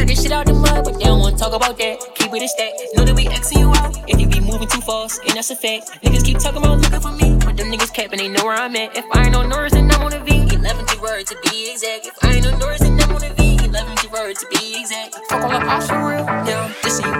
[0.00, 2.00] Cut this shit out the mud, but they don't wanna talk about that.
[2.14, 2.72] Keep it a stack.
[2.96, 5.54] Know that we Xing you out if you be moving too fast, and that's a
[5.54, 5.92] fact.
[6.00, 8.74] Niggas keep talking about looking for me, but them niggas capping, they know where I'm
[8.76, 8.96] at.
[8.96, 10.56] If I ain't on Norris, then I'm on a V.
[10.56, 12.06] 11 to word to be exact.
[12.06, 13.60] If I ain't on Norris, then I'm on a V.
[13.60, 15.20] 11 to word to be exact.
[15.28, 17.12] Fuck all the ops for real, yeah, I'm you.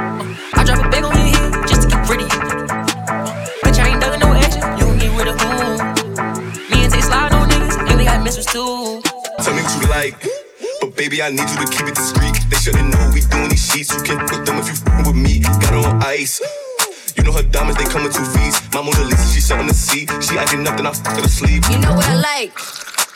[0.00, 2.40] Uh, I drop a bag on your head just to get rid of you.
[3.60, 5.52] Bitch, I ain't done no action, you gon' get rid of who?
[6.72, 9.04] Me and Tay slide on niggas, and we got missiles too.
[9.44, 10.35] Tell me what you like.
[10.96, 12.40] Baby, I need you to keep it discreet.
[12.48, 13.92] They shouldn't know we doing these sheets.
[13.92, 15.44] You can't put them if you f***ing with me.
[15.44, 16.40] Got her on ice.
[17.14, 18.24] You know her diamonds, they come in two.
[18.72, 20.08] My Mona Lisa, she something to see.
[20.24, 21.68] She acting up, then I f her to sleep.
[21.68, 22.56] You know what I like?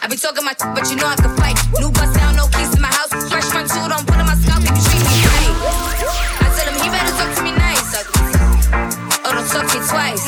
[0.05, 1.57] I be talking my but you know I can fight.
[1.81, 3.17] New bust down, no keys to my house.
[3.33, 5.57] Fresh front two, don't put my scalp if you treat me right.
[6.45, 7.97] I tell him he better talk to me nice.
[9.25, 10.20] Or don't talk to me twice.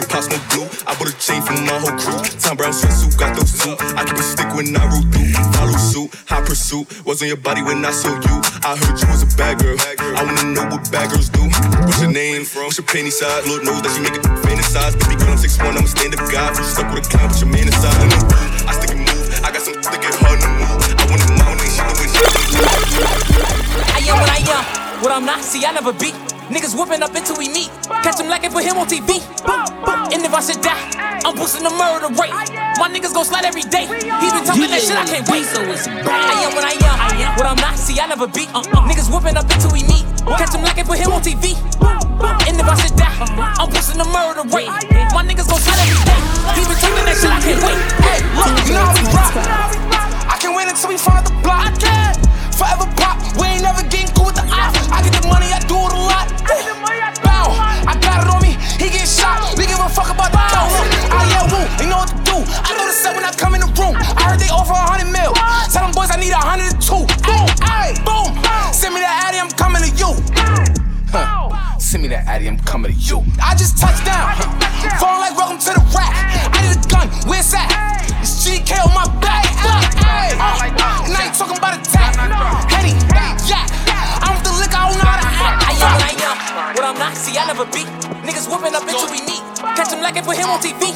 [0.00, 0.68] Clearing, pops no blue.
[0.86, 2.16] I bought a chain for my whole crew.
[2.40, 3.76] Thom Browne sweatsuit, got those two.
[3.96, 5.32] I keep a stick when I roll through.
[5.52, 6.86] Follow suit, high pursuit.
[7.04, 8.36] Was on your body when I saw you.
[8.64, 9.76] I heard you was a bad girl.
[9.78, 11.42] I wanna know what bad girls do.
[11.84, 12.44] What's your name?
[12.44, 12.64] From?
[12.64, 13.46] What's your penny size?
[13.46, 14.96] Lord knows that you make it fantasize.
[14.96, 16.48] Baby girl, I'm 6'1, I'm a stand up guy.
[16.48, 17.92] You stuck with a clown, put your man inside.
[17.92, 19.26] I I stick and move.
[19.44, 20.80] I got some stick and hard to move.
[20.96, 21.04] I
[21.36, 22.20] my nation, the way she
[23.84, 24.64] I am what I am,
[25.02, 25.42] what I'm not.
[25.42, 26.39] See, I never beat.
[26.50, 27.70] Niggas whooping up until we meet.
[28.02, 29.22] Catch him like it put him on TV.
[30.10, 30.74] And if I should die,
[31.22, 32.34] I'm boosting the murder rate.
[32.74, 33.86] My niggas gon' slide every day.
[33.86, 35.46] He been talking that shit, I can't wait.
[35.46, 37.78] So it's I am what I am, what I'm not.
[37.78, 38.50] See, I never beat.
[38.50, 38.66] Uh-uh.
[38.90, 40.02] Niggas whooping up until we meet.
[40.26, 41.54] Catch him like it put him on TV.
[42.50, 43.14] And if I should die,
[43.62, 44.74] I'm boosting the murder rate.
[45.14, 46.18] My niggas gon' slide every day.
[46.58, 47.78] He been talking that shit, I can't wait.
[48.02, 49.38] Hey, look, you know how we rock.
[50.26, 51.62] I can wait until we find the block.
[51.62, 52.10] I can
[52.58, 53.22] forever pop.
[53.38, 54.76] We ain't never getting cool with the ops.
[54.92, 56.28] I get the money, I do it a lot.
[57.24, 57.56] Bow,
[57.88, 58.52] I got it on me.
[58.76, 59.56] He get shot.
[59.56, 60.68] We give a fuck about the cow.
[60.68, 62.36] I yell woo, they know what to do.
[62.36, 63.96] I know the set when I come in the room.
[63.96, 65.32] I heard they offer a hundred mil.
[65.72, 67.08] Tell them boys I need a hundred and two.
[67.24, 68.36] Boom, ay, boom.
[68.76, 70.12] Send me that addy, I'm coming to you.
[71.08, 71.78] Huh.
[71.80, 73.24] Send me that addy, I'm coming to you.
[73.40, 74.36] I just touched down.
[75.00, 76.12] Falling like welcome to the rack.
[76.52, 77.72] I need a gun, where's that?
[78.20, 79.48] It's GK on my back.
[79.64, 80.68] Ay, ay.
[81.08, 82.16] And I ain't talking about attack.
[82.70, 82.94] Henny,
[83.48, 83.89] yeah
[85.80, 86.36] what I am.
[86.76, 87.88] What I'm not, see, I never be.
[88.24, 89.42] Niggas whooping up until we meet.
[89.76, 90.92] Catch him like it, put him on TV.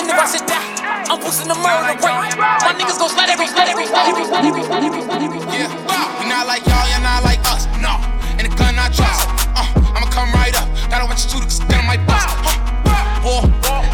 [0.00, 0.64] In the rush sit down,
[1.12, 2.00] I'm boosting the murder rate.
[2.00, 5.40] My niggas go slide every, slide every, slide every, slide every, slide every, slide every.
[5.52, 7.68] Yeah, uh, we not like y'all, Y'all not like us.
[7.84, 8.00] No,
[8.40, 9.28] and the gun I trust.
[9.52, 10.68] Uh, I'ma come right up.
[10.88, 12.32] Gotta watch you too, cause gun might bust.
[12.48, 13.20] Huh.
[13.20, 13.44] War,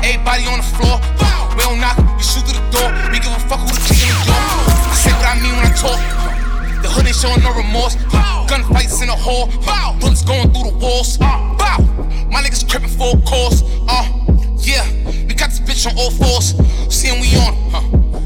[0.07, 1.03] everybody on the floor.
[1.59, 2.89] We don't knock, We shoot through the door.
[3.11, 4.39] We give a fuck who the kick in the door.
[4.39, 5.99] I say what I mean when I talk.
[6.83, 7.99] The hood ain't showing no remorse.
[8.15, 8.28] Huh
[9.29, 9.47] war.
[9.65, 9.97] Bow.
[10.01, 11.19] Bullets going through the walls.
[11.19, 11.79] Bow.
[12.33, 13.63] My niggas crippin' full course.
[13.89, 14.05] Uh,
[14.59, 14.85] yeah.
[15.27, 16.55] We got this bitch on all fours.
[16.89, 17.83] Seeing we on 'em, huh?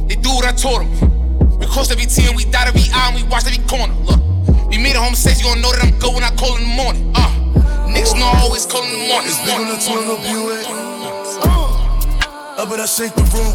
[0.09, 1.59] They do what I told them.
[1.59, 3.95] We crossed every T and we dot every I and we watched every corner.
[4.07, 4.21] Look,
[4.71, 6.63] we made a home safe, you gon' know that I'm good when I call in
[6.63, 7.13] the morning.
[7.15, 7.31] Uh,
[7.91, 9.31] niggas know I always call in the morning.
[9.31, 10.67] It's big on the 12 up you at.
[11.45, 13.55] Uh, I bet I shake the room.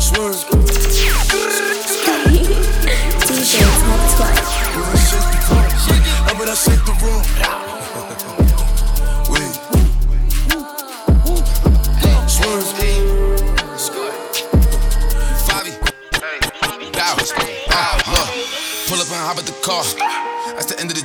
[0.00, 0.55] Swerve.
[6.56, 7.22] Shake the room.
[12.28, 12.66] Swerve.
[18.88, 20.35] Pull up and hop at the car.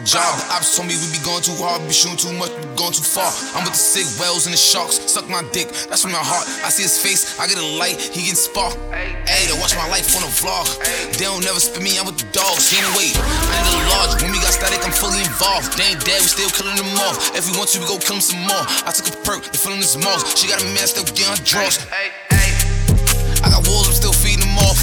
[0.01, 0.33] Job.
[0.41, 2.89] The ops told me we be going too hard, be shooting too much, be going
[2.89, 3.29] too far.
[3.53, 4.97] I'm with the sick whales and the sharks.
[4.97, 6.49] Suck my dick, that's from my heart.
[6.65, 8.73] I see his face, I get a light, he getting spark.
[8.89, 10.65] Hey, they watch my life on a vlog.
[11.13, 12.73] They don't never spit me, I'm with the dogs.
[12.73, 13.13] Ain't wait.
[13.13, 14.17] I need a large.
[14.25, 15.77] When we got static, I'm fully involved.
[15.77, 17.37] They ain't dead, we still killing them off.
[17.37, 18.65] If we want to, we go kill them some more.
[18.83, 20.25] I took a perk, they feeling this moss.
[20.33, 21.77] She got a man still getting her draws.
[21.91, 24.81] I got wolves, I'm still feeding them off.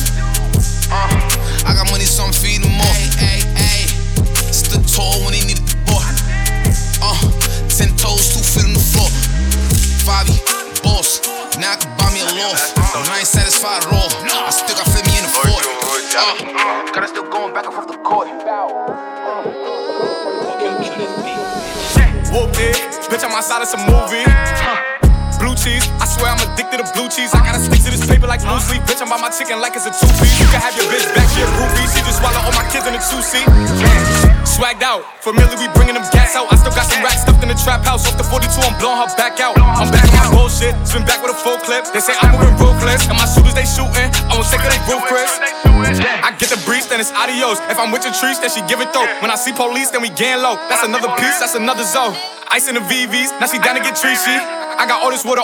[0.95, 1.11] Uh,
[1.67, 3.68] I got money, so I'm feeding them off.
[4.99, 6.03] Tall when they needed the boy.
[6.99, 7.15] Uh,
[7.71, 9.07] ten toes, two feet on the floor.
[10.03, 10.35] Fabi,
[10.83, 11.23] boss.
[11.55, 12.75] Now I can buy me a loft.
[12.99, 15.63] When I ain't satisfied at all, I still got fit me in the fort.
[16.19, 18.27] Uh, got it still going back and forth the court.
[22.35, 22.77] Whooped it,
[23.07, 24.27] bitch, I'm outside of some movie.
[25.39, 27.35] Blue cheese, I swear I'm addicted to blue cheese.
[27.35, 28.83] I gotta stick to this paper like blue sleep.
[28.87, 30.39] Bitch, I'm by my chicken like it's a two piece.
[30.39, 31.87] You can have your bitch back, a groupie.
[31.91, 33.47] She just swallow all my kids in a two seat.
[34.47, 36.47] Swagged out, familiar, we bringing them gas out.
[36.51, 38.07] I still got some racks stuffed in the trap house.
[38.07, 39.59] Off the 42, I'm blowing her back out.
[39.59, 41.91] I'm back on my bullshit, spin back with a full clip.
[41.91, 44.09] They say I'm moving ruthless, and my shooters they shooting.
[44.31, 45.31] I won't take her, they roof Chris.
[46.23, 47.59] I get the breeze, then it's adios.
[47.67, 49.07] If I'm with your trees, then she give it though.
[49.23, 50.55] When I see police, then we gang low.
[50.71, 52.15] That's another piece, that's another zone.
[52.51, 54.39] Ice in the VVs, now she down to get treachy.
[54.79, 55.43] I got all this water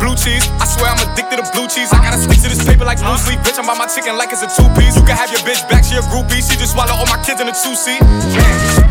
[0.00, 1.92] Blue cheese, I swear I'm addicted to blue cheese.
[1.92, 3.44] I gotta stick to this paper like blue sleep.
[3.44, 4.96] Bitch, I'm by my chicken like it's a two piece.
[4.96, 6.40] You can have your bitch back, she a groupie.
[6.40, 8.00] She just swallow all my kids in a two seat.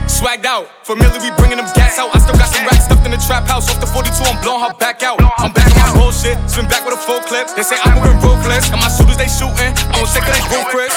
[0.06, 2.14] Swagged out, familiar, we bringing them gas out.
[2.14, 3.66] I still got some racks stuffed in the trap house.
[3.74, 5.18] Off the 42, I'm blowing her back out.
[5.42, 7.50] I'm back on my bullshit, spin back with a full clip.
[7.58, 9.74] They say I'm moving ruthless, and my shooters they shooting.
[9.90, 10.94] I won't take her, they roof Chris.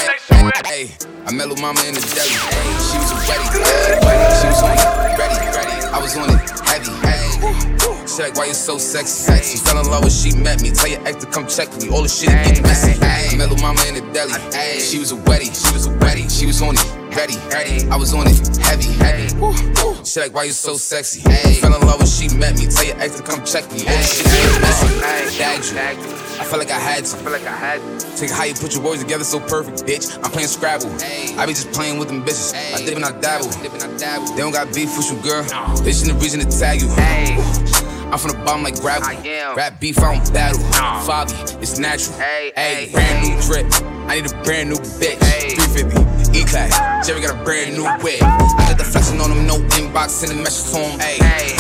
[0.69, 0.93] Hey,
[1.25, 2.37] I met Lil Mama in the deli.
[2.85, 4.29] She was ready, ready.
[4.37, 5.75] She was ready, ready.
[5.89, 7.72] I was on it, heavy, hey.
[8.13, 9.25] She like, why you so sexy?
[9.25, 9.59] sexy.
[9.65, 10.71] Fell in love when she met me.
[10.71, 11.89] Tell your ex to come check me.
[11.89, 12.93] All the shit get messy.
[13.01, 14.35] I met Mama in the deli.
[14.81, 16.29] She was a ready, she was a ready.
[16.29, 17.89] She was on it, ready, ready.
[17.89, 19.29] I was on it, heavy, heavy.
[20.05, 21.21] She like, why you so sexy?
[21.61, 22.67] Fell in love when she met me.
[22.67, 23.81] Tell your ex to come check me.
[23.81, 25.39] All the messy.
[25.39, 26.13] Bagged you.
[26.41, 27.17] I felt like I had to.
[27.17, 28.17] I feel like I had to.
[28.17, 30.17] Take how you put your words together so perfect, bitch.
[30.25, 30.91] I'm playing Scrabble.
[31.39, 32.55] I be just playing with them bitches.
[32.75, 33.49] I dip and I dabble.
[34.35, 35.45] They don't got beef with you, girl.
[35.85, 36.89] Bitch, ain't the reason to tag you.
[38.13, 39.09] I'm from the bottom like gravel.
[39.57, 40.61] Rap beef, I don't battle.
[41.07, 41.33] Fabi,
[41.63, 42.19] it's natural.
[42.19, 43.67] Hey, hey, brand new drip.
[44.09, 45.19] I need a brand new bitch.
[45.19, 47.07] 350, E class.
[47.07, 48.23] Jerry got a brand new whip.
[48.23, 50.99] I got the flexing on him, no inbox, sending messages to him.
[50.99, 51.19] Hey,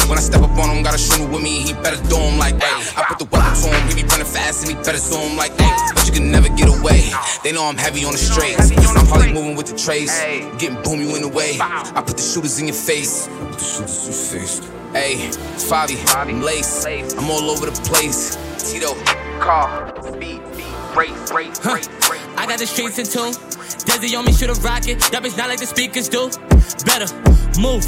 [0.08, 2.38] when I step up on him, got a shooter with me, he better do him
[2.38, 2.80] like, hey.
[2.96, 5.52] I put the weapon to him, he be running fast and he better him like,
[5.60, 5.72] hey.
[5.94, 7.10] But you can never get away.
[7.44, 8.70] They know I'm heavy on the straights.
[8.72, 10.18] I'm probably moving with the trace.
[10.58, 11.58] Getting boom, you in the way.
[11.60, 13.28] I put the shooters in your face.
[13.28, 14.60] I put the shooters in your face.
[14.92, 16.84] Hey, Fabi, I'm lace.
[16.86, 18.36] I'm all over the place.
[18.58, 18.94] Tito,
[19.40, 20.40] car, speed,
[20.96, 22.11] race, race, race, race.
[22.42, 23.34] I got the streets in tune.
[23.86, 24.98] Desi on me, shoot a rocket.
[25.12, 26.26] That bitch not like the speakers do.
[26.84, 27.06] Better
[27.60, 27.84] move.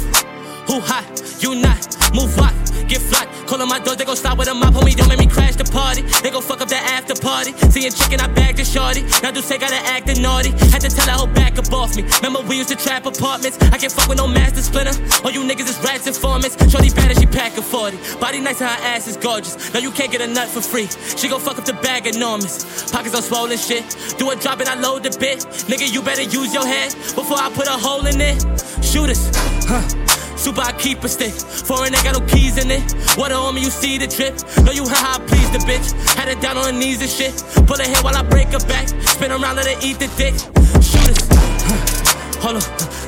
[0.67, 1.03] Who hot?
[1.43, 1.83] You not.
[2.15, 2.64] Move what?
[2.87, 3.27] Get flat.
[3.47, 4.73] Calling my doors, they gon' stop with a mop.
[4.73, 6.01] Homie, don't make me crash the party.
[6.21, 7.53] They gon' fuck up the after party.
[7.69, 9.01] Seeing chicken, I bagged the shorty.
[9.21, 10.51] Now do say gotta act naughty.
[10.71, 12.03] Had to tell her whole back up off me.
[12.21, 13.57] Remember we used to trap apartments.
[13.73, 14.93] I can't fuck with no master splinter.
[15.23, 16.57] All you niggas is rats and formants.
[16.69, 17.97] Shorty bad as she pack a 40.
[18.19, 19.73] Body nice and her ass is gorgeous.
[19.73, 20.87] Now you can't get a nut for free.
[21.17, 22.91] She gon' fuck up the bag enormous.
[22.91, 23.83] Pockets on swollen shit.
[24.17, 25.39] Do a drop and I load the bit.
[25.69, 28.41] Nigga, you better use your head before I put a hole in it.
[28.83, 29.31] Shooters,
[29.65, 30.24] huh?
[30.45, 31.33] Super, I keep a stick.
[31.33, 32.85] Foreign, ain't got no keys in it.
[33.17, 34.37] What a homie you see the drip.
[34.63, 35.89] Know you how I please the bitch.
[36.13, 37.33] Had it down on her knees and shit.
[37.65, 38.87] Pull her hair while I break her back.
[39.09, 40.37] Spin around, let her eat the dick.
[40.85, 41.25] Shoot us.
[42.45, 42.67] Hold up,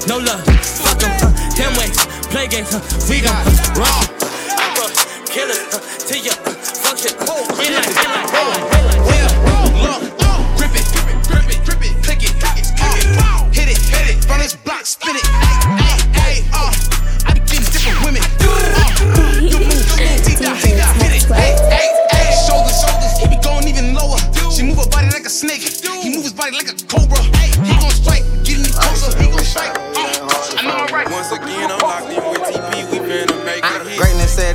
[0.10, 0.42] no love.
[0.82, 1.14] Fuck em.
[1.54, 2.74] Ten ways, play games.
[2.74, 2.82] huh?
[3.06, 3.38] We gon'
[3.78, 4.10] rock.
[4.58, 4.90] I'm a
[5.30, 5.62] killer.
[6.10, 6.34] To your
[6.74, 7.14] function.
[7.22, 9.14] Real life, real life, real life.
[13.54, 16.97] Hit it, hit it, run this block, spin it, ay, ay, ay, uh
[18.08, 18.24] women.
[18.40, 18.48] You
[19.12, 21.28] move, you move, hit it.
[21.28, 23.20] Hey, hey, hey, shoulders, shoulders.
[23.20, 24.18] He be going even lower.
[24.52, 25.62] She move her body like a snake.
[25.62, 27.17] He move his body like a cobra.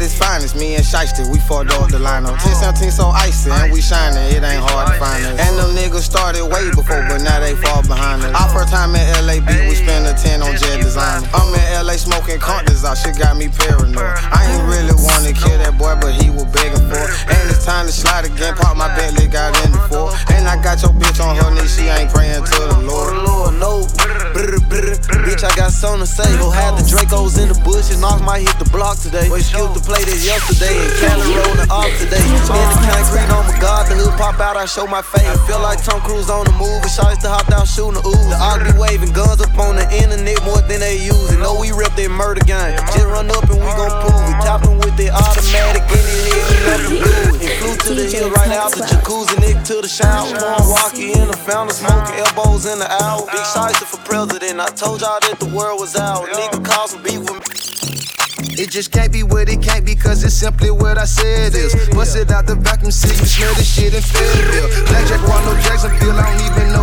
[0.02, 0.42] It.
[0.42, 2.38] It's me and Shiesty, we fought off the lineup.
[2.42, 5.38] 10 17 so icy, and we shining, it ain't hard to find us.
[5.38, 8.34] And them niggas started way before, but now they fall behind us.
[8.34, 11.22] Our first time in LA beat, we spent a 10 on jet design.
[11.34, 14.02] I'm in LA smoking contas out, shit got me paranoid.
[14.02, 17.14] I ain't really wanna kill that boy, but he was begging for it.
[17.30, 20.10] And it's time to slide again, pop my Bentley, got in the four.
[20.34, 23.22] And I got your bitch on her knee, she ain't praying to the Lord.
[23.22, 23.86] Lord, no.
[24.34, 26.26] Brr, brr, Bitch, I got something to say.
[26.38, 29.30] Go have the Dracos in the bushes, off might hit the block today.
[29.30, 32.24] We skipped the play this yesterday and Cali rolling off today.
[32.24, 35.28] In the concrete on my god, the hood pop out, I show my face.
[35.28, 38.02] I feel like Tom Cruise on the move, and shots to hop out shooting the
[38.08, 38.32] ooze.
[38.32, 41.38] The be waving guns up on the internet more than they use it.
[41.44, 42.72] Know we rep that murder gang.
[42.96, 44.36] Just run up and we gon' prove it.
[44.40, 47.44] Tapping with the automatic in his head, we never do it.
[47.44, 50.24] And flew to the hill right out the jacuzzi, nigga to the shower.
[50.32, 53.28] Pouring walkie in the fountain, smoking elbows in the owl.
[53.28, 54.56] Big shots for president.
[54.56, 56.24] I told y'all that the world was out.
[56.32, 58.11] Nigga cause some beef with me.
[58.58, 61.74] It just can't be what it can't be, cause it's simply what I said is.
[61.90, 64.68] Bust it out the vacuum, see you smell this shit in Fayetteville.
[64.88, 66.82] Blackjack Ronald Jacksonville, I don't even know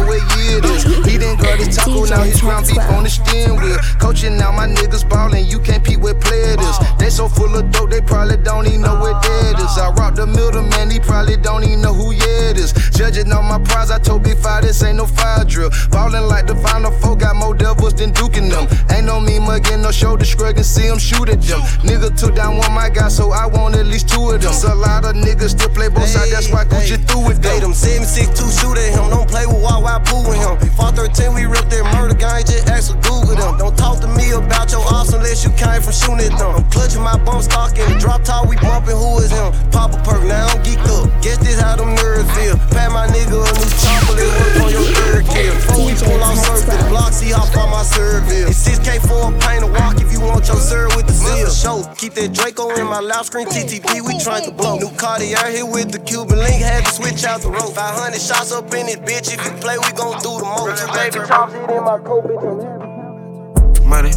[0.50, 0.84] year it is.
[1.06, 3.78] He didn't got his taco, now he's ground beef on the steering wheel.
[4.00, 6.78] Coaching now, my niggas ballin', you can't peep with player this.
[6.98, 9.78] They so full of dope, they probably don't even know what that is.
[9.78, 12.74] I rock the middleman, he probably don't even know who yeah it is.
[12.98, 15.70] Judging on my prize, I told Big Five, this ain't no fire drill.
[15.92, 18.68] Ballin' like the final four, got more devils than duking them.
[18.92, 21.59] Ain't no me mugging, no shoulder shrugging, see him shoot at them.
[21.84, 24.54] Nigga took down one my guy, so I want at least two of them.
[24.54, 27.72] So a lot of niggas still play both sides, that's why Gucci through with them.
[27.72, 29.10] him, 762 shoot at him.
[29.10, 30.58] Don't play with Wild Pooh with him.
[30.76, 33.58] Fall 13, we ripped that murder gang, just ask for Google them.
[33.58, 36.56] Don't talk to me about your ops unless you came from shooting at them.
[36.60, 39.54] I'm clutching my bump stock in the drop top, we bumping who is him.
[39.72, 41.08] Pop a perk, now I'm geeked up.
[41.22, 42.56] Guess this how them nerds feel.
[42.72, 43.70] Pat my nigga a new
[44.16, 45.54] let work on your third kill.
[45.56, 48.50] Before we pull off circle, the block, see how far my Serville.
[48.50, 51.14] It's 6K for a paint a walk if you want your serve with the
[51.50, 51.84] seal.
[51.84, 54.78] Show, keep that Draco in my loud screen TTP, we trying to blow.
[54.78, 57.74] New Cartier here with the Cuban link, had to switch out the rope.
[57.74, 59.34] 500 shots up in it, bitch.
[59.34, 60.82] If you play, we gon' do the most.
[60.82, 63.86] Two baby chops hit in my coat, bitch.
[63.86, 64.12] Money,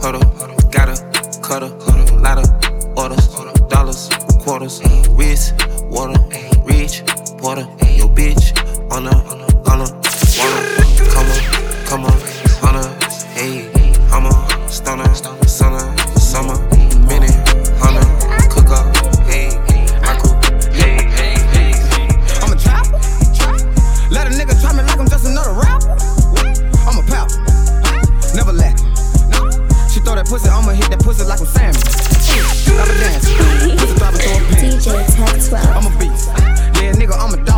[0.00, 0.20] huddle,
[0.70, 0.96] gotta,
[1.42, 1.70] cutter,
[2.20, 3.28] lot of orders,
[3.68, 4.08] dollars,
[4.42, 4.80] quarters,
[5.10, 5.54] wrist,
[5.90, 6.18] water,
[6.64, 7.02] rich,
[7.40, 8.52] water, your bitch,
[8.92, 9.14] on a,
[9.70, 9.88] on a,
[10.38, 10.58] wanna,
[11.12, 11.40] come on,
[11.86, 12.16] come on,
[12.68, 13.70] on a, hey,
[14.12, 15.12] I'm a stunner,
[15.46, 16.73] stunner, summer,
[30.34, 31.78] pussy, I'ma hit that pussy like I'm Sammy.
[32.74, 33.30] Never dance.
[33.78, 34.72] Pussy dropping through a pan.
[34.74, 35.76] DJ Tech 12.
[35.76, 36.28] I'm a beast.
[36.82, 37.53] Yeah, nigga, I'm a dog.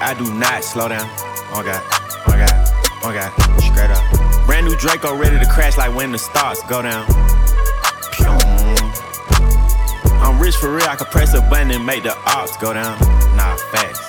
[0.00, 1.08] I do not slow down.
[1.50, 1.82] Oh God,
[2.26, 2.52] oh God,
[3.04, 4.46] oh God, straight up.
[4.46, 7.06] Brand new Draco ready to crash like when the stars go down.
[10.20, 12.98] I'm rich for real, I could press a button and make the ops go down.
[13.36, 14.00] Nah, facts.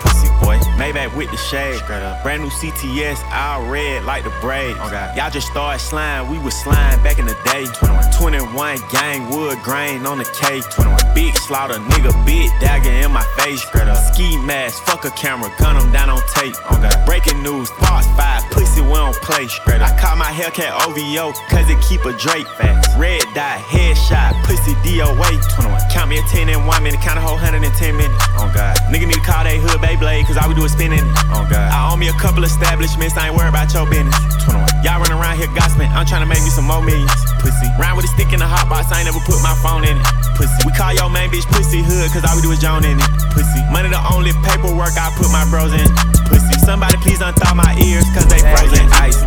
[0.00, 1.76] Pussy boy, Maybach with the shade.
[1.78, 2.22] Straight up.
[2.22, 4.76] Brand new CTS, all red like the braid.
[4.78, 5.16] Oh God.
[5.16, 7.66] Y'all just started slime, we was slime back in the day.
[7.74, 8.10] 21.
[8.20, 10.60] 21 gang wood grain on the K.
[10.60, 10.89] 21.
[11.20, 13.60] Big slaughter, nigga, big dagger in my face.
[14.08, 16.56] Ski mask, fuck a camera, gun him down on tape.
[16.64, 17.04] God.
[17.04, 19.46] Breaking news, Fox 5, pussy, we don't play.
[19.46, 19.82] Straight.
[19.82, 22.96] I caught my Hellcat OVO, cause it keep a Drake fast.
[22.96, 25.28] Red dot, headshot, pussy DOA.
[25.60, 25.80] 21.
[25.92, 28.16] Count me a 10 in one minute, count a whole 110 minutes.
[28.40, 28.80] Oh God.
[28.88, 31.04] Nigga need to call they hood Beyblade, cause all we do is spinning.
[31.36, 31.68] Oh God.
[31.68, 34.16] I own me a couple establishments, I ain't worried about your business.
[34.48, 34.64] 21.
[34.88, 37.12] Y'all run around here gossiping, I'm trying to make me some more millions.
[37.40, 37.68] Pussy.
[37.80, 39.96] Round with a stick in the hot box, I ain't never put my phone in
[39.96, 40.04] it.
[40.36, 40.60] Pussy.
[40.68, 43.10] We call your main bitch pussy hood, cause all we do is Joan in it.
[43.32, 43.60] Pussy.
[43.72, 45.88] Money the only paperwork I put my bros in.
[46.28, 46.60] Pussy.
[46.60, 49.18] Somebody please unthaw my ears, cause they frozen ice.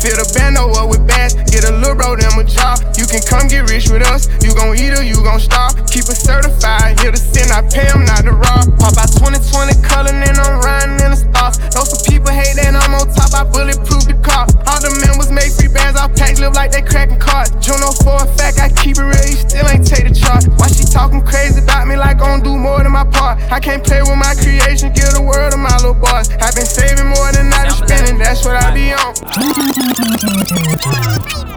[0.00, 2.76] Fill the bando up with bass, get a little bro them a job.
[2.96, 5.72] You can come get rich with us, you gon' eat or you gon' starve.
[5.94, 8.66] Keep it certified, here to sin, I pay them not to rob.
[8.82, 11.62] Pop out 2020 color, and I'm riding in the stars.
[11.70, 14.42] Know some people hate that I'm on top, I bulletproof the car.
[14.66, 17.54] All the members make free bands, all packs live like they cracking cards.
[17.62, 20.50] Juno oh for a fact, I keep it real, you still ain't take the charge.
[20.58, 23.38] Why she talking crazy about me like I'm do more than my part?
[23.54, 26.26] I can't play with my creation, give the world to my little boss.
[26.42, 31.53] I've been saving more than I been spending, that's what I be on.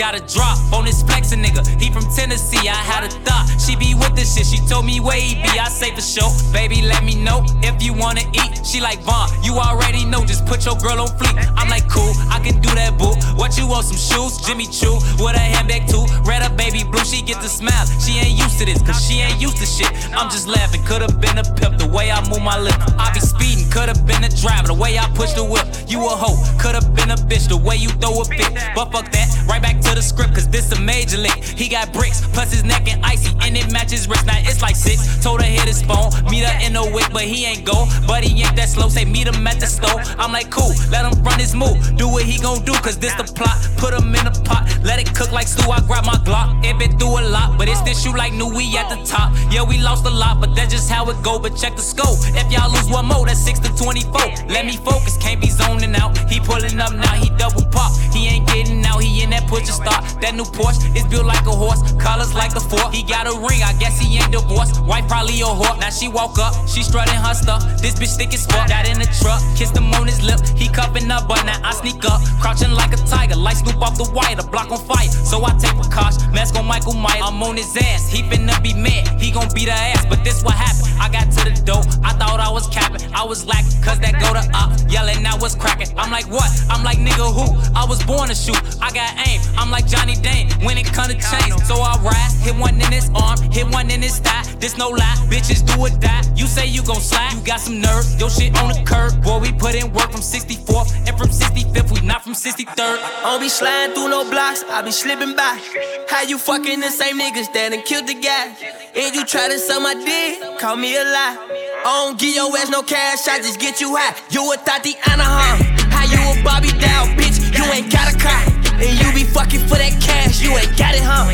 [0.00, 1.60] Got a drop on this flexin' nigga.
[1.78, 3.44] He from Tennessee, I had a thought.
[3.60, 5.60] She be with this shit, she told me where he be.
[5.60, 8.64] I say for sure, baby, let me know if you wanna eat.
[8.64, 11.36] She like Vaughn, you already know, just put your girl on fleek.
[11.54, 13.12] I'm like, cool, I can do that, boo.
[13.36, 14.40] What you want, some shoes?
[14.46, 16.06] Jimmy Choo, with a handbag too.
[16.24, 17.84] Red up, baby blue, she get the smile.
[18.00, 19.92] She ain't used to this, cause she ain't used to shit.
[20.16, 22.80] I'm just laughing, could've been a pimp, the way I move my lip.
[22.96, 25.68] I be speeding, could've been a driver, the way I push the whip.
[25.92, 28.48] You a hoe, could've been a bitch, the way you throw a fit.
[28.74, 31.42] But fuck that, right back to the script, cause this a major lick.
[31.42, 34.26] He got bricks, plus his neck and icy, and it matches wrist.
[34.26, 35.22] Now it's like six.
[35.22, 37.86] Told her hit his phone, meet her in the wick, but he ain't go.
[38.06, 40.00] But he ain't that slow, say meet him at the store.
[40.18, 41.76] I'm like, cool, let him run his move.
[41.96, 43.56] Do what he gon' do, cause this the plot.
[43.78, 45.70] Put him in a pot, let it cook like stew.
[45.70, 46.64] I grab my Glock.
[46.64, 49.32] It been through a lot, but it's this shoe like new we at the top.
[49.50, 51.38] Yeah, we lost a lot, but that's just how it go.
[51.38, 52.18] But check the scope.
[52.36, 54.48] If y'all lose one more, that's 6 to 24.
[54.48, 56.16] Let me focus, can't be zoning out.
[56.30, 57.92] He pulling up now, he double pop.
[58.12, 60.04] He ain't getting out, he in that push start.
[60.20, 62.92] That new Porsche is built like a horse, colors like a fork.
[62.92, 64.82] He got a ring, I guess he ain't divorced.
[64.84, 65.78] Wife probably a whore.
[65.80, 67.62] Now she woke up, she strutting her stuff.
[67.80, 68.68] This bitch thick as fuck.
[68.68, 70.40] Got in the truck, kissed him on his lip.
[70.56, 73.96] He cupping up, but now I sneak up, crouching like a tiger, like Snoop off
[73.96, 75.08] the wire, the block on fire.
[75.08, 77.22] So I take a precaution, mask on Michael Myers.
[77.24, 79.20] I'm on his ass, he finna be mad.
[79.20, 80.88] He gon' beat her ass, but this what happened.
[81.00, 83.00] I got to the door, I thought I was capping.
[83.14, 85.88] I was lacking, cause that go to up, yelling now was cracking.
[85.96, 86.48] I'm like, what?
[86.68, 87.56] I'm like, nigga, who?
[87.74, 89.40] I was born to shoot, I got aim.
[89.60, 91.68] I'm like Johnny Dang when it come to chains.
[91.68, 94.42] So I ride, hit one in his arm, hit one in his thigh.
[94.58, 96.22] This no lie, bitches do or die.
[96.34, 98.04] You say you gon' slide, you got some nerve.
[98.18, 101.92] Your shit on the curb, boy, we put in work from 64th and from 65th,
[101.92, 102.98] we not from 63rd.
[102.98, 105.60] I don't be sliding through no blocks, I be slipping by.
[106.08, 108.56] How you fucking the same niggas that done killed the guy?
[108.96, 111.36] And you try to suck my dick, call me a lie.
[111.84, 114.16] I don't give your ass no cash, I just get you high.
[114.30, 115.60] You a Tati Anaheim,
[115.92, 117.38] how you a Bobby Down, bitch?
[117.56, 118.49] You ain't got a car.
[118.80, 121.28] And you be fucking for that cash, you ain't got it, huh?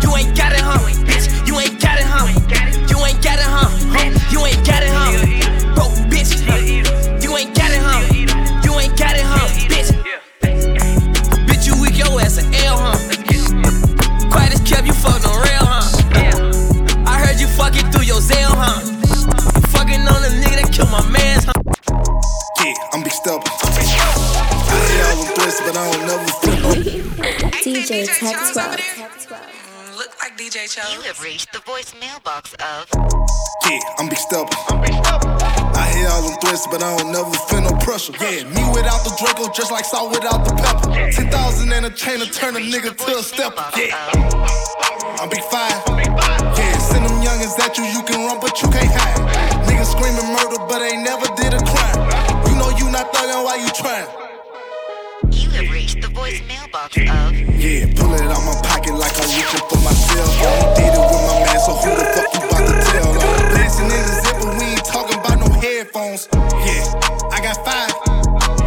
[0.00, 0.80] You ain't got it, huh?
[1.04, 2.24] Bitch, you ain't got it, huh?
[2.88, 3.68] You ain't got it, huh?
[4.32, 5.12] You ain't got it, huh?
[5.76, 6.40] Broke bitch,
[7.20, 8.00] you ain't got it, huh?
[8.64, 9.44] You ain't got it, huh?
[9.68, 9.92] Bitch,
[11.44, 12.96] bitch, you weak your ass an L, huh?
[14.32, 15.84] Quiet as kept, you fucked on real, huh?
[17.04, 18.80] I heard you fucking through your Zell, huh?
[19.76, 21.52] Fucking on a nigga that killed my mans, huh?
[22.64, 23.44] Yeah, I'm big stubborn.
[23.52, 26.25] I hear all them threats, but I don't never
[27.66, 29.98] feel DJ Tech 12.
[29.98, 30.86] Look like DJ Cho.
[30.94, 32.86] You have reached the voice mailbox of.
[33.66, 34.54] Yeah, I'm big stubborn.
[35.74, 38.12] I hear all them threats, but I don't never feel no pressure.
[38.20, 41.10] Yeah, me without the Draco, just like salt without the pepper.
[41.10, 43.66] 10,000 and a chain to turn a nigga to a stepper.
[43.74, 43.96] Yeah,
[45.18, 45.82] I'm big five.
[45.90, 49.66] Yeah, send them youngins at you, you can run, but you can't hide.
[49.66, 51.98] Niggas screaming murder, but ain't never did a crime.
[52.46, 54.25] You know you not thuggin', why you trying?
[56.66, 57.02] Mailbox of.
[57.56, 60.74] Yeah, pull it out my pocket like I'm reaching for my cell phone.
[60.74, 63.10] Did it with my man, so who the fuck you about to tell?
[63.14, 66.28] I'm Blazing in the zipper, we ain't talking about no headphones.
[66.32, 67.92] Yeah, I got five.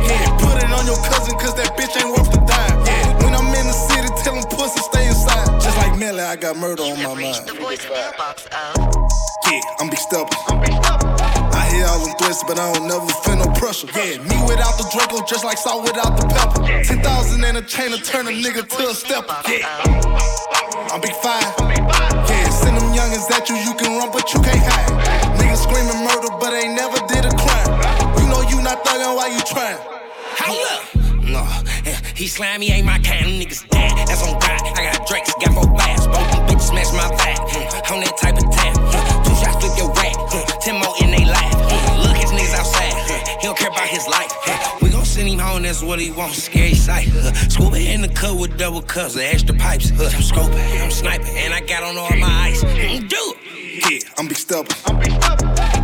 [0.04, 2.86] Yeah, put it on your cousin, cause that bitch ain't worth the dime.
[2.86, 5.60] Yeah, when I'm in the city, tell them pussy stay inside.
[5.62, 7.48] Just like Melly, I got murder on my mind.
[7.48, 9.10] The voice mailbox of.
[9.50, 10.38] Yeah, I'm big stubborn.
[10.48, 11.09] I
[11.72, 13.88] hear all them threats, but I don't never feel no pressure.
[13.94, 16.66] Yeah, me without the Draco, just like salt without the pepper.
[16.84, 19.36] 10,000 and a chain to turn a nigga to a stepper.
[19.48, 19.66] Yeah,
[20.92, 21.46] I'm big five.
[22.30, 25.38] Yeah, send them youngins at you, you can run, but you can't hide.
[25.40, 27.72] Niggas screaming murder, but ain't never did a crime.
[28.20, 29.80] You know you not thuggin', why you trying?
[30.42, 31.00] Hold up.
[31.30, 31.46] No,
[32.16, 33.92] he slimy ain't my kind, niggas dead.
[34.08, 34.62] That's on God.
[34.76, 36.06] I got Drakes, got four flash.
[36.08, 37.38] Both bitches smash my back.
[37.40, 38.76] Hmm, on that type of tap.
[38.76, 40.16] Hmm, two shots flip your rack.
[40.18, 41.39] Hmm, ten more in they life.
[43.40, 44.32] He don't care about his life.
[44.46, 46.44] Hmm, we gon' send him home, that's what he wants.
[46.44, 47.08] Scary sight.
[47.12, 49.90] Huh, scuba in the cup with double cups of extra pipes.
[49.90, 52.62] Huh, I'm scoping, I'm sniping, and I got on all my ice.
[52.62, 53.60] Hmm, do it.
[53.80, 54.76] Yeah, I'm big stubborn.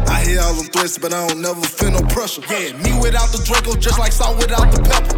[0.07, 2.41] I hear all them threats, but I don't never feel no pressure.
[2.49, 5.15] Yeah, me without the Draco, just like salt without the pepper.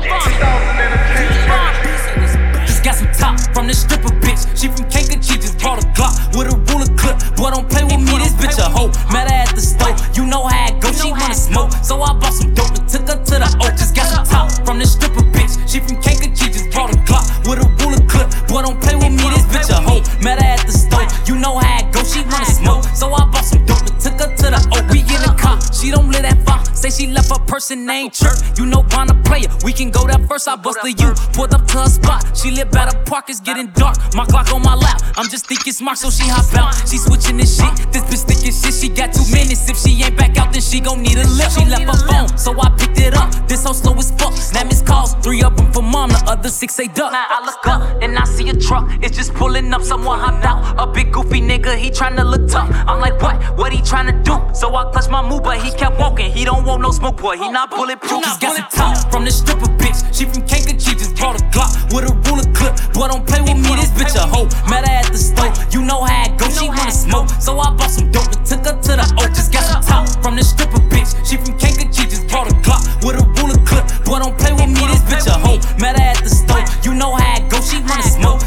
[2.67, 4.45] Just got some top from this stripper bitch.
[4.53, 7.17] She from Kanka, she just brought a Glock with a ruler clip.
[7.35, 8.93] Boy, don't play with me, this bitch a hoe.
[9.11, 9.55] Met her at
[30.83, 31.13] I you.
[31.33, 32.37] Pulled up to her spot.
[32.37, 33.29] She live by the park.
[33.29, 33.97] It's getting dark.
[34.13, 35.01] My clock on my lap.
[35.15, 36.73] I'm just thinking smart, so she hop out.
[36.87, 37.73] She switching this shit.
[37.91, 38.73] This bitch thinking shit.
[38.73, 39.69] She got two minutes.
[39.69, 41.57] If she ain't back out, then she gon' need a lift.
[41.57, 43.31] She left her phone, so I picked it up.
[43.67, 44.31] Hoe slow as fuck.
[44.53, 45.13] Now miss calls.
[45.15, 46.09] Three of them for mom.
[46.09, 47.11] The other six say duck.
[47.11, 48.87] Now I look up and I see a truck.
[49.03, 49.81] It's just pulling up.
[49.81, 50.79] Someone hopped out.
[50.79, 51.75] A big goofy nigga.
[51.77, 52.69] He tryna look tough.
[52.87, 53.35] I'm like, what?
[53.57, 54.39] What he tryna do?
[54.55, 56.31] So I clutch my move, but he kept walking.
[56.31, 57.35] He don't want no smoke, boy.
[57.35, 58.23] He not bulletproof.
[58.23, 59.99] He's got some top from the stripper bitch.
[60.15, 62.71] She from Kanka, she just brought a Glock with a ruler clip.
[62.93, 63.75] Boy, don't play with me.
[63.75, 64.47] This bitch a hoe.
[64.71, 65.51] Met her at the store.
[65.75, 66.47] You know how it go.
[66.47, 69.27] She wanna smoke, so I bought some dope and took her to the O.
[69.27, 71.11] Just got some top from the stripper bitch.
[71.27, 71.66] She from Kanka,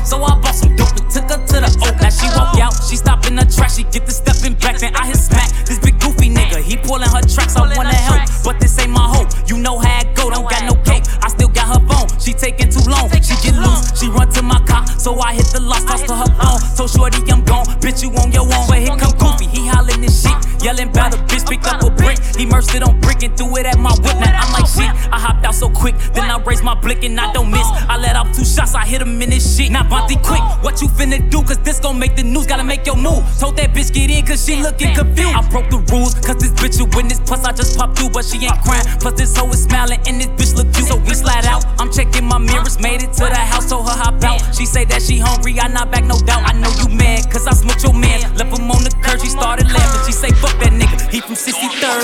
[0.04, 1.88] so I bought some dope and took her to the O.
[2.00, 2.74] Now she walk out.
[2.88, 3.70] She stop in the track.
[3.70, 4.78] She get the stepping back.
[4.78, 5.50] Then I hit smack.
[5.66, 6.62] This big goofy nigga.
[6.62, 7.56] He pulling her tracks.
[7.56, 9.28] I wanna help, but this ain't my hoe.
[9.46, 10.30] You know how it go.
[10.30, 11.04] Don't got no cake.
[11.22, 12.08] I still got her phone.
[12.18, 13.10] She taking too long.
[13.20, 13.92] She get loose.
[13.98, 15.86] She run to my car, so I hit the lock.
[15.86, 16.60] Toss to her phone.
[16.76, 17.66] So shorty, I'm gone.
[17.80, 18.66] Bitch, you on your own.
[18.68, 19.46] But here come Goofy.
[19.46, 20.36] He hollering this shit.
[20.62, 21.48] Yelling about the bitch.
[21.48, 21.90] pick up a
[22.36, 24.16] He merged it on brick and threw it at my whip.
[24.18, 24.90] Now I'm like shit.
[25.12, 25.96] I hopped out so quick.
[26.14, 27.66] Then I raised my blick and I don't miss.
[27.88, 28.74] I let off two shots.
[28.74, 29.70] I hit him in his shit.
[29.70, 30.42] Now Bonte quick.
[30.62, 31.42] What you finna do?
[31.42, 32.46] Cause this gon' make the news.
[32.46, 33.22] Gotta make your move.
[33.38, 35.34] Told that bitch get in cause she looking confused.
[35.34, 37.20] I broke the rules cause this bitch a witness.
[37.20, 38.86] Plus I just popped through but she ain't crying.
[39.00, 40.88] Plus this hoe is smiling and this bitch look cute.
[40.88, 41.64] So we slide out.
[41.80, 42.80] I'm checking my mirrors.
[42.80, 43.68] Made it to the house.
[43.68, 44.40] Told her hop out.
[44.54, 45.58] She say that she hungry.
[45.60, 46.42] I not back no doubt.
[46.46, 48.20] I know you mad cause I smoked your man.
[48.36, 49.20] Left him on the curb.
[49.20, 50.02] She started laughing.
[50.06, 51.10] She say fuck that nigga.
[51.10, 51.99] He from 63rd.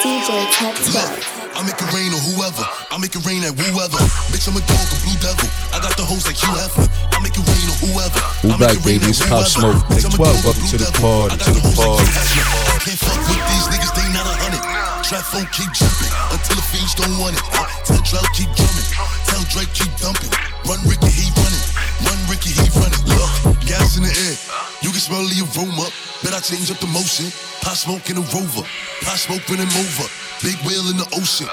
[0.00, 1.40] DJ Tech 12.
[1.56, 2.64] I make it rain on whoever.
[2.92, 3.96] I make it rain at whoever.
[4.28, 5.48] Bitch, I'm a dog, a blue devil.
[5.72, 6.84] I got the hoes like Hugh Hefner.
[7.16, 8.20] I make it rain on whoever.
[8.44, 9.08] Who back, baby?
[9.08, 9.80] It's Pop Smoke.
[9.88, 12.04] Big 12, welcome to the party, to the party.
[12.84, 14.60] Can't fuck with these niggas, they not a hundred.
[15.00, 17.44] Trap phone keep jumping until the fiends don't want it.
[17.88, 19.19] Tell Drell keep drumming.
[19.48, 20.30] Drake keep dumping.
[20.68, 21.64] Run Ricky, he running.
[22.04, 23.00] Run Ricky, he running.
[23.08, 24.36] Look, gas in the air.
[24.84, 25.88] You can smell the aroma.
[26.20, 27.32] Bet I change up the motion.
[27.64, 28.64] Pop smoke in a rover.
[29.02, 30.06] Pop smoke in him over.
[30.44, 31.48] Big whale in the ocean.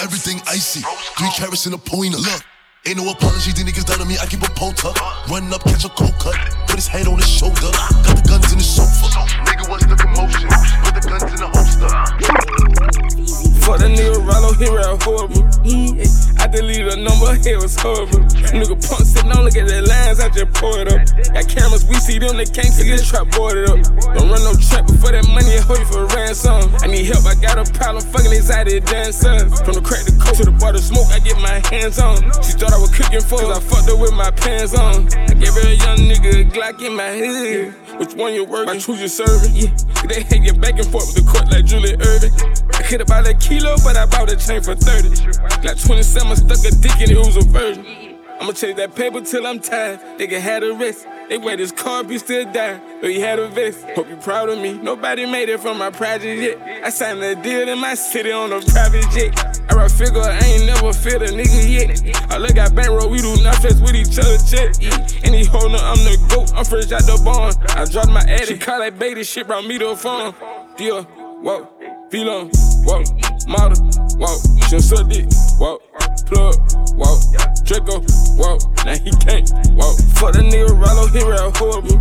[0.00, 0.80] Everything icy.
[1.16, 2.18] Three carats in a pointer.
[2.18, 2.42] Look.
[2.86, 4.94] Ain't no apology, these niggas down on me, I keep a pole tuck.
[5.28, 6.36] Run up, catch a cold cut,
[6.68, 7.72] put his head on his shoulder.
[8.06, 9.26] Got the guns in the sofa.
[9.42, 10.48] Nigga, what's the commotion?
[10.84, 13.45] Put the guns in the holster.
[13.66, 15.42] Fuck that nigga Rollo, he real horrible.
[15.66, 16.06] Yeah.
[16.38, 18.22] I deleted a number, it was horrible.
[18.54, 21.02] Nigga punk sitting on, look at the lines, I just pour it up.
[21.34, 23.82] Got cameras, we see them, they can't see this trap boarded up.
[24.14, 26.70] Don't run no trap before that money, hold you for ransom.
[26.78, 29.50] I need help, I got a problem, fucking anxiety, dancing.
[29.66, 32.22] From the crack the coke to the bar, the smoke, I get my hands on.
[32.46, 35.10] She thought I was cooking for her, I fucked her with my pants on.
[35.10, 37.74] I gave her a young nigga a Glock in my head.
[37.98, 38.74] Which one you working?
[38.74, 39.56] My truth you serving?
[39.56, 39.74] Yeah.
[40.06, 42.30] They hang it back and forth with the court like Julie Irving.
[42.76, 45.62] I could've bought a kilo, but I bought a chain for 30.
[45.62, 47.84] Got 27, stuck a dick in it, was a virgin.
[48.40, 49.98] I'ma chase that paper till I'm tired.
[50.18, 51.06] They can have the rest.
[51.28, 52.80] They wear this car, be still dying.
[53.00, 53.82] But he had a vest.
[53.94, 54.74] Hope you proud of me.
[54.74, 56.84] Nobody made it from my project yet.
[56.84, 59.32] I signed a deal in my city on a private jet.
[59.70, 62.30] I ride figure, I ain't never feel a nigga yet.
[62.30, 64.76] I look at bankroll, we do not with each other, check.
[65.24, 67.54] And he holding, I'm the goat, I'm fresh out the barn.
[67.70, 70.34] I dropped my addy, call that baby shit, brought me to a farm.
[70.76, 71.68] Deal, whoa.
[72.10, 72.48] Philo,
[72.86, 73.02] whoa,
[73.48, 73.82] model,
[74.16, 74.38] whoa,
[74.70, 75.26] just suck dick,
[75.58, 75.78] whoa,
[76.26, 76.54] plug,
[76.94, 77.18] whoa,
[77.66, 77.98] Draco,
[78.38, 79.90] whoa, now he can't, whoa.
[80.14, 81.98] Fuck the nigga Rollo, he real horrible.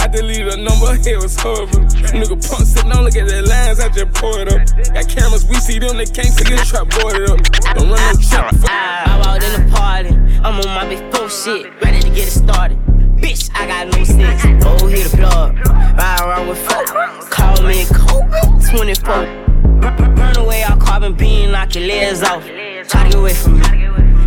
[0.00, 1.84] I deleted a number, it was horrible.
[2.16, 4.64] Nigga pump sitting on, look at the lines, I just pour it up.
[4.94, 7.40] Got cameras, we see them, they can't see this trap boarded up.
[7.76, 8.54] Don't run no trap.
[8.64, 10.08] I walked in the party,
[10.40, 12.78] I'm on my big four shit, ready to get it started.
[13.20, 14.42] Bitch, I got no sense.
[14.64, 15.54] Oh, hit the plug.
[15.68, 16.82] Ride around with four.
[17.30, 18.24] Call me Coke
[18.72, 19.51] 24.
[19.62, 22.44] Burn away all carbon beam, knock your legs off.
[22.44, 23.66] Try to get away from me.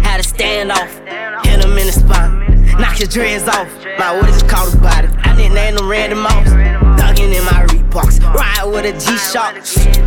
[0.03, 0.91] Had to stand off.
[1.45, 2.45] Hit him in the spine.
[2.79, 3.67] Knock your dreads off.
[3.99, 5.07] My what is it called a body?
[5.23, 6.49] I didn't name them random Moss.
[6.99, 8.21] Dugging in my Reeboks.
[8.33, 9.55] Ride with a G-Shock.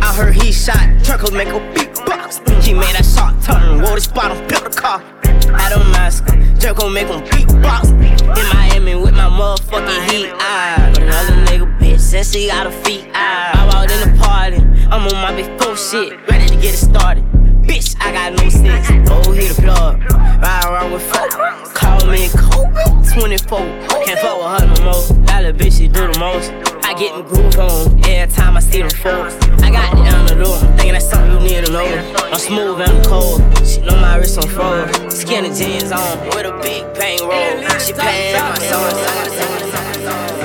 [0.01, 1.03] I heard he shot.
[1.03, 2.39] Turkle make a big box.
[2.65, 3.81] He made that shot turn.
[3.81, 5.03] Wore the spot on, built the car.
[5.53, 6.25] I don't mask.
[6.59, 7.89] Jerk gon' make him beatbox.
[7.89, 10.29] In Miami with my motherfucking heat.
[10.33, 13.09] I but another nigga bitch says she got a feet.
[13.13, 14.57] I, I walked in the party.
[14.91, 17.23] I'm on my big four shit, ready to get it started.
[17.61, 18.87] Bitch, I got no sense.
[19.11, 20.01] Oh, hit the plug.
[20.41, 21.29] Ride around with four.
[21.75, 22.73] Call me Coke
[23.13, 23.59] 24.
[24.03, 25.19] Can't fuck with her no more.
[25.39, 26.51] Little bitch, she do the most.
[26.83, 29.35] I get the groove on every time I see them folks.
[29.61, 31.85] I got it the door, thinking that's something you need to know.
[31.85, 33.41] I'm smooth and I'm cold.
[33.67, 34.89] She know my wrist on froze.
[35.13, 37.79] Skinny jeans on with a big bang roll.
[37.79, 40.38] She playing my songs.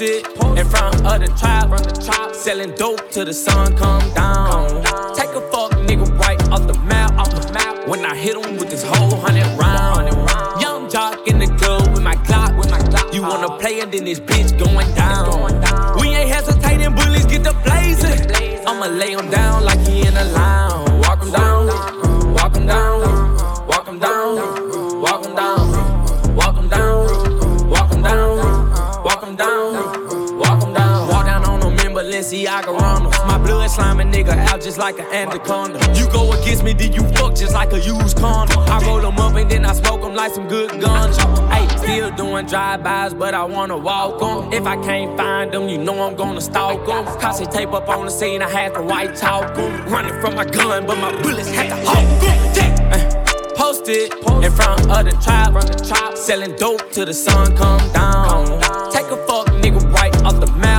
[0.00, 0.24] Posted
[0.56, 4.82] in front of the trap, selling dope till the sun come down.
[5.14, 7.86] Take a fuck nigga right off the map, off the map.
[7.86, 10.08] When I hit him with this whole hundred round.
[10.58, 13.12] Young jock in the club with my clock, with my clock.
[13.12, 15.60] You wanna play and then this bitch going down.
[16.00, 18.66] We ain't hesitating, bullies get the blazing.
[18.66, 20.49] I'ma lay him down like he in a lounge.
[32.10, 33.26] Balenciaga Ronalds.
[33.26, 35.78] My blood slime a nigga out just like an anaconda.
[35.96, 38.58] You go against me, then you fuck just like a used condom.
[38.58, 41.24] I roll them up and then I smoke them like some good ganja.
[41.52, 44.52] Hey, still doing drive-bys, but I wanna walk them.
[44.52, 47.04] If I can't find them, you know I'm gonna stalk them.
[47.20, 49.88] Cause tape up on the scene, I had to white talk them.
[49.88, 52.40] Running from my gun, but my bullets had to hold them.
[52.92, 54.12] Uh, posted
[54.42, 58.60] in front of the trap, selling dope till the sun come down.
[58.90, 60.69] Take a fuck nigga right the off the map.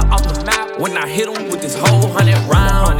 [0.81, 2.99] When I hit him with this whole hundred round.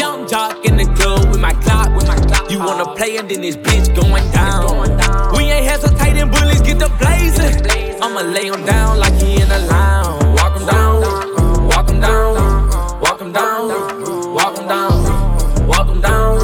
[0.00, 1.88] Young jock in the club with my clock.
[2.50, 4.88] You wanna play and then this bitch going down.
[5.36, 8.00] We ain't hesitating, bullies get the blazing.
[8.00, 10.40] I'ma lay him down like he in a lounge.
[10.40, 11.02] Walk him down,
[11.68, 13.68] walk him down, walk him down,
[14.32, 16.38] walk him down, walk him down,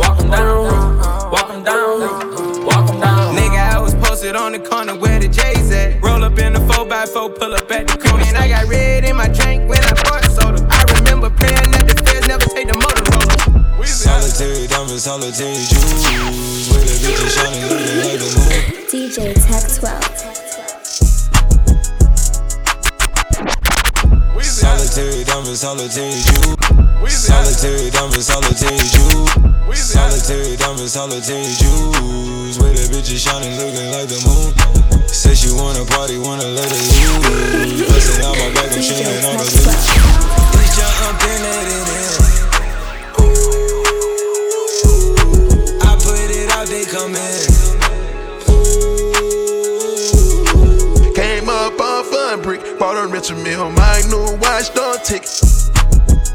[0.00, 3.36] walk down, walk down, walk down.
[3.36, 6.02] Nigga, I was posted on the corner where the J's at.
[6.02, 8.24] Roll up in the 4x4, pull up at the corner.
[8.24, 9.68] Man, I got red in my drink
[14.34, 16.66] Solitary diamonds, solitary jewels.
[16.74, 18.50] With a bitch shining, looking like the moon.
[18.90, 19.94] DJ Tech 12.
[24.42, 26.58] Solitary diamonds, solitary jewels.
[27.14, 29.30] Solitary diamonds, solitary jewels.
[29.78, 32.58] Solitary diamonds, solitary jewels.
[32.58, 34.50] With a bitch shining, looking like the moon.
[35.06, 37.86] Said she wanna party, wanna let it loose.
[37.86, 39.94] Bustin' out my back, I'm shaking all the loose.
[40.50, 42.03] Bitch, I'm in it
[46.94, 47.50] come in.
[51.18, 55.26] Came up on fun brick, bought a Richard Mille, my new watch, don't tick.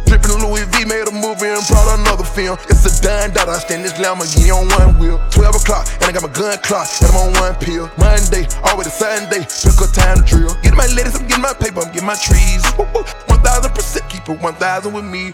[0.03, 2.57] Drippin' Louis V made a movie and brought another film.
[2.67, 5.17] It's a dime dot, I stand this Lamborghini on one wheel.
[5.31, 7.87] 12 o'clock, and I got my gun clock, and I'm on one pill.
[7.97, 10.53] Monday, all always Sunday, pick a time to drill.
[10.61, 12.67] Get my ladies, I'm getting my paper, I'm getting my trees.
[12.75, 13.07] Woo, woo.
[13.31, 15.33] 1000% keep it 1000 with me.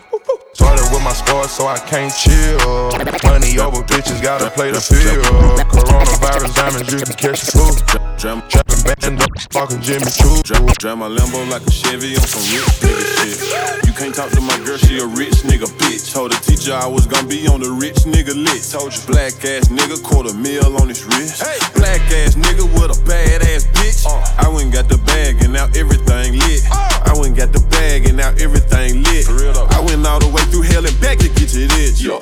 [0.55, 2.95] Started with my squad, so I can't chill.
[3.27, 5.19] Money over bitches, gotta play the field.
[5.67, 7.67] Coronavirus diamonds, you can catch the flu.
[8.15, 10.39] Trapping band up, fucking Jimmy Choo.
[10.79, 13.85] Drive, my Lambo like a Chevy on some rich nigga shit.
[13.85, 16.13] You can't talk to my girl, she a rich nigga bitch.
[16.13, 18.71] Told the teacher I was gonna be on the rich nigga list.
[18.71, 21.43] Told you, black ass nigga, quarter mil on his wrist.
[21.75, 24.07] Black ass nigga with a bad ass bitch.
[24.07, 24.23] Uh.
[24.39, 26.63] I went got the bag and now everything lit.
[26.71, 27.11] Uh.
[27.11, 29.27] I went got the bag and now everything lit.
[29.27, 32.01] I went all the way through hell and back to get to this.
[32.01, 32.19] Yeah.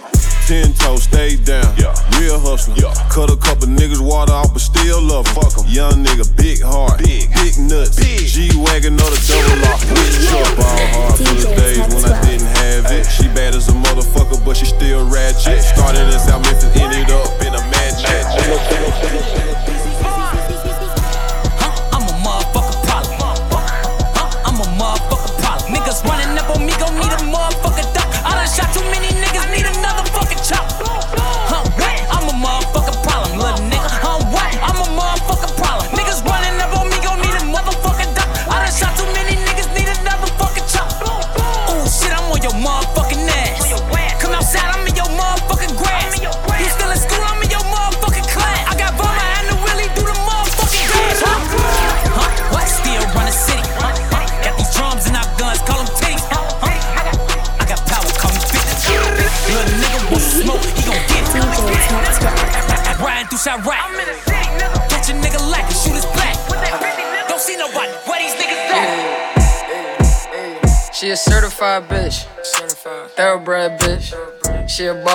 [0.47, 1.73] Ten toes, stay down.
[1.77, 1.95] Yeah.
[2.19, 2.75] Real hustler.
[2.75, 2.93] Yeah.
[3.09, 5.71] Cut a couple niggas water off, but still love Fuck love 'em.
[5.71, 8.27] Young nigga, big heart, big, big nuts, big.
[8.27, 10.55] G-Wagon or the double lock, which truck.
[10.57, 13.05] Ball hard for the days when I didn't have it.
[13.07, 15.63] She bad as a motherfucker, but she still ratchet.
[15.63, 19.52] Started in South Memphis, ended up in a magic.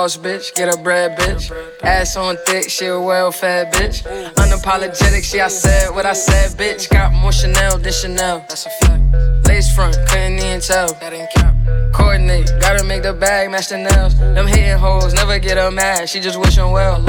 [0.08, 1.52] Boss bitch, get a bread bitch.
[1.82, 4.02] Ass on thick, she a well fed bitch.
[4.34, 6.88] Unapologetic, she I said what I said, bitch.
[6.88, 8.38] Got more Chanel than Chanel.
[8.48, 9.46] That's a fact.
[9.46, 10.94] Lace front, couldn't even tell.
[10.94, 11.54] That ain't cap.
[11.92, 14.18] Coordinate, gotta make the bag match the nails.
[14.18, 17.04] Them hitting hoes, never get her mad, she just wishing well.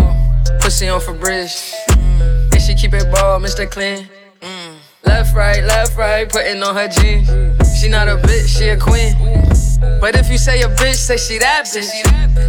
[0.59, 1.55] Pussy on for bridge.
[1.91, 2.53] Mm.
[2.53, 3.69] And she keep it ball, Mr.
[3.69, 4.09] Clean.
[4.41, 4.75] Mm.
[5.05, 7.29] Left, right, left, right, putting on her jeans.
[7.79, 9.15] She not a bitch, she a queen.
[9.79, 11.89] But if you say a bitch, say she that bitch.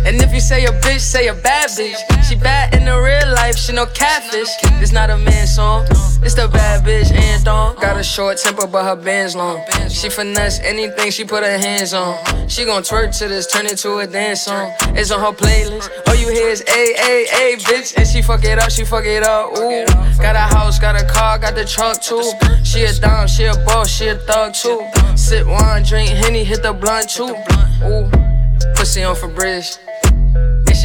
[0.07, 2.20] And if you say a bitch, say a bad bitch.
[2.31, 4.55] She bad in the real life, she no catfish.
[4.79, 5.85] This not a man song,
[6.23, 7.75] it's the bad bitch anthem.
[7.83, 9.61] Got a short temper, but her band's long.
[9.89, 12.15] She finesse anything she put her hands on.
[12.49, 14.73] She gon' twerk to this, turn it to a dance song.
[14.95, 15.91] It's on her playlist.
[16.07, 19.07] All you hear is A A A bitch, and she fuck it up, she fuck
[19.07, 19.59] it up.
[19.59, 19.85] Ooh,
[20.23, 22.23] got a house, got a car, got the truck too.
[22.63, 24.87] She a dime, she a boss, she a thug too.
[25.17, 27.35] Sip wine, drink henny, hit the blunt too.
[27.85, 28.09] Ooh,
[28.77, 29.79] pussy on for bridge.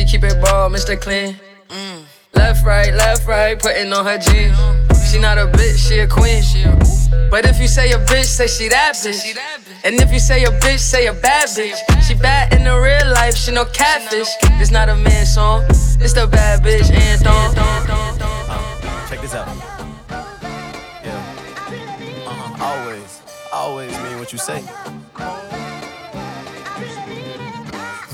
[0.08, 1.00] Keep it ball, Mr.
[1.00, 1.35] Clean.
[2.34, 4.58] Left, right, left, right, putting on her jeans.
[5.09, 6.43] She not a bitch, she a queen.
[7.30, 9.38] But if you say a bitch, say she that bitch.
[9.84, 11.77] And if you say a bitch, say a bad bitch.
[12.03, 14.30] She bad in the real life, she no catfish.
[14.61, 17.56] It's not a man song, it's the bad bitch anthem.
[19.09, 19.48] Check this out.
[21.03, 22.25] Yeah.
[22.27, 22.64] Uh-huh.
[22.64, 23.22] Always,
[23.53, 24.64] always mean what you say.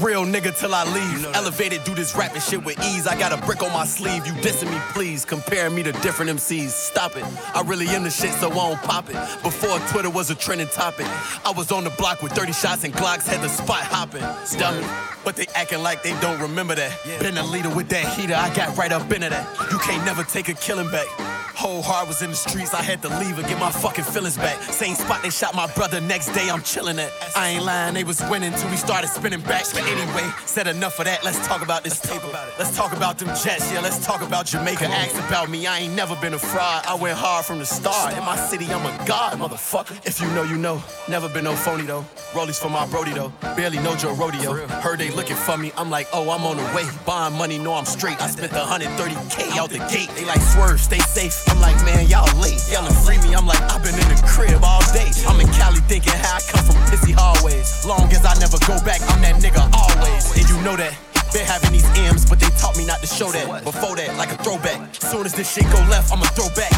[0.02, 1.36] Real nigga till I leave.
[1.36, 3.06] Elevated, do this rapping shit with ease.
[3.06, 4.26] I got a brick on my sleeve.
[4.26, 5.24] You dissing me, please.
[5.24, 6.70] Comparing me to different MCs.
[6.70, 7.24] Stop it.
[7.54, 9.16] I really am the shit, so I won't pop it.
[9.44, 11.06] Before Twitter was a trending topic,
[11.46, 14.24] I was on the block with 30 shots and Glocks, had the spot hopping.
[14.60, 14.84] Dummy.
[15.24, 16.98] But they acting like they don't remember that.
[17.20, 19.72] Been a leader with that heater, I got right up into that.
[19.72, 21.06] You can't never take a killing back.
[21.54, 24.36] Whole heart was in the streets, I had to leave and get my fucking feelings
[24.36, 24.64] back.
[24.64, 27.12] Same spot they shot my brother, next day I'm chilling at.
[27.36, 29.66] I ain't lying, they was winning till we started spinning back.
[29.92, 32.28] Anyway, said enough of that, let's talk about this paper.
[32.58, 34.86] Let's talk about them jets, yeah, let's talk about Jamaica.
[34.86, 36.86] Ask about me, I ain't never been a fraud.
[36.88, 38.18] I went hard from the start.
[38.18, 40.00] In my city, I'm a god, motherfucker.
[40.08, 40.82] If you know, you know.
[41.10, 42.06] Never been no phony though.
[42.32, 43.34] Rollies for my Brody though.
[43.58, 44.54] Barely know Joe Rodeo.
[44.80, 46.88] Heard they looking for me, I'm like, oh, I'm on the way.
[47.06, 48.22] Buying money, know I'm straight.
[48.22, 50.10] I spent the 130K out the gate.
[50.16, 51.36] They like swerve, stay safe.
[51.50, 52.64] I'm like, man, y'all late.
[52.72, 55.12] Yelling free me, I'm like, I've been in the crib all day.
[55.28, 57.86] I'm in Cali thinking how I come from pissy hallways.
[57.86, 60.30] Long as I never go back, I'm that nigga always.
[60.38, 60.94] And you know that.
[61.34, 63.64] Been having these M's, but they taught me not to show that.
[63.64, 64.94] Before that, like a throwback.
[64.94, 66.76] Soon as this shit go left, I'ma throw back.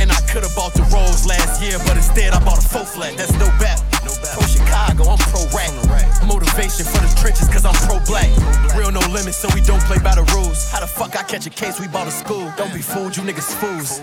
[0.00, 3.16] And I could've bought the Rolls last year, but instead I bought a faux flat.
[3.18, 3.52] That's no
[4.02, 5.70] Pro Chicago, I'm pro rap.
[6.26, 8.30] Motivation for the trenches, cause I'm pro black.
[8.76, 10.70] Real no limits, so we don't play by the rules.
[10.70, 12.52] How the fuck I catch a case we bought a school?
[12.56, 14.00] Don't be fooled, you niggas fools.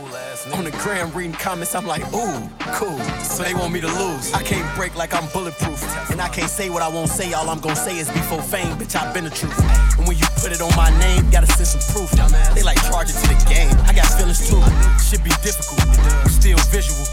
[0.53, 2.99] On the gram reading comments, I'm like, ooh, cool.
[3.23, 4.33] So they want me to lose.
[4.33, 5.83] I can't break like I'm bulletproof.
[6.11, 7.33] And I can't say what I won't say.
[7.33, 9.57] All I'm gonna say is before fame, bitch, I've been the truth.
[9.97, 12.11] And when you put it on my name, gotta send some proof.
[12.55, 13.75] They like charge it to the game.
[13.83, 14.61] I got feelings too.
[15.03, 15.83] Should be difficult,
[16.31, 17.03] still visual.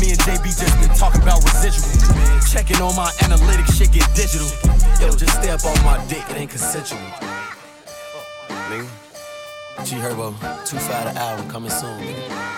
[0.00, 2.23] Me and JB just been talking about residual.
[2.50, 4.46] Checking on my analytics, shit get digital.
[5.00, 7.00] Yo, just stay up on my dick, it ain't consensual.
[8.70, 8.88] Nigga.
[9.84, 10.32] G Herbo,
[10.64, 12.54] 2 5 the album coming soon, nigga.